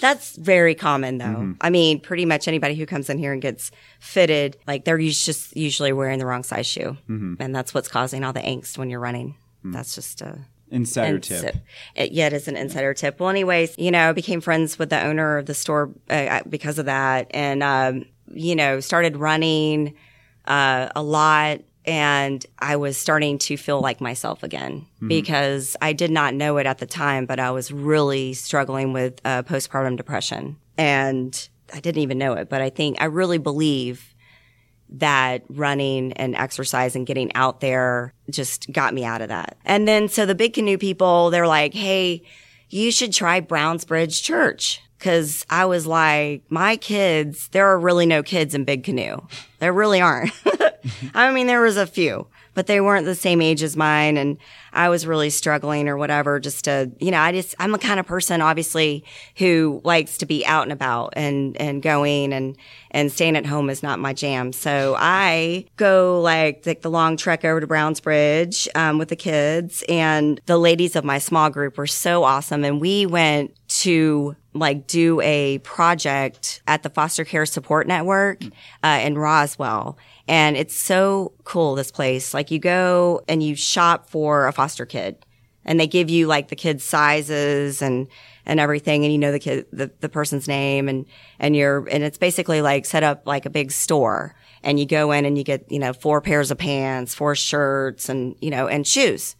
That's 0.00 0.36
very 0.36 0.74
common 0.74 1.18
though. 1.18 1.24
Mm-hmm. 1.24 1.52
I 1.60 1.70
mean, 1.70 2.00
pretty 2.00 2.24
much 2.24 2.46
anybody 2.46 2.74
who 2.74 2.86
comes 2.86 3.08
in 3.10 3.18
here 3.18 3.32
and 3.32 3.42
gets 3.42 3.70
fitted, 3.98 4.56
like 4.66 4.84
they're 4.84 4.98
just 4.98 5.56
usually 5.56 5.92
wearing 5.92 6.18
the 6.18 6.26
wrong 6.26 6.44
size 6.44 6.66
shoe. 6.66 6.96
Mm-hmm. 7.08 7.34
And 7.40 7.54
that's 7.54 7.72
what's 7.74 7.88
causing 7.88 8.24
all 8.24 8.32
the 8.32 8.40
angst 8.40 8.78
when 8.78 8.90
you're 8.90 9.00
running. 9.00 9.36
Hmm. 9.62 9.72
That's 9.72 9.94
just 9.94 10.20
a, 10.22 10.38
Insider 10.70 11.14
and 11.14 11.22
tip. 11.22 11.40
so- 11.40 11.60
it, 11.96 12.12
yeah, 12.12 12.26
it 12.26 12.32
is 12.32 12.48
an 12.48 12.56
insider 12.56 12.94
tip. 12.94 13.20
Well, 13.20 13.28
anyways, 13.28 13.76
you 13.78 13.90
know, 13.90 14.10
I 14.10 14.12
became 14.12 14.40
friends 14.40 14.78
with 14.78 14.90
the 14.90 15.02
owner 15.02 15.38
of 15.38 15.46
the 15.46 15.54
store 15.54 15.90
uh, 16.10 16.40
because 16.48 16.78
of 16.78 16.86
that, 16.86 17.26
and 17.30 17.62
um, 17.62 18.04
you 18.32 18.54
know, 18.56 18.80
started 18.80 19.16
running 19.16 19.94
uh, 20.46 20.88
a 20.94 21.02
lot. 21.02 21.60
And 21.84 22.44
I 22.58 22.76
was 22.76 22.98
starting 22.98 23.38
to 23.38 23.56
feel 23.56 23.80
like 23.80 23.98
myself 24.02 24.42
again 24.42 24.84
because 25.00 25.74
I 25.80 25.94
did 25.94 26.10
not 26.10 26.34
know 26.34 26.58
it 26.58 26.66
at 26.66 26.78
the 26.78 26.86
time, 26.86 27.24
but 27.24 27.40
I 27.40 27.50
was 27.50 27.72
really 27.72 28.34
struggling 28.34 28.92
with 28.92 29.22
uh, 29.24 29.42
postpartum 29.44 29.96
depression. 29.96 30.56
And 30.76 31.48
I 31.72 31.80
didn't 31.80 32.02
even 32.02 32.18
know 32.18 32.34
it, 32.34 32.50
but 32.50 32.60
I 32.60 32.68
think 32.68 33.00
I 33.00 33.06
really 33.06 33.38
believe 33.38 34.07
that 34.90 35.44
running 35.48 36.12
and 36.14 36.34
exercise 36.34 36.96
and 36.96 37.06
getting 37.06 37.34
out 37.34 37.60
there 37.60 38.12
just 38.30 38.72
got 38.72 38.94
me 38.94 39.04
out 39.04 39.20
of 39.20 39.28
that. 39.28 39.56
And 39.64 39.86
then 39.86 40.08
so 40.08 40.26
the 40.26 40.34
big 40.34 40.54
canoe 40.54 40.78
people, 40.78 41.30
they're 41.30 41.46
like, 41.46 41.74
Hey, 41.74 42.22
you 42.68 42.90
should 42.90 43.12
try 43.12 43.40
Brownsbridge 43.40 44.22
Church. 44.22 44.82
Cause 44.98 45.46
I 45.48 45.66
was 45.66 45.86
like, 45.86 46.42
my 46.48 46.76
kids, 46.76 47.48
there 47.50 47.68
are 47.68 47.78
really 47.78 48.04
no 48.04 48.24
kids 48.24 48.52
in 48.54 48.64
big 48.64 48.82
canoe. 48.82 49.18
There 49.60 49.72
really 49.72 50.00
aren't. 50.00 50.32
I 51.14 51.32
mean, 51.32 51.46
there 51.46 51.60
was 51.60 51.76
a 51.76 51.86
few, 51.86 52.26
but 52.58 52.66
they 52.66 52.80
weren't 52.80 53.04
the 53.04 53.14
same 53.14 53.40
age 53.40 53.62
as 53.62 53.76
mine. 53.76 54.16
And 54.16 54.36
I 54.72 54.88
was 54.88 55.06
really 55.06 55.30
struggling 55.30 55.88
or 55.88 55.96
whatever, 55.96 56.40
just 56.40 56.64
to, 56.64 56.90
you 56.98 57.12
know, 57.12 57.20
I 57.20 57.30
just, 57.30 57.54
I'm 57.60 57.72
a 57.72 57.78
kind 57.78 58.00
of 58.00 58.06
person, 58.06 58.42
obviously, 58.42 59.04
who 59.36 59.80
likes 59.84 60.18
to 60.18 60.26
be 60.26 60.44
out 60.44 60.64
and 60.64 60.72
about 60.72 61.12
and, 61.14 61.56
and 61.60 61.80
going 61.80 62.32
and, 62.32 62.56
and 62.90 63.12
staying 63.12 63.36
at 63.36 63.46
home 63.46 63.70
is 63.70 63.80
not 63.80 64.00
my 64.00 64.12
jam. 64.12 64.52
So 64.52 64.96
I 64.98 65.66
go 65.76 66.20
like, 66.20 66.66
like 66.66 66.82
the 66.82 66.90
long 66.90 67.16
trek 67.16 67.44
over 67.44 67.60
to 67.60 67.66
Brownsbridge, 67.68 68.66
um, 68.74 68.98
with 68.98 69.10
the 69.10 69.14
kids 69.14 69.84
and 69.88 70.40
the 70.46 70.58
ladies 70.58 70.96
of 70.96 71.04
my 71.04 71.18
small 71.18 71.50
group 71.50 71.78
were 71.78 71.86
so 71.86 72.24
awesome. 72.24 72.64
And 72.64 72.80
we 72.80 73.06
went 73.06 73.54
to 73.78 74.34
like 74.54 74.88
do 74.88 75.20
a 75.20 75.58
project 75.58 76.62
at 76.66 76.82
the 76.82 76.90
foster 76.90 77.24
care 77.24 77.46
support 77.46 77.86
network 77.86 78.42
uh, 78.82 79.00
in 79.02 79.16
Roswell. 79.16 79.98
And 80.26 80.56
it's 80.56 80.74
so 80.74 81.32
cool, 81.44 81.76
this 81.76 81.92
place. 81.92 82.34
Like 82.34 82.50
you 82.50 82.58
go 82.58 83.22
and 83.28 83.40
you 83.42 83.54
shop 83.54 84.10
for 84.10 84.48
a 84.48 84.52
foster 84.52 84.84
kid 84.84 85.24
and 85.64 85.78
they 85.78 85.86
give 85.86 86.10
you 86.10 86.26
like 86.26 86.48
the 86.48 86.56
kid's 86.56 86.82
sizes 86.82 87.80
and, 87.80 88.08
and 88.44 88.58
everything. 88.58 89.04
And 89.04 89.12
you 89.12 89.18
know 89.18 89.30
the 89.30 89.38
kid, 89.38 89.66
the, 89.72 89.92
the 90.00 90.08
person's 90.08 90.48
name 90.48 90.88
and, 90.88 91.06
and 91.38 91.54
you're, 91.54 91.88
and 91.88 92.02
it's 92.02 92.18
basically 92.18 92.60
like 92.60 92.84
set 92.84 93.04
up 93.04 93.26
like 93.26 93.46
a 93.46 93.50
big 93.50 93.70
store 93.70 94.34
and 94.64 94.80
you 94.80 94.86
go 94.86 95.12
in 95.12 95.24
and 95.24 95.38
you 95.38 95.44
get, 95.44 95.70
you 95.70 95.78
know, 95.78 95.92
four 95.92 96.20
pairs 96.20 96.50
of 96.50 96.58
pants, 96.58 97.14
four 97.14 97.36
shirts 97.36 98.08
and, 98.08 98.34
you 98.40 98.50
know, 98.50 98.66
and 98.66 98.86
shoes. 98.86 99.36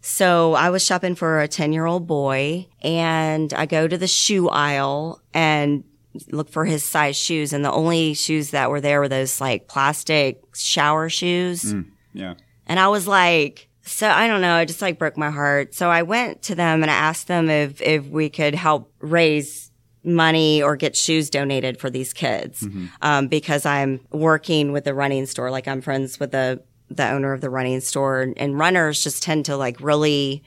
So 0.00 0.54
I 0.54 0.70
was 0.70 0.84
shopping 0.84 1.14
for 1.14 1.40
a 1.40 1.48
10 1.48 1.72
year 1.72 1.86
old 1.86 2.06
boy 2.06 2.66
and 2.82 3.52
I 3.54 3.66
go 3.66 3.86
to 3.88 3.98
the 3.98 4.06
shoe 4.06 4.48
aisle 4.48 5.20
and 5.32 5.84
look 6.30 6.50
for 6.50 6.64
his 6.64 6.84
size 6.84 7.16
shoes. 7.16 7.52
And 7.52 7.64
the 7.64 7.72
only 7.72 8.14
shoes 8.14 8.50
that 8.50 8.70
were 8.70 8.80
there 8.80 9.00
were 9.00 9.08
those 9.08 9.40
like 9.40 9.68
plastic 9.68 10.42
shower 10.54 11.08
shoes. 11.08 11.74
Yeah. 12.12 12.34
And 12.66 12.78
I 12.78 12.88
was 12.88 13.06
like, 13.06 13.68
so 13.84 14.08
I 14.08 14.28
don't 14.28 14.40
know, 14.40 14.58
it 14.58 14.66
just 14.66 14.82
like 14.82 14.98
broke 14.98 15.16
my 15.16 15.30
heart. 15.30 15.74
So 15.74 15.90
I 15.90 16.02
went 16.02 16.42
to 16.42 16.54
them 16.54 16.82
and 16.82 16.90
I 16.90 16.94
asked 16.94 17.26
them 17.26 17.50
if, 17.50 17.80
if 17.80 18.06
we 18.06 18.30
could 18.30 18.54
help 18.54 18.92
raise 19.00 19.70
money 20.04 20.62
or 20.62 20.76
get 20.76 20.96
shoes 20.96 21.30
donated 21.30 21.78
for 21.78 21.90
these 21.90 22.12
kids. 22.12 22.66
Um, 23.00 23.28
because 23.28 23.64
I'm 23.66 24.00
working 24.10 24.72
with 24.72 24.84
the 24.84 24.94
running 24.94 25.26
store, 25.26 25.50
like 25.50 25.66
I'm 25.66 25.80
friends 25.80 26.20
with 26.20 26.32
the, 26.32 26.62
the 26.96 27.08
owner 27.08 27.32
of 27.32 27.40
the 27.40 27.50
running 27.50 27.80
store 27.80 28.32
and 28.36 28.58
runners 28.58 29.02
just 29.02 29.22
tend 29.22 29.44
to 29.46 29.56
like 29.56 29.80
really, 29.80 30.42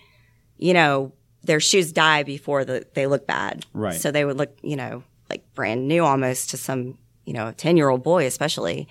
you 0.58 0.74
know, 0.74 1.12
their 1.44 1.60
shoes 1.60 1.92
die 1.92 2.24
before 2.24 2.66
the, 2.66 2.86
they 2.94 3.08
look 3.08 3.28
bad. 3.28 3.66
Right. 3.74 4.00
So 4.00 4.12
they 4.12 4.26
would 4.26 4.38
look, 4.38 4.58
you 4.62 4.76
know, 4.76 5.04
like 5.30 5.44
brand 5.54 5.88
new 5.88 6.04
almost 6.04 6.50
to 6.52 6.58
some, 6.58 6.98
you 7.26 7.34
know, 7.34 7.52
10 7.52 7.78
year 7.78 7.90
old 7.90 8.04
boy, 8.04 8.26
especially. 8.26 8.88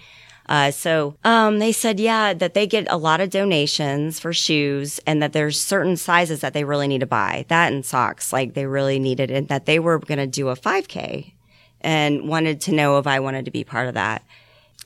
Uh, 0.46 0.70
so 0.70 1.16
um, 1.24 1.58
they 1.58 1.72
said, 1.72 1.98
yeah, 1.98 2.34
that 2.34 2.54
they 2.54 2.66
get 2.66 2.86
a 2.90 2.98
lot 2.98 3.20
of 3.20 3.30
donations 3.30 4.20
for 4.20 4.32
shoes 4.32 5.00
and 5.06 5.22
that 5.22 5.32
there's 5.32 5.60
certain 5.60 5.96
sizes 5.96 6.40
that 6.40 6.52
they 6.52 6.64
really 6.64 6.86
need 6.86 7.00
to 7.00 7.06
buy. 7.06 7.46
That 7.48 7.72
and 7.72 7.84
socks, 7.84 8.32
like 8.32 8.54
they 8.54 8.66
really 8.66 8.98
needed 8.98 9.30
and 9.30 9.48
that 9.48 9.64
they 9.66 9.78
were 9.78 9.98
going 9.98 10.18
to 10.18 10.26
do 10.26 10.48
a 10.48 10.56
5K 10.56 11.32
and 11.80 12.28
wanted 12.28 12.60
to 12.62 12.72
know 12.72 12.98
if 12.98 13.06
I 13.06 13.20
wanted 13.20 13.46
to 13.46 13.50
be 13.50 13.64
part 13.64 13.88
of 13.88 13.94
that. 13.94 14.22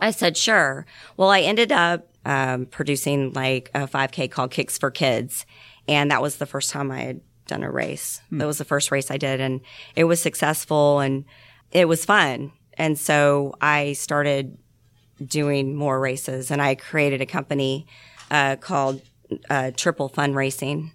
I 0.01 0.13
said, 0.13 0.37
sure. 0.37 0.87
Well, 1.17 1.31
I 1.31 1.41
ended 1.41 1.73
up 1.73 2.07
um, 2.29 2.67
producing 2.67 3.33
like 3.33 3.71
a 3.75 3.89
5K 3.89 4.31
called 4.31 4.51
Kicks 4.51 4.77
for 4.77 4.91
Kids. 4.91 5.47
And 5.89 6.11
that 6.11 6.21
was 6.21 6.37
the 6.37 6.47
first 6.47 6.71
time 6.71 6.91
I 6.91 7.01
had 7.01 7.21
done 7.47 7.63
a 7.63 7.71
race. 7.71 8.21
That 8.31 8.47
was 8.47 8.59
the 8.59 8.67
first 8.67 8.91
race 8.93 9.11
I 9.11 9.17
did. 9.17 9.41
And 9.41 9.63
it 9.97 10.05
was 10.05 10.21
successful 10.21 11.01
and 11.01 11.25
it 11.73 11.89
was 11.89 12.05
fun. 12.05 12.53
And 12.75 12.99
so 12.99 13.55
I 13.63 13.95
started 13.95 14.59
doing 15.25 15.75
more 15.75 15.99
races 15.99 16.51
and 16.51 16.61
I 16.61 16.75
created 16.75 17.23
a 17.23 17.27
company 17.27 17.87
uh, 18.31 18.57
called 18.57 19.01
uh, 19.49 19.71
Triple 19.75 20.11
Fun 20.11 20.35
Racing. 20.35 20.93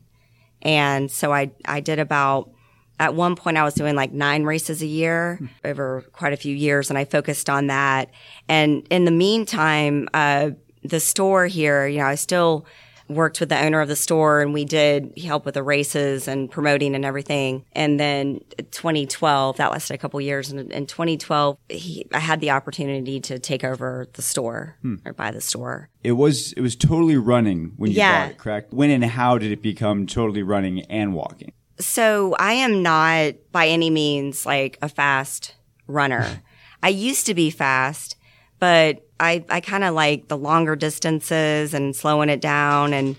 And 0.61 1.09
so 1.09 1.33
I, 1.33 1.51
I 1.65 1.79
did 1.79 1.97
about, 1.97 2.51
at 2.99 3.15
one 3.15 3.35
point 3.35 3.57
I 3.57 3.63
was 3.63 3.73
doing 3.73 3.95
like 3.95 4.13
nine 4.13 4.43
races 4.43 4.83
a 4.83 4.85
year 4.85 5.39
over 5.65 6.05
quite 6.13 6.31
a 6.31 6.37
few 6.37 6.55
years 6.55 6.91
and 6.91 6.97
I 6.97 7.05
focused 7.05 7.49
on 7.49 7.67
that. 7.67 8.11
And 8.47 8.87
in 8.91 9.05
the 9.05 9.11
meantime, 9.11 10.07
uh, 10.13 10.51
the 10.83 10.99
store 10.99 11.47
here, 11.47 11.87
you 11.87 11.99
know, 11.99 12.05
I 12.05 12.15
still 12.15 12.65
worked 13.09 13.39
with 13.39 13.49
the 13.49 13.61
owner 13.61 13.81
of 13.81 13.87
the 13.87 13.95
store 13.95 14.41
and 14.41 14.53
we 14.53 14.65
did 14.65 15.17
help 15.17 15.45
with 15.45 15.55
the 15.55 15.63
races 15.63 16.27
and 16.27 16.49
promoting 16.49 16.95
and 16.95 17.03
everything. 17.03 17.65
And 17.73 17.99
then 17.99 18.39
2012, 18.71 19.57
that 19.57 19.71
lasted 19.71 19.93
a 19.93 19.97
couple 19.97 20.19
years. 20.21 20.51
And 20.51 20.71
in 20.71 20.85
2012, 20.85 21.57
he, 21.69 22.07
I 22.13 22.19
had 22.19 22.39
the 22.39 22.51
opportunity 22.51 23.19
to 23.21 23.39
take 23.39 23.63
over 23.63 24.07
the 24.13 24.21
store 24.21 24.77
hmm. 24.81 24.95
or 25.05 25.13
buy 25.13 25.31
the 25.31 25.41
store. 25.41 25.89
It 26.03 26.13
was 26.13 26.53
it 26.53 26.61
was 26.61 26.75
totally 26.75 27.17
running 27.17 27.73
when 27.77 27.91
you 27.91 27.97
Yeah. 27.97 28.23
bought 28.23 28.31
it, 28.31 28.37
correct? 28.37 28.73
When 28.73 28.89
and 28.89 29.03
how 29.03 29.37
did 29.37 29.51
it 29.51 29.61
become 29.61 30.07
totally 30.07 30.43
running 30.43 30.81
and 30.83 31.13
walking? 31.13 31.53
So 31.79 32.35
I 32.39 32.53
am 32.53 32.83
not 32.83 33.33
by 33.51 33.67
any 33.67 33.89
means 33.89 34.45
like 34.45 34.77
a 34.81 34.89
fast 34.89 35.55
runner. 35.87 36.41
I 36.83 36.89
used 36.89 37.25
to 37.27 37.33
be 37.33 37.49
fast, 37.49 38.15
but 38.59 39.02
I, 39.19 39.45
I 39.49 39.61
kind 39.61 39.83
of 39.83 39.93
like 39.93 40.27
the 40.27 40.37
longer 40.37 40.75
distances 40.75 41.73
and 41.73 41.95
slowing 41.95 42.29
it 42.29 42.41
down 42.41 42.93
and, 42.93 43.15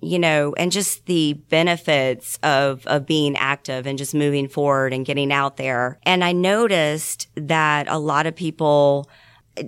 you 0.00 0.18
know, 0.18 0.54
and 0.56 0.70
just 0.70 1.06
the 1.06 1.32
benefits 1.48 2.38
of, 2.42 2.86
of 2.86 3.06
being 3.06 3.36
active 3.36 3.86
and 3.86 3.98
just 3.98 4.14
moving 4.14 4.48
forward 4.48 4.92
and 4.92 5.04
getting 5.04 5.32
out 5.32 5.56
there. 5.56 5.98
And 6.04 6.22
I 6.22 6.32
noticed 6.32 7.28
that 7.34 7.88
a 7.88 7.98
lot 7.98 8.26
of 8.26 8.36
people, 8.36 9.08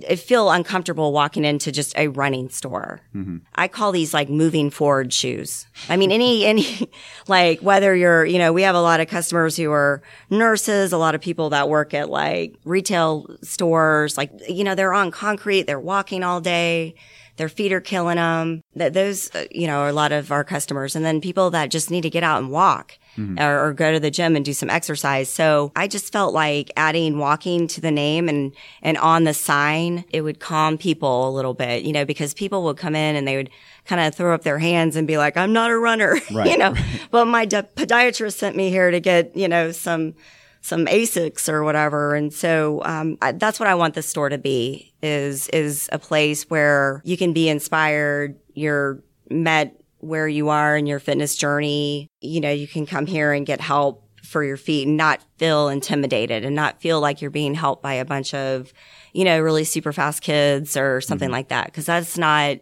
I 0.09 0.15
feel 0.15 0.49
uncomfortable 0.49 1.11
walking 1.11 1.45
into 1.45 1.71
just 1.71 1.97
a 1.97 2.07
running 2.07 2.49
store. 2.49 3.01
Mm-hmm. 3.15 3.37
I 3.55 3.67
call 3.67 3.91
these 3.91 4.13
like 4.13 4.29
moving 4.29 4.69
forward 4.69 5.13
shoes. 5.13 5.67
I 5.89 5.97
mean, 5.97 6.11
any, 6.11 6.45
any, 6.51 6.89
like 7.27 7.59
whether 7.61 7.95
you're, 7.95 8.25
you 8.25 8.37
know, 8.37 8.53
we 8.53 8.63
have 8.63 8.75
a 8.75 8.81
lot 8.81 8.99
of 8.99 9.07
customers 9.07 9.57
who 9.57 9.71
are 9.71 10.01
nurses, 10.29 10.93
a 10.93 10.97
lot 10.97 11.15
of 11.15 11.21
people 11.21 11.49
that 11.51 11.69
work 11.69 11.93
at 11.93 12.09
like 12.09 12.55
retail 12.63 13.25
stores, 13.41 14.17
like, 14.17 14.31
you 14.47 14.63
know, 14.63 14.75
they're 14.75 14.93
on 14.93 15.11
concrete, 15.11 15.63
they're 15.63 15.79
walking 15.79 16.23
all 16.23 16.41
day. 16.41 16.95
Their 17.41 17.49
feet 17.49 17.73
are 17.73 17.81
killing 17.81 18.17
them. 18.17 18.61
That 18.75 18.93
those, 18.93 19.33
uh, 19.33 19.45
you 19.49 19.65
know, 19.65 19.79
are 19.79 19.87
a 19.89 19.93
lot 19.93 20.11
of 20.11 20.31
our 20.31 20.43
customers. 20.43 20.95
And 20.95 21.03
then 21.03 21.21
people 21.21 21.49
that 21.49 21.71
just 21.71 21.89
need 21.89 22.01
to 22.01 22.09
get 22.11 22.21
out 22.23 22.39
and 22.39 22.51
walk 22.51 22.99
or, 23.39 23.65
or 23.67 23.73
go 23.73 23.91
to 23.91 23.99
the 23.99 24.11
gym 24.11 24.35
and 24.35 24.45
do 24.45 24.53
some 24.53 24.69
exercise. 24.69 25.27
So 25.27 25.71
I 25.75 25.87
just 25.87 26.13
felt 26.13 26.35
like 26.35 26.69
adding 26.77 27.17
walking 27.17 27.67
to 27.69 27.81
the 27.81 27.89
name 27.89 28.29
and, 28.29 28.53
and 28.83 28.95
on 28.99 29.23
the 29.23 29.33
sign, 29.33 30.05
it 30.11 30.21
would 30.21 30.39
calm 30.39 30.77
people 30.77 31.27
a 31.27 31.31
little 31.31 31.55
bit, 31.55 31.83
you 31.83 31.93
know, 31.93 32.05
because 32.05 32.33
people 32.35 32.63
would 32.65 32.77
come 32.77 32.95
in 32.95 33.15
and 33.15 33.27
they 33.27 33.37
would 33.37 33.49
kind 33.85 33.99
of 34.01 34.13
throw 34.13 34.35
up 34.35 34.43
their 34.43 34.59
hands 34.59 34.95
and 34.95 35.07
be 35.07 35.17
like, 35.17 35.35
I'm 35.35 35.51
not 35.51 35.71
a 35.71 35.77
runner, 35.79 36.19
Right. 36.31 36.51
you 36.51 36.57
know, 36.59 36.75
but 37.11 37.25
my 37.25 37.45
de- 37.45 37.63
podiatrist 37.75 38.37
sent 38.37 38.55
me 38.55 38.69
here 38.69 38.91
to 38.91 38.99
get, 38.99 39.35
you 39.35 39.47
know, 39.47 39.71
some, 39.71 40.13
some 40.61 40.85
Asics 40.85 41.49
or 41.49 41.63
whatever. 41.63 42.15
And 42.15 42.31
so, 42.31 42.81
um, 42.85 43.17
I, 43.21 43.31
that's 43.31 43.59
what 43.59 43.67
I 43.67 43.75
want 43.75 43.95
the 43.95 44.01
store 44.03 44.29
to 44.29 44.37
be 44.37 44.93
is, 45.01 45.47
is 45.49 45.89
a 45.91 45.99
place 45.99 46.49
where 46.49 47.01
you 47.03 47.17
can 47.17 47.33
be 47.33 47.49
inspired. 47.49 48.39
You're 48.53 49.01
met 49.29 49.75
where 49.99 50.27
you 50.27 50.49
are 50.49 50.77
in 50.77 50.85
your 50.85 50.99
fitness 50.99 51.35
journey. 51.35 52.09
You 52.21 52.41
know, 52.41 52.51
you 52.51 52.67
can 52.67 52.85
come 52.85 53.05
here 53.05 53.33
and 53.33 53.45
get 53.45 53.59
help 53.61 54.07
for 54.23 54.43
your 54.43 54.57
feet 54.57 54.87
and 54.87 54.97
not 54.97 55.23
feel 55.37 55.67
intimidated 55.67 56.45
and 56.45 56.55
not 56.55 56.79
feel 56.79 57.01
like 57.01 57.21
you're 57.21 57.31
being 57.31 57.53
helped 57.53 57.81
by 57.81 57.93
a 57.93 58.05
bunch 58.05 58.33
of, 58.33 58.71
you 59.13 59.25
know, 59.25 59.39
really 59.39 59.63
super 59.63 59.91
fast 59.91 60.21
kids 60.21 60.77
or 60.77 61.01
something 61.01 61.31
like 61.31 61.49
that. 61.49 61.73
Cause 61.73 61.85
that's 61.85 62.17
not 62.17 62.57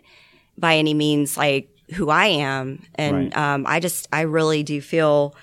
by 0.58 0.78
any 0.78 0.94
means 0.94 1.38
like 1.38 1.70
who 1.94 2.10
I 2.10 2.26
am. 2.28 2.84
And, 2.96 3.16
Right. 3.16 3.38
um, 3.38 3.66
I 3.68 3.80
just, 3.80 4.08
I 4.12 4.22
really 4.22 4.64
do 4.64 4.82
feel, 4.82 5.36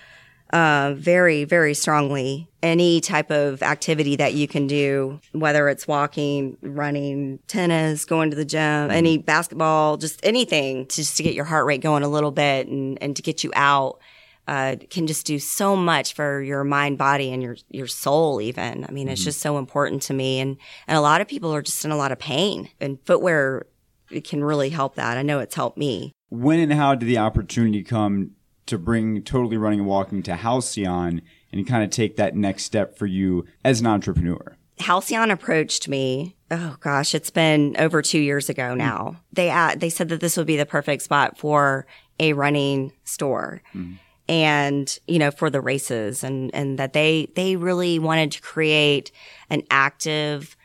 uh, 0.50 0.94
very, 0.96 1.44
very 1.44 1.74
strongly 1.74 2.48
any 2.62 3.00
type 3.00 3.30
of 3.30 3.62
activity 3.62 4.16
that 4.16 4.34
you 4.34 4.48
can 4.48 4.66
do, 4.66 5.20
whether 5.32 5.68
it's 5.68 5.86
walking, 5.86 6.56
running, 6.62 7.38
tennis, 7.46 8.04
going 8.04 8.30
to 8.30 8.36
the 8.36 8.44
gym, 8.44 8.90
any 8.90 9.18
basketball, 9.18 9.96
just 9.96 10.24
anything 10.24 10.86
to 10.86 10.96
just 10.96 11.16
to 11.16 11.22
get 11.22 11.34
your 11.34 11.44
heart 11.44 11.66
rate 11.66 11.80
going 11.80 12.02
a 12.02 12.08
little 12.08 12.30
bit 12.30 12.66
and, 12.66 13.00
and 13.02 13.16
to 13.16 13.22
get 13.22 13.44
you 13.44 13.52
out. 13.54 13.98
Uh, 14.48 14.76
can 14.90 15.08
just 15.08 15.26
do 15.26 15.40
so 15.40 15.74
much 15.74 16.14
for 16.14 16.40
your 16.40 16.62
mind, 16.62 16.96
body, 16.96 17.32
and 17.32 17.42
your 17.42 17.56
your 17.68 17.88
soul. 17.88 18.40
Even, 18.40 18.84
I 18.88 18.92
mean, 18.92 19.08
it's 19.08 19.24
just 19.24 19.40
so 19.40 19.58
important 19.58 20.02
to 20.02 20.14
me. 20.14 20.38
And 20.38 20.56
and 20.86 20.96
a 20.96 21.00
lot 21.00 21.20
of 21.20 21.26
people 21.26 21.52
are 21.52 21.62
just 21.62 21.84
in 21.84 21.90
a 21.90 21.96
lot 21.96 22.12
of 22.12 22.20
pain, 22.20 22.70
and 22.80 22.98
footwear 23.04 23.66
it 24.08 24.22
can 24.22 24.44
really 24.44 24.70
help 24.70 24.94
that. 24.94 25.18
I 25.18 25.22
know 25.22 25.40
it's 25.40 25.56
helped 25.56 25.78
me. 25.78 26.12
When 26.28 26.60
and 26.60 26.72
how 26.72 26.94
did 26.94 27.06
the 27.06 27.18
opportunity 27.18 27.82
come 27.82 28.35
to 28.66 28.78
bring 28.78 29.22
totally 29.22 29.56
running 29.56 29.80
and 29.80 29.88
walking 29.88 30.22
to 30.24 30.36
Halcyon 30.36 31.22
and 31.52 31.66
kind 31.66 31.84
of 31.84 31.90
take 31.90 32.16
that 32.16 32.36
next 32.36 32.64
step 32.64 32.96
for 32.98 33.06
you 33.06 33.46
as 33.64 33.80
an 33.80 33.86
entrepreneur? 33.86 34.56
Halcyon 34.78 35.30
approached 35.30 35.88
me. 35.88 36.36
Oh 36.50 36.76
gosh, 36.80 37.14
it's 37.14 37.30
been 37.30 37.76
over 37.78 38.02
two 38.02 38.18
years 38.18 38.48
ago 38.48 38.74
now. 38.74 39.16
They 39.32 39.50
uh, 39.50 39.74
they 39.76 39.88
said 39.88 40.10
that 40.10 40.20
this 40.20 40.36
would 40.36 40.46
be 40.46 40.56
the 40.56 40.66
perfect 40.66 41.02
spot 41.02 41.38
for 41.38 41.86
a 42.20 42.34
running 42.34 42.92
store, 43.04 43.62
and 44.28 44.98
you 45.06 45.18
know 45.18 45.30
for 45.30 45.48
the 45.48 45.60
races, 45.60 46.22
and 46.22 46.54
and 46.54 46.78
that 46.78 46.92
they 46.92 47.30
they 47.34 47.56
really 47.56 47.98
wanted 47.98 48.32
to 48.32 48.42
create 48.42 49.12
an 49.48 49.62
active 49.70 50.55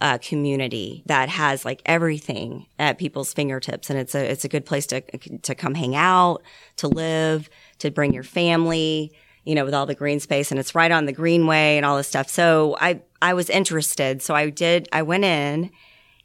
uh, 0.00 0.18
community 0.18 1.02
that 1.06 1.28
has 1.28 1.64
like 1.64 1.82
everything 1.86 2.66
at 2.78 2.98
people's 2.98 3.32
fingertips, 3.32 3.90
and 3.90 3.98
it's 3.98 4.14
a 4.14 4.30
it's 4.30 4.44
a 4.44 4.48
good 4.48 4.64
place 4.64 4.86
to 4.86 5.00
to 5.42 5.54
come 5.54 5.74
hang 5.74 5.96
out, 5.96 6.42
to 6.76 6.88
live, 6.88 7.50
to 7.78 7.90
bring 7.90 8.12
your 8.12 8.22
family, 8.22 9.12
you 9.44 9.54
know, 9.54 9.64
with 9.64 9.74
all 9.74 9.86
the 9.86 9.94
green 9.94 10.20
space, 10.20 10.50
and 10.50 10.60
it's 10.60 10.74
right 10.74 10.90
on 10.90 11.06
the 11.06 11.12
greenway 11.12 11.76
and 11.76 11.84
all 11.84 11.96
this 11.96 12.08
stuff. 12.08 12.28
So 12.28 12.76
I 12.80 13.02
I 13.20 13.34
was 13.34 13.50
interested, 13.50 14.22
so 14.22 14.34
I 14.34 14.50
did. 14.50 14.88
I 14.92 15.02
went 15.02 15.24
in, 15.24 15.70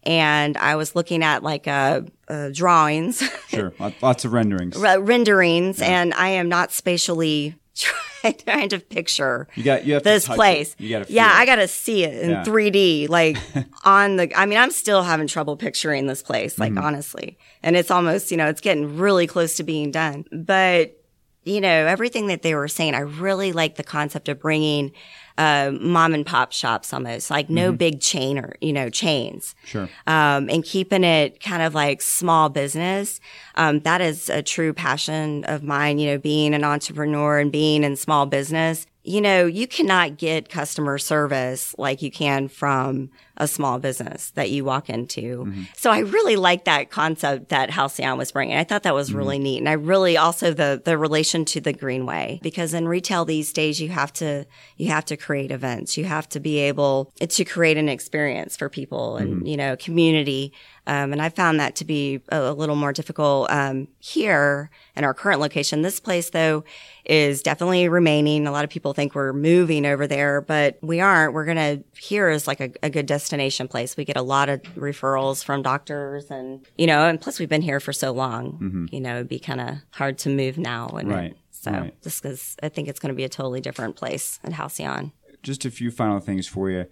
and 0.04 0.56
I 0.58 0.76
was 0.76 0.96
looking 0.96 1.24
at 1.24 1.42
like 1.42 1.68
uh, 1.68 2.02
uh 2.28 2.50
drawings, 2.54 3.24
Sure, 3.48 3.74
lots 4.02 4.26
of 4.26 4.34
renderings. 4.34 4.78
re- 4.78 4.98
renderings, 4.98 5.82
and 5.82 6.14
I 6.14 6.30
am 6.30 6.48
not 6.50 6.72
spatially 6.72 7.56
trying 8.46 8.70
to 8.70 8.80
picture 8.80 9.48
You 9.56 9.64
got 9.64 9.86
you 9.86 9.96
have 9.96 10.04
this 10.04 10.26
to 10.26 10.34
place. 10.34 10.74
It. 10.80 10.82
You 10.84 10.90
got 11.00 11.08
to 11.08 11.14
yeah, 11.14 11.30
I 11.34 11.46
got 11.46 11.56
to 11.56 11.68
see 11.68 12.04
it 12.04 12.22
in 12.24 12.30
Yeah. 12.32 12.44
3D, 12.44 13.10
like 13.10 13.38
on 13.84 14.16
the. 14.18 14.32
I 14.40 14.46
mean, 14.46 14.60
I'm 14.60 14.72
still 14.72 15.04
having 15.04 15.28
trouble 15.28 15.58
picturing 15.58 16.08
this 16.08 16.22
place, 16.22 16.58
like 16.60 16.72
Mm-hmm. 16.74 16.84
honestly, 16.86 17.38
and 17.62 17.76
it's 17.76 17.92
almost, 17.92 18.32
you 18.32 18.38
know, 18.38 18.48
it's 18.48 18.62
getting 18.62 18.98
really 18.98 19.28
close 19.28 19.56
to 19.58 19.64
being 19.64 19.92
done. 19.92 20.26
But 20.32 20.98
you 21.46 21.60
know, 21.60 21.68
everything 21.68 22.28
that 22.28 22.42
they 22.42 22.56
were 22.56 22.70
saying, 22.70 22.96
I 22.96 23.00
really 23.00 23.52
like 23.52 23.76
the 23.76 23.84
concept 23.84 24.30
of 24.30 24.40
bringing 24.40 24.94
uh, 25.38 25.72
mom 25.80 26.14
and 26.14 26.26
pop 26.26 26.52
shops, 26.52 26.94
almost 26.94 27.30
like 27.32 27.50
no 27.50 27.70
Mm-hmm. 27.70 27.78
big 27.78 28.02
chain 28.02 28.38
or 28.38 28.56
you 28.62 28.74
know 28.74 28.90
chains 28.90 29.56
Sure. 29.66 29.90
um, 30.08 30.50
and 30.50 30.64
keeping 30.64 31.04
it 31.04 31.40
kind 31.42 31.62
of 31.64 31.74
like 31.74 32.02
small 32.02 32.50
business. 32.50 33.20
Um, 33.56 33.80
that 33.82 34.02
is 34.02 34.30
a 34.30 34.42
true 34.42 34.74
passion 34.74 35.44
of 35.46 35.64
mine, 35.64 35.98
you 36.00 36.12
know, 36.12 36.18
being 36.18 36.54
an 36.54 36.64
entrepreneur 36.64 37.40
and 37.40 37.52
being 37.52 37.84
in 37.84 37.96
small 37.96 38.26
business. 38.26 38.86
You 39.06 39.20
know, 39.22 39.46
you 39.46 39.68
cannot 39.68 40.18
get 40.18 40.48
customer 40.50 40.98
service 40.98 41.76
like 41.78 42.02
you 42.02 42.10
can 42.12 42.48
from 42.48 43.10
a 43.38 43.48
small 43.48 43.80
business 43.80 44.30
that 44.32 44.52
you 44.52 44.64
walk 44.64 44.90
into. 44.90 45.52
So 45.76 45.90
I 45.90 46.00
really 46.00 46.36
like 46.36 46.66
that 46.66 46.92
concept 46.92 47.50
that 47.50 47.72
Halcyon 47.72 48.18
was 48.18 48.32
bringing. 48.32 48.58
I 48.58 48.64
thought 48.64 48.84
that 48.84 48.94
was 48.94 49.12
really 49.12 49.40
neat. 49.40 49.58
And 49.58 49.68
I 49.68 49.74
really 49.74 50.18
also 50.18 50.54
the, 50.54 50.80
the 50.84 50.98
relation 51.00 51.44
to 51.46 51.60
the 51.60 51.74
Greenway 51.74 52.40
because 52.44 52.76
in 52.76 52.88
retail 52.88 53.26
these 53.26 53.52
days 53.52 53.82
you 53.82 53.90
have 53.90 54.14
to, 54.14 54.46
you 54.78 54.90
have 54.90 55.06
to 55.06 55.18
create 55.18 55.50
events. 55.50 55.98
You 55.98 56.06
have 56.06 56.30
to 56.30 56.40
be 56.40 56.60
able 56.60 57.12
to 57.20 57.44
create 57.44 57.78
an 57.78 57.90
experience 57.90 58.56
for 58.56 58.70
people 58.70 59.18
and, 59.18 59.48
you 59.48 59.58
know, 59.58 59.76
community. 59.78 60.54
Um, 60.86 61.14
and 61.14 61.22
I 61.22 61.30
found 61.30 61.60
that 61.60 61.78
to 61.78 61.86
be 61.86 62.22
a, 62.30 62.38
a 62.38 62.54
little 62.54 62.76
more 62.76 62.92
difficult 62.92 63.50
um, 63.50 63.88
here 64.00 64.70
in 64.96 65.06
our 65.06 65.14
current 65.14 65.40
location. 65.40 65.82
This 65.82 66.00
place, 66.00 66.30
though, 66.30 66.66
is 67.06 67.42
definitely 67.42 67.88
remaining. 67.88 68.46
A 68.46 68.52
lot 68.52 68.66
of 68.66 68.70
people 68.70 68.94
think 68.94 69.16
we're 69.16 69.32
moving 69.34 69.86
over 69.86 70.08
there, 70.08 70.42
but 70.42 70.78
we 70.82 71.00
aren't. 71.00 71.34
We're 71.34 71.46
going 71.46 71.58
to, 71.58 71.84
here 72.02 72.30
is 72.30 72.48
like 72.48 72.60
a, 72.60 72.72
a 72.84 72.90
good 72.90 73.06
destination 73.06 73.23
place. 73.68 73.98
We 73.98 74.06
get 74.06 74.18
a 74.18 74.22
lot 74.22 74.50
of 74.50 74.62
referrals 74.76 75.44
from 75.44 75.62
doctors 75.62 76.30
and, 76.30 76.66
you 76.78 76.88
know, 76.88 77.06
and 77.06 77.20
plus 77.20 77.40
we've 77.40 77.50
been 77.50 77.62
here 77.62 77.80
for 77.80 77.94
so 77.94 78.12
long, 78.12 78.54
mm-hmm. 78.54 78.86
you 78.92 79.02
know, 79.02 79.16
it'd 79.16 79.30
be 79.30 79.40
kind 79.40 79.62
of 79.62 79.78
hard 79.92 80.18
to 80.20 80.30
move 80.30 80.58
now. 80.58 80.88
And 80.90 81.10
Right, 81.10 81.38
so 81.52 81.72
right. 81.72 82.02
just 82.02 82.22
because 82.22 82.56
I 82.62 82.70
think 82.70 82.88
it's 82.88 83.00
going 83.00 83.14
to 83.14 83.16
be 83.16 83.24
a 83.24 83.30
totally 83.30 83.62
different 83.62 83.96
place 83.96 84.40
at 84.44 84.54
Halcyon. 84.54 85.12
just 85.42 85.66
a 85.66 85.72
few 85.72 85.92
final 85.92 86.20
things 86.20 86.48
for 86.48 86.70
you. 86.70 86.86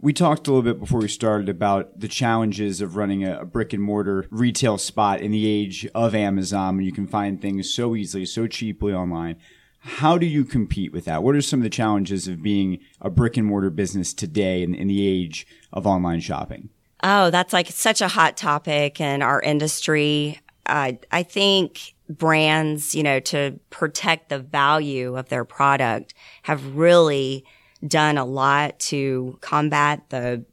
We 0.00 0.12
talked 0.12 0.46
a 0.46 0.52
little 0.52 0.62
bit 0.62 0.78
before 0.78 1.00
we 1.00 1.08
started 1.08 1.48
about 1.48 1.98
the 1.98 2.06
challenges 2.06 2.80
of 2.80 2.94
running 2.94 3.24
a, 3.24 3.40
a 3.40 3.44
brick 3.44 3.72
and 3.72 3.82
mortar 3.82 4.26
retail 4.30 4.78
spot 4.78 5.20
in 5.20 5.32
the 5.32 5.46
age 5.48 5.88
of 5.94 6.14
Amazon 6.14 6.76
when 6.76 6.86
you 6.86 6.92
can 6.92 7.08
find 7.08 7.42
things 7.42 7.74
so 7.74 7.96
easily, 7.96 8.24
so 8.24 8.46
cheaply 8.46 8.92
online. 8.92 9.36
How 9.80 10.18
do 10.18 10.26
you 10.26 10.44
compete 10.44 10.92
with 10.92 11.04
that? 11.06 11.22
What 11.22 11.34
are 11.34 11.40
some 11.40 11.60
of 11.60 11.64
the 11.64 11.70
challenges 11.70 12.28
of 12.28 12.42
being 12.42 12.80
a 13.00 13.10
brick 13.10 13.36
and 13.36 13.46
mortar 13.46 13.70
business 13.70 14.12
today 14.12 14.62
in, 14.62 14.74
in 14.74 14.88
the 14.88 15.06
age 15.06 15.46
of 15.72 15.86
online 15.86 16.20
shopping? 16.20 16.68
Oh, 17.02 17.30
that's 17.30 17.52
like 17.52 17.68
such 17.68 18.00
a 18.00 18.08
hot 18.08 18.36
topic 18.36 19.00
in 19.00 19.22
our 19.22 19.40
industry. 19.40 20.40
Uh, 20.66 20.92
I 21.12 21.22
think 21.22 21.94
brands, 22.08 22.94
you 22.94 23.02
know, 23.02 23.20
to 23.20 23.58
protect 23.70 24.28
the 24.28 24.38
value 24.38 25.16
of 25.16 25.28
their 25.28 25.44
product 25.44 26.14
have 26.42 26.76
really 26.76 27.44
done 27.86 28.18
a 28.18 28.24
lot 28.24 28.78
to 28.80 29.38
combat 29.40 30.02
the 30.08 30.44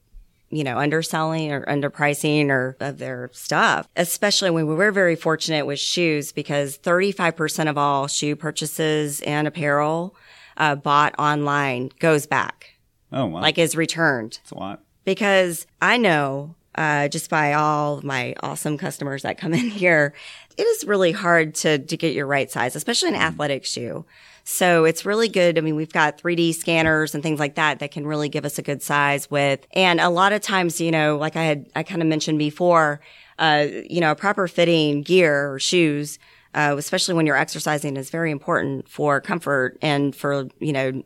you 0.49 0.63
know, 0.63 0.77
underselling 0.77 1.51
or 1.51 1.65
underpricing 1.65 2.49
or 2.49 2.77
of 2.79 2.97
their 2.97 3.29
stuff. 3.33 3.87
Especially 3.95 4.49
when 4.51 4.67
we 4.67 4.75
were 4.75 4.91
very 4.91 5.15
fortunate 5.15 5.65
with 5.65 5.79
shoes 5.79 6.31
because 6.31 6.77
35% 6.77 7.69
of 7.69 7.77
all 7.77 8.07
shoe 8.07 8.35
purchases 8.35 9.21
and 9.21 9.47
apparel 9.47 10.15
uh, 10.57 10.75
bought 10.75 11.13
online 11.19 11.91
goes 11.99 12.25
back, 12.27 12.75
Oh, 13.11 13.25
wow. 13.25 13.41
like 13.41 13.57
is 13.57 13.75
returned 13.75 14.33
That's 14.43 14.51
a 14.51 14.55
lot. 14.57 14.81
because 15.03 15.65
I 15.81 15.97
know 15.97 16.55
uh, 16.75 17.07
just 17.07 17.29
by 17.29 17.53
all 17.53 17.97
of 17.97 18.03
my 18.03 18.35
awesome 18.41 18.77
customers 18.77 19.23
that 19.23 19.37
come 19.37 19.53
in 19.53 19.69
here, 19.69 20.13
it 20.57 20.63
is 20.63 20.85
really 20.85 21.11
hard 21.11 21.55
to 21.55 21.79
to 21.79 21.97
get 21.97 22.13
your 22.13 22.27
right 22.27 22.49
size, 22.51 22.75
especially 22.75 23.09
an 23.09 23.15
athletic 23.15 23.65
shoe. 23.65 24.05
So 24.47 24.85
it's 24.85 25.05
really 25.05 25.27
good. 25.27 25.57
I 25.57 25.61
mean, 25.61 25.75
we've 25.75 25.91
got 25.91 26.19
3D 26.19 26.53
scanners 26.53 27.15
and 27.15 27.23
things 27.23 27.39
like 27.39 27.55
that 27.55 27.79
that 27.79 27.89
can 27.89 28.05
really 28.05 28.29
give 28.29 28.45
us 28.45 28.59
a 28.59 28.61
good 28.61 28.83
size 28.83 29.29
with. 29.29 29.65
And 29.71 29.99
a 29.99 30.09
lot 30.09 30.33
of 30.33 30.41
times, 30.41 30.79
you 30.79 30.91
know, 30.91 31.17
like 31.17 31.35
I 31.35 31.43
had, 31.43 31.65
I 31.75 31.81
kind 31.81 31.99
of 31.99 32.07
mentioned 32.07 32.37
before, 32.37 33.01
uh, 33.39 33.65
you 33.89 33.99
know, 33.99 34.13
proper 34.13 34.47
fitting 34.47 35.01
gear 35.01 35.51
or 35.51 35.59
shoes, 35.59 36.19
uh, 36.53 36.75
especially 36.77 37.15
when 37.15 37.25
you're 37.25 37.35
exercising 37.35 37.97
is 37.97 38.11
very 38.11 38.29
important 38.29 38.87
for 38.87 39.19
comfort 39.19 39.79
and 39.81 40.15
for, 40.15 40.47
you 40.59 40.73
know, 40.73 41.03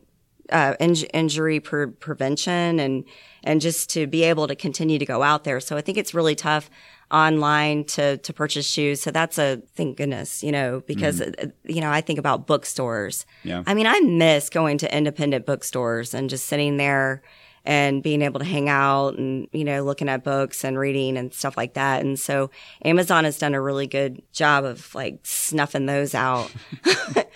uh, 0.50 0.74
inj- 0.78 1.08
injury 1.14 1.60
pre- 1.60 1.86
prevention 1.86 2.78
and 2.78 3.04
and 3.42 3.60
just 3.60 3.88
to 3.90 4.06
be 4.06 4.22
able 4.24 4.48
to 4.48 4.54
continue 4.54 4.98
to 4.98 5.06
go 5.06 5.22
out 5.22 5.44
there. 5.44 5.60
So 5.60 5.76
I 5.76 5.80
think 5.80 5.96
it's 5.96 6.12
really 6.12 6.34
tough 6.34 6.68
online 7.10 7.84
to 7.84 8.18
to 8.18 8.32
purchase 8.32 8.68
shoes. 8.68 9.00
So 9.00 9.10
that's 9.10 9.38
a 9.38 9.62
thank 9.74 9.96
goodness, 9.96 10.42
you 10.42 10.52
know, 10.52 10.82
because 10.86 11.20
uh, 11.20 11.46
you 11.64 11.80
know 11.80 11.90
I 11.90 12.00
think 12.00 12.18
about 12.18 12.46
bookstores. 12.46 13.26
Yeah. 13.44 13.62
I 13.66 13.74
mean, 13.74 13.86
I 13.86 14.00
miss 14.00 14.50
going 14.50 14.78
to 14.78 14.96
independent 14.96 15.46
bookstores 15.46 16.14
and 16.14 16.30
just 16.30 16.46
sitting 16.46 16.76
there 16.76 17.22
and 17.64 18.02
being 18.02 18.22
able 18.22 18.40
to 18.40 18.46
hang 18.46 18.68
out 18.68 19.18
and 19.18 19.46
you 19.52 19.64
know 19.64 19.82
looking 19.82 20.08
at 20.08 20.24
books 20.24 20.64
and 20.64 20.78
reading 20.78 21.16
and 21.16 21.32
stuff 21.32 21.56
like 21.56 21.74
that. 21.74 22.02
And 22.02 22.18
so 22.18 22.50
Amazon 22.84 23.24
has 23.24 23.38
done 23.38 23.54
a 23.54 23.60
really 23.60 23.86
good 23.86 24.22
job 24.32 24.64
of 24.64 24.94
like 24.94 25.20
snuffing 25.24 25.86
those 25.86 26.14
out. 26.14 26.52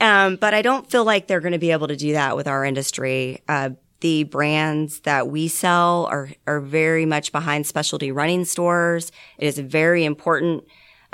Um, 0.00 0.36
but 0.36 0.54
I 0.54 0.62
don't 0.62 0.90
feel 0.90 1.04
like 1.04 1.26
they're 1.26 1.40
going 1.40 1.52
to 1.52 1.58
be 1.58 1.70
able 1.70 1.88
to 1.88 1.96
do 1.96 2.12
that 2.12 2.36
with 2.36 2.48
our 2.48 2.64
industry. 2.64 3.42
Uh, 3.48 3.70
the 4.04 4.24
brands 4.24 5.00
that 5.00 5.28
we 5.28 5.48
sell 5.48 6.04
are, 6.10 6.28
are 6.46 6.60
very 6.60 7.06
much 7.06 7.32
behind 7.32 7.66
specialty 7.66 8.12
running 8.12 8.44
stores. 8.44 9.10
It 9.38 9.46
is 9.46 9.58
very 9.58 10.04
important, 10.04 10.64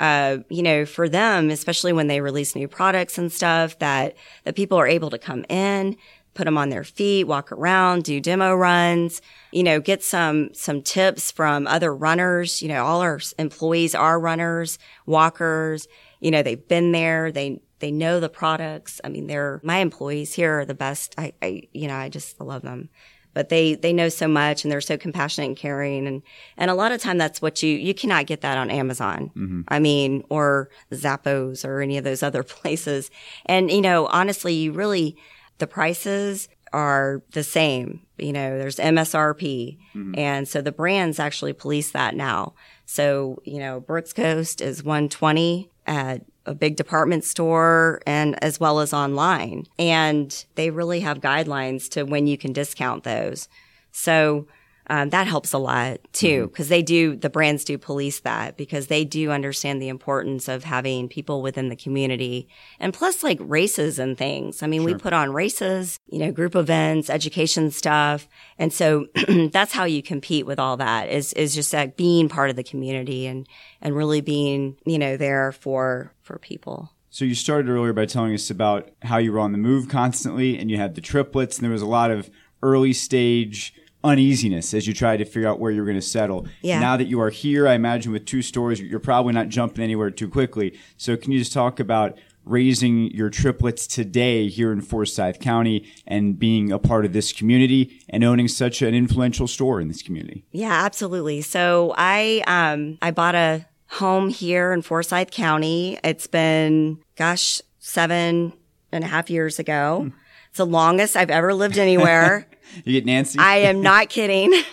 uh, 0.01 0.39
you 0.49 0.61
know, 0.61 0.85
for 0.85 1.07
them, 1.07 1.51
especially 1.51 1.93
when 1.93 2.07
they 2.07 2.19
release 2.19 2.53
new 2.53 2.67
products 2.67 3.17
and 3.17 3.31
stuff 3.31 3.79
that, 3.79 4.17
that 4.43 4.57
people 4.57 4.77
are 4.77 4.87
able 4.87 5.09
to 5.09 5.17
come 5.17 5.45
in, 5.47 5.95
put 6.33 6.43
them 6.43 6.57
on 6.57 6.67
their 6.67 6.83
feet, 6.83 7.27
walk 7.27 7.53
around, 7.53 8.03
do 8.03 8.19
demo 8.19 8.53
runs, 8.53 9.21
you 9.53 9.63
know, 9.63 9.79
get 9.79 10.03
some, 10.03 10.53
some 10.53 10.81
tips 10.81 11.31
from 11.31 11.67
other 11.67 11.95
runners. 11.95 12.61
You 12.61 12.67
know, 12.67 12.83
all 12.83 12.99
our 12.99 13.21
employees 13.39 13.95
are 13.95 14.19
runners, 14.19 14.77
walkers. 15.05 15.87
You 16.19 16.29
know, 16.29 16.43
they've 16.43 16.67
been 16.67 16.91
there. 16.91 17.31
They, 17.31 17.61
they 17.81 17.91
know 17.91 18.19
the 18.19 18.29
products. 18.29 19.01
I 19.03 19.09
mean, 19.09 19.27
they're, 19.27 19.59
my 19.63 19.77
employees 19.77 20.33
here 20.33 20.59
are 20.59 20.65
the 20.65 20.73
best. 20.73 21.13
I, 21.17 21.33
I, 21.41 21.63
you 21.73 21.87
know, 21.87 21.95
I 21.95 22.09
just 22.09 22.39
love 22.39 22.61
them. 22.61 22.89
But 23.33 23.49
they, 23.49 23.75
they 23.75 23.93
know 23.93 24.09
so 24.09 24.27
much 24.27 24.63
and 24.63 24.71
they're 24.71 24.81
so 24.81 24.97
compassionate 24.97 25.47
and 25.47 25.57
caring. 25.57 26.05
And, 26.05 26.21
and 26.57 26.69
a 26.69 26.75
lot 26.75 26.91
of 26.91 27.01
time 27.01 27.17
that's 27.17 27.41
what 27.41 27.63
you, 27.63 27.75
you 27.75 27.93
cannot 27.93 28.25
get 28.25 28.41
that 28.41 28.57
on 28.57 28.69
Amazon. 28.69 29.31
Mm-hmm. 29.35 29.61
I 29.69 29.79
mean, 29.79 30.23
or 30.29 30.69
Zappos 30.91 31.63
or 31.65 31.81
any 31.81 31.97
of 31.97 32.03
those 32.03 32.23
other 32.23 32.43
places. 32.61 33.09
And, 33.45 33.71
you 33.71 33.81
know, 33.81 34.07
honestly, 34.07 34.53
you 34.53 34.73
really, 34.73 35.15
the 35.59 35.67
prices 35.67 36.49
are 36.73 37.21
the 37.31 37.43
same. 37.43 38.01
You 38.17 38.33
know, 38.33 38.57
there's 38.57 38.77
MSRP. 38.77 39.77
Mm-hmm. 39.95 40.13
And 40.17 40.47
so 40.47 40.61
the 40.61 40.71
brands 40.71 41.19
actually 41.19 41.53
police 41.53 41.91
that 41.91 42.15
now. 42.15 42.53
So, 42.85 43.41
you 43.43 43.59
know, 43.59 43.79
Brooks 43.79 44.13
Ghost 44.13 44.61
is 44.61 44.83
120 44.83 45.69
at 45.87 46.25
a 46.45 46.53
big 46.55 46.75
department 46.75 47.23
store 47.23 48.01
and 48.05 48.41
as 48.43 48.59
well 48.59 48.79
as 48.79 48.93
online. 48.93 49.65
And 49.77 50.45
they 50.55 50.69
really 50.69 51.01
have 51.01 51.19
guidelines 51.19 51.89
to 51.89 52.03
when 52.03 52.27
you 52.27 52.37
can 52.37 52.53
discount 52.53 53.03
those. 53.03 53.47
So 53.91 54.47
um, 54.87 55.09
that 55.09 55.27
helps 55.27 55.53
a 55.53 55.57
lot 55.57 55.99
too, 56.11 56.47
because 56.47 56.69
they 56.69 56.81
do, 56.81 57.15
the 57.15 57.29
brands 57.29 57.63
do 57.63 57.77
police 57.77 58.19
that 58.21 58.57
because 58.57 58.87
they 58.87 59.05
do 59.05 59.31
understand 59.31 59.81
the 59.81 59.89
importance 59.89 60.47
of 60.47 60.63
having 60.63 61.07
people 61.07 61.41
within 61.41 61.69
the 61.69 61.75
community 61.75 62.47
and 62.79 62.93
plus 62.93 63.23
like 63.23 63.37
races 63.41 63.99
and 63.99 64.17
things. 64.17 64.63
I 64.63 64.67
mean, 64.67 64.83
we 64.83 64.95
put 64.95 65.13
on 65.13 65.33
races, 65.33 65.99
you 66.07 66.19
know, 66.19 66.31
group 66.31 66.55
events, 66.55 67.09
education 67.09 67.71
stuff. 67.71 68.27
And 68.57 68.73
so 68.73 69.07
that's 69.51 69.73
how 69.73 69.85
you 69.85 70.01
compete 70.01 70.45
with 70.45 70.59
all 70.59 70.77
that 70.77 71.09
is, 71.09 71.33
is 71.33 71.53
just 71.53 71.73
like 71.73 71.95
being 71.95 72.27
part 72.27 72.49
of 72.49 72.55
the 72.55 72.63
community 72.63 73.27
and, 73.27 73.47
and 73.81 73.95
really 73.95 74.21
being, 74.21 74.77
you 74.85 74.97
know, 74.97 75.15
there 75.15 75.51
for, 75.51 76.13
for 76.21 76.39
people. 76.39 76.91
So 77.11 77.25
you 77.25 77.35
started 77.35 77.69
earlier 77.69 77.93
by 77.93 78.05
telling 78.05 78.33
us 78.33 78.49
about 78.49 78.89
how 79.01 79.17
you 79.17 79.33
were 79.33 79.39
on 79.39 79.51
the 79.51 79.57
move 79.57 79.89
constantly 79.89 80.57
and 80.57 80.71
you 80.71 80.77
had 80.77 80.95
the 80.95 81.01
triplets 81.01 81.57
and 81.57 81.65
there 81.65 81.71
was 81.71 81.81
a 81.81 81.85
lot 81.85 82.09
of 82.09 82.29
early 82.63 82.93
stage 82.93 83.73
uneasiness 84.03 84.73
as 84.73 84.87
you 84.87 84.93
tried 84.93 85.17
to 85.17 85.25
figure 85.25 85.47
out 85.47 85.59
where 85.59 85.71
you 85.71 85.81
were 85.81 85.85
going 85.85 85.97
to 85.97 86.01
settle. 86.01 86.47
Yeah. 86.61 86.79
Now 86.79 86.97
that 86.97 87.05
you 87.05 87.19
are 87.21 87.29
here, 87.29 87.67
I 87.67 87.73
imagine 87.73 88.11
with 88.11 88.25
two 88.25 88.41
stores, 88.41 88.81
you're 88.81 88.99
probably 88.99 89.33
not 89.33 89.49
jumping 89.49 89.83
anywhere 89.83 90.09
too 90.09 90.29
quickly. 90.29 90.77
So 90.97 91.15
can 91.17 91.31
you 91.31 91.39
just 91.39 91.53
talk 91.53 91.79
about 91.79 92.17
raising 92.43 93.11
your 93.11 93.29
triplets 93.29 93.85
today 93.85 94.47
here 94.47 94.71
in 94.71 94.81
Forsyth 94.81 95.39
County 95.39 95.87
and 96.07 96.39
being 96.39 96.71
a 96.71 96.79
part 96.79 97.05
of 97.05 97.13
this 97.13 97.31
community 97.31 98.01
and 98.09 98.23
owning 98.23 98.47
such 98.47 98.81
an 98.81 98.95
influential 98.95 99.47
store 99.47 99.79
in 99.79 99.87
this 99.87 100.01
community? 100.01 100.43
Yeah, 100.51 100.71
absolutely. 100.71 101.41
So 101.41 101.93
I 101.97 102.43
um 102.47 102.97
I 103.01 103.11
bought 103.11 103.35
a 103.35 103.67
home 103.87 104.29
here 104.29 104.71
in 104.71 104.81
Forsyth 104.81 105.31
County. 105.31 105.99
It's 106.03 106.27
been 106.27 106.99
gosh, 107.15 107.61
seven 107.79 108.53
and 108.91 109.03
a 109.03 109.07
half 109.07 109.29
years 109.29 109.59
ago. 109.59 110.11
It's 110.51 110.57
the 110.57 110.65
longest 110.65 111.15
I've 111.15 111.29
ever 111.29 111.53
lived 111.53 111.77
anywhere. 111.77 112.47
You 112.85 112.93
get 112.93 113.05
Nancy? 113.05 113.37
I 113.37 113.57
am 113.57 113.81
not 113.81 114.07
kidding. 114.07 114.53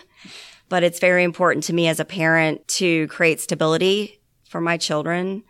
But 0.69 0.83
it's 0.83 1.01
very 1.01 1.25
important 1.25 1.65
to 1.65 1.73
me 1.73 1.89
as 1.89 1.99
a 1.99 2.05
parent 2.05 2.69
to 2.69 3.09
create 3.09 3.41
stability 3.41 4.21
for 4.45 4.61
my 4.61 4.77
children. 4.77 5.43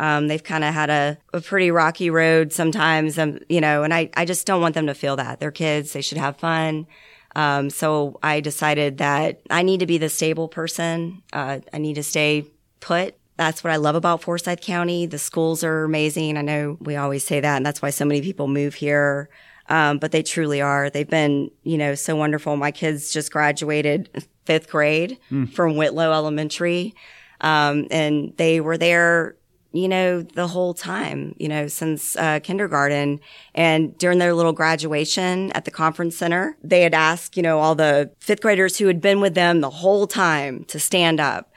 Um, 0.00 0.26
they've 0.26 0.42
kind 0.42 0.64
of 0.64 0.74
had 0.74 0.90
a, 0.90 1.16
a 1.32 1.40
pretty 1.40 1.70
rocky 1.70 2.10
road 2.10 2.52
sometimes, 2.52 3.16
um, 3.16 3.38
you 3.48 3.60
know, 3.60 3.84
and 3.84 3.94
I, 3.94 4.10
I 4.16 4.24
just 4.24 4.48
don't 4.48 4.60
want 4.60 4.74
them 4.74 4.88
to 4.88 4.94
feel 4.94 5.14
that. 5.16 5.38
They're 5.38 5.52
kids. 5.52 5.92
They 5.92 6.02
should 6.02 6.18
have 6.18 6.36
fun. 6.36 6.88
Um, 7.36 7.70
so 7.70 8.18
I 8.20 8.40
decided 8.40 8.98
that 8.98 9.40
I 9.48 9.62
need 9.62 9.78
to 9.78 9.86
be 9.86 9.98
the 9.98 10.08
stable 10.08 10.48
person. 10.48 11.22
Uh, 11.32 11.60
I 11.72 11.78
need 11.78 11.94
to 11.94 12.02
stay 12.02 12.44
put. 12.80 13.14
That's 13.36 13.62
what 13.62 13.72
I 13.72 13.76
love 13.76 13.94
about 13.94 14.22
Forsyth 14.22 14.60
County. 14.60 15.06
The 15.06 15.18
schools 15.18 15.62
are 15.62 15.84
amazing. 15.84 16.36
I 16.36 16.42
know 16.42 16.78
we 16.80 16.96
always 16.96 17.24
say 17.24 17.38
that, 17.38 17.56
and 17.56 17.64
that's 17.64 17.80
why 17.80 17.90
so 17.90 18.04
many 18.04 18.22
people 18.22 18.48
move 18.48 18.74
here. 18.74 19.28
Um, 19.68 19.98
but 19.98 20.12
they 20.12 20.22
truly 20.22 20.60
are. 20.60 20.90
They've 20.90 21.08
been, 21.08 21.50
you 21.62 21.78
know, 21.78 21.94
so 21.94 22.16
wonderful. 22.16 22.56
My 22.56 22.70
kids 22.70 23.12
just 23.12 23.32
graduated 23.32 24.10
fifth 24.44 24.68
grade 24.68 25.18
from 25.52 25.76
Whitlow 25.76 26.12
Elementary. 26.12 26.94
Um, 27.40 27.86
and 27.90 28.34
they 28.36 28.60
were 28.60 28.76
there, 28.78 29.36
you 29.72 29.88
know, 29.88 30.22
the 30.22 30.46
whole 30.46 30.74
time, 30.74 31.34
you 31.38 31.48
know, 31.48 31.66
since 31.66 32.16
uh, 32.16 32.40
kindergarten. 32.40 33.20
And 33.54 33.96
during 33.98 34.18
their 34.18 34.34
little 34.34 34.52
graduation 34.52 35.50
at 35.52 35.64
the 35.64 35.70
conference 35.70 36.16
center, 36.16 36.56
they 36.62 36.82
had 36.82 36.94
asked, 36.94 37.36
you 37.36 37.42
know, 37.42 37.58
all 37.58 37.74
the 37.74 38.10
fifth 38.20 38.42
graders 38.42 38.78
who 38.78 38.86
had 38.86 39.00
been 39.00 39.20
with 39.20 39.34
them 39.34 39.60
the 39.62 39.70
whole 39.70 40.06
time 40.06 40.64
to 40.66 40.78
stand 40.78 41.20
up. 41.20 41.52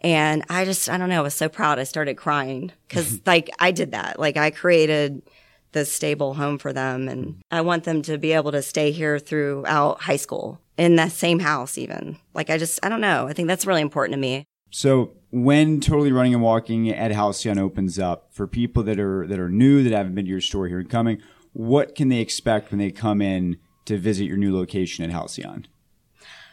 And 0.00 0.44
I 0.48 0.64
just, 0.64 0.88
I 0.88 0.96
don't 0.96 1.08
know, 1.08 1.18
I 1.18 1.22
was 1.22 1.34
so 1.34 1.48
proud. 1.48 1.78
I 1.78 1.84
started 1.84 2.16
crying 2.16 2.70
because 2.86 3.20
like 3.26 3.50
I 3.58 3.72
did 3.72 3.92
that. 3.92 4.18
Like 4.18 4.36
I 4.36 4.50
created 4.50 5.22
this 5.72 5.92
stable 5.92 6.34
home 6.34 6.58
for 6.58 6.72
them 6.72 7.08
and 7.08 7.36
I 7.50 7.60
want 7.60 7.84
them 7.84 8.02
to 8.02 8.18
be 8.18 8.32
able 8.32 8.52
to 8.52 8.62
stay 8.62 8.90
here 8.90 9.18
throughout 9.18 10.02
high 10.02 10.16
school 10.16 10.60
in 10.76 10.96
that 10.96 11.12
same 11.12 11.40
house 11.40 11.76
even. 11.76 12.18
Like 12.34 12.50
I 12.50 12.58
just, 12.58 12.80
I 12.82 12.88
don't 12.88 13.00
know. 13.00 13.28
I 13.28 13.32
think 13.32 13.48
that's 13.48 13.66
really 13.66 13.82
important 13.82 14.14
to 14.14 14.20
me. 14.20 14.44
So 14.70 15.12
when 15.30 15.80
totally 15.80 16.12
running 16.12 16.34
and 16.34 16.42
walking 16.42 16.88
at 16.90 17.10
Halcyon 17.10 17.58
opens 17.58 17.98
up 17.98 18.28
for 18.32 18.46
people 18.46 18.82
that 18.84 18.98
are 18.98 19.26
that 19.26 19.38
are 19.38 19.48
new 19.48 19.82
that 19.82 19.92
haven't 19.92 20.14
been 20.14 20.24
to 20.24 20.30
your 20.30 20.40
store 20.40 20.68
here 20.68 20.78
and 20.78 20.88
Cumming, 20.88 21.20
what 21.52 21.94
can 21.94 22.08
they 22.08 22.20
expect 22.20 22.70
when 22.70 22.78
they 22.78 22.90
come 22.90 23.20
in 23.20 23.58
to 23.86 23.98
visit 23.98 24.24
your 24.24 24.36
new 24.36 24.54
location 24.54 25.04
at 25.04 25.10
Halcyon? 25.10 25.66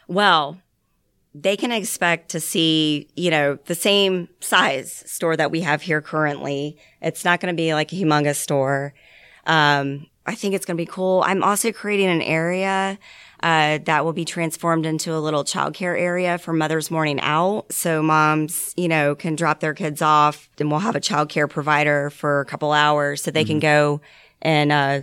Well, 0.08 0.60
they 1.34 1.56
can 1.56 1.70
expect 1.70 2.30
to 2.30 2.40
see, 2.40 3.08
you 3.14 3.30
know, 3.30 3.58
the 3.66 3.74
same 3.74 4.28
size 4.40 5.04
store 5.06 5.36
that 5.36 5.50
we 5.50 5.60
have 5.60 5.82
here 5.82 6.00
currently. 6.00 6.78
It's 7.02 7.24
not 7.24 7.40
going 7.40 7.54
to 7.54 7.56
be 7.56 7.74
like 7.74 7.92
a 7.92 7.96
humongous 7.96 8.36
store. 8.36 8.94
Um, 9.46 10.06
I 10.26 10.34
think 10.34 10.54
it's 10.54 10.66
going 10.66 10.76
to 10.76 10.80
be 10.80 10.90
cool. 10.90 11.22
I'm 11.24 11.42
also 11.42 11.72
creating 11.72 12.08
an 12.08 12.22
area 12.22 12.98
uh, 13.42 13.78
that 13.84 14.04
will 14.04 14.12
be 14.12 14.24
transformed 14.24 14.84
into 14.84 15.14
a 15.14 15.20
little 15.20 15.44
childcare 15.44 15.98
area 15.98 16.36
for 16.38 16.52
Mother's 16.52 16.90
Morning 16.90 17.20
Out. 17.20 17.72
So 17.72 18.02
moms, 18.02 18.74
you 18.76 18.88
know, 18.88 19.14
can 19.14 19.36
drop 19.36 19.60
their 19.60 19.74
kids 19.74 20.02
off 20.02 20.48
and 20.58 20.70
we'll 20.70 20.80
have 20.80 20.96
a 20.96 21.00
childcare 21.00 21.48
provider 21.48 22.10
for 22.10 22.40
a 22.40 22.44
couple 22.44 22.72
hours 22.72 23.22
so 23.22 23.30
they 23.30 23.44
can 23.44 23.60
go 23.60 24.00
and, 24.42 24.72
uh, 24.72 25.00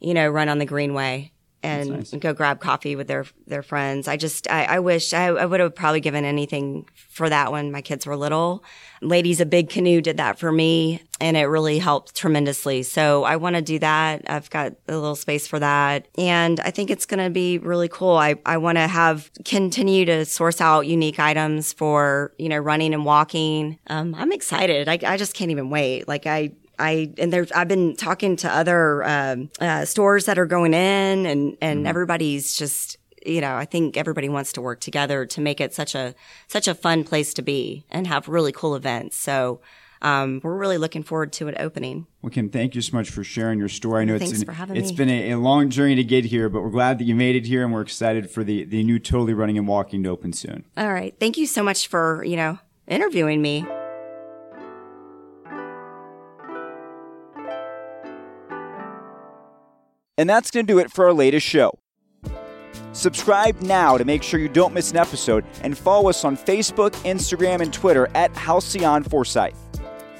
you 0.00 0.14
know, 0.14 0.28
run 0.28 0.48
on 0.48 0.58
the 0.58 0.66
greenway 0.66 1.30
and 1.62 2.20
go 2.20 2.32
grab 2.32 2.60
coffee 2.60 2.96
with 2.96 3.08
their 3.08 3.26
their 3.46 3.62
friends. 3.62 4.08
I 4.08 4.16
just 4.16 4.50
I, 4.50 4.64
I 4.64 4.78
wish 4.78 5.12
I, 5.12 5.26
I 5.26 5.46
would 5.46 5.60
have 5.60 5.74
probably 5.74 6.00
given 6.00 6.24
anything 6.24 6.88
for 6.94 7.28
that 7.28 7.52
when 7.52 7.72
my 7.72 7.82
kids 7.82 8.06
were 8.06 8.16
little. 8.16 8.62
Ladies 9.02 9.40
a 9.40 9.46
Big 9.46 9.68
Canoe 9.68 10.00
did 10.00 10.16
that 10.18 10.38
for 10.38 10.52
me 10.52 11.02
and 11.20 11.36
it 11.36 11.44
really 11.44 11.78
helped 11.78 12.14
tremendously. 12.14 12.82
So 12.82 13.24
I 13.24 13.36
want 13.36 13.56
to 13.56 13.62
do 13.62 13.78
that. 13.78 14.22
I've 14.28 14.50
got 14.50 14.74
a 14.88 14.94
little 14.94 15.16
space 15.16 15.46
for 15.46 15.58
that. 15.58 16.08
And 16.18 16.60
I 16.60 16.70
think 16.70 16.90
it's 16.90 17.06
going 17.06 17.24
to 17.24 17.30
be 17.30 17.58
really 17.58 17.88
cool. 17.88 18.16
I, 18.16 18.36
I 18.44 18.58
want 18.58 18.76
to 18.76 18.86
have 18.86 19.30
continue 19.44 20.04
to 20.04 20.24
source 20.24 20.60
out 20.60 20.86
unique 20.86 21.18
items 21.18 21.72
for, 21.72 22.32
you 22.38 22.48
know, 22.48 22.58
running 22.58 22.92
and 22.92 23.04
walking. 23.04 23.78
Um, 23.86 24.14
I'm 24.14 24.32
excited. 24.32 24.88
I, 24.88 24.98
I 25.06 25.16
just 25.16 25.34
can't 25.34 25.50
even 25.50 25.70
wait. 25.70 26.06
Like 26.06 26.26
I, 26.26 26.52
I 26.78 27.12
and 27.18 27.32
there's 27.32 27.52
I've 27.52 27.68
been 27.68 27.96
talking 27.96 28.36
to 28.36 28.50
other 28.50 29.04
um, 29.04 29.50
uh, 29.60 29.84
stores 29.84 30.26
that 30.26 30.38
are 30.38 30.46
going 30.46 30.74
in, 30.74 31.26
and 31.26 31.56
and 31.60 31.86
everybody's 31.86 32.56
just 32.56 32.98
you 33.24 33.40
know 33.40 33.54
I 33.56 33.64
think 33.64 33.96
everybody 33.96 34.28
wants 34.28 34.52
to 34.54 34.60
work 34.60 34.80
together 34.80 35.26
to 35.26 35.40
make 35.40 35.60
it 35.60 35.74
such 35.74 35.94
a 35.94 36.14
such 36.48 36.68
a 36.68 36.74
fun 36.74 37.04
place 37.04 37.34
to 37.34 37.42
be 37.42 37.86
and 37.90 38.06
have 38.06 38.28
really 38.28 38.52
cool 38.52 38.74
events. 38.74 39.16
So. 39.16 39.60
Um, 40.02 40.42
we're 40.44 40.54
really 40.54 40.76
looking 40.76 41.02
forward 41.02 41.32
to 41.32 41.48
it 41.48 41.56
opening. 41.58 42.06
Well, 42.20 42.28
Kim, 42.28 42.50
thank 42.50 42.74
you 42.74 42.82
so 42.82 42.94
much 42.94 43.08
for 43.08 43.24
sharing 43.24 43.58
your 43.58 43.70
story. 43.70 44.02
I 44.02 44.04
know 44.04 44.18
Thanks 44.18 44.34
it's 44.34 44.44
for 44.44 44.52
having 44.52 44.76
it's 44.76 44.90
me. 44.90 44.96
been 44.96 45.08
a, 45.08 45.30
a 45.32 45.38
long 45.38 45.70
journey 45.70 45.94
to 45.94 46.04
get 46.04 46.26
here, 46.26 46.50
but 46.50 46.62
we're 46.62 46.70
glad 46.70 46.98
that 46.98 47.04
you 47.04 47.14
made 47.14 47.34
it 47.34 47.46
here, 47.46 47.64
and 47.64 47.72
we're 47.72 47.80
excited 47.80 48.30
for 48.30 48.44
the 48.44 48.64
the 48.64 48.84
new 48.84 48.98
Totally 48.98 49.32
Running 49.32 49.56
and 49.56 49.66
Walking 49.66 50.02
to 50.02 50.10
open 50.10 50.34
soon. 50.34 50.66
All 50.76 50.92
right, 50.92 51.16
thank 51.18 51.38
you 51.38 51.46
so 51.46 51.62
much 51.62 51.88
for 51.88 52.22
you 52.24 52.36
know 52.36 52.58
interviewing 52.86 53.40
me. 53.40 53.64
And 60.18 60.28
that's 60.28 60.50
going 60.50 60.66
to 60.66 60.72
do 60.72 60.78
it 60.78 60.90
for 60.90 61.06
our 61.06 61.12
latest 61.12 61.46
show. 61.46 61.78
Subscribe 62.92 63.60
now 63.60 63.98
to 63.98 64.04
make 64.04 64.22
sure 64.22 64.40
you 64.40 64.48
don't 64.48 64.72
miss 64.72 64.90
an 64.90 64.96
episode 64.96 65.44
and 65.62 65.76
follow 65.76 66.08
us 66.08 66.24
on 66.24 66.36
Facebook, 66.36 66.92
Instagram, 67.04 67.60
and 67.60 67.72
Twitter 67.72 68.08
at 68.14 68.34
Halcyon 68.34 69.02
Forsyth. 69.02 69.54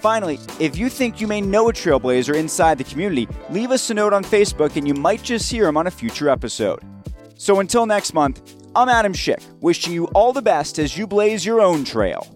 Finally, 0.00 0.38
if 0.60 0.76
you 0.76 0.90
think 0.90 1.20
you 1.20 1.26
may 1.26 1.40
know 1.40 1.70
a 1.70 1.72
trailblazer 1.72 2.34
inside 2.34 2.76
the 2.76 2.84
community, 2.84 3.26
leave 3.48 3.70
us 3.70 3.88
a 3.88 3.94
note 3.94 4.12
on 4.12 4.22
Facebook 4.22 4.76
and 4.76 4.86
you 4.86 4.92
might 4.92 5.22
just 5.22 5.50
hear 5.50 5.66
him 5.66 5.78
on 5.78 5.86
a 5.86 5.90
future 5.90 6.28
episode. 6.28 6.80
So 7.38 7.60
until 7.60 7.86
next 7.86 8.12
month, 8.12 8.56
I'm 8.76 8.90
Adam 8.90 9.14
Schick, 9.14 9.42
wishing 9.60 9.94
you 9.94 10.04
all 10.08 10.34
the 10.34 10.42
best 10.42 10.78
as 10.78 10.98
you 10.98 11.06
blaze 11.06 11.46
your 11.46 11.62
own 11.62 11.82
trail. 11.82 12.35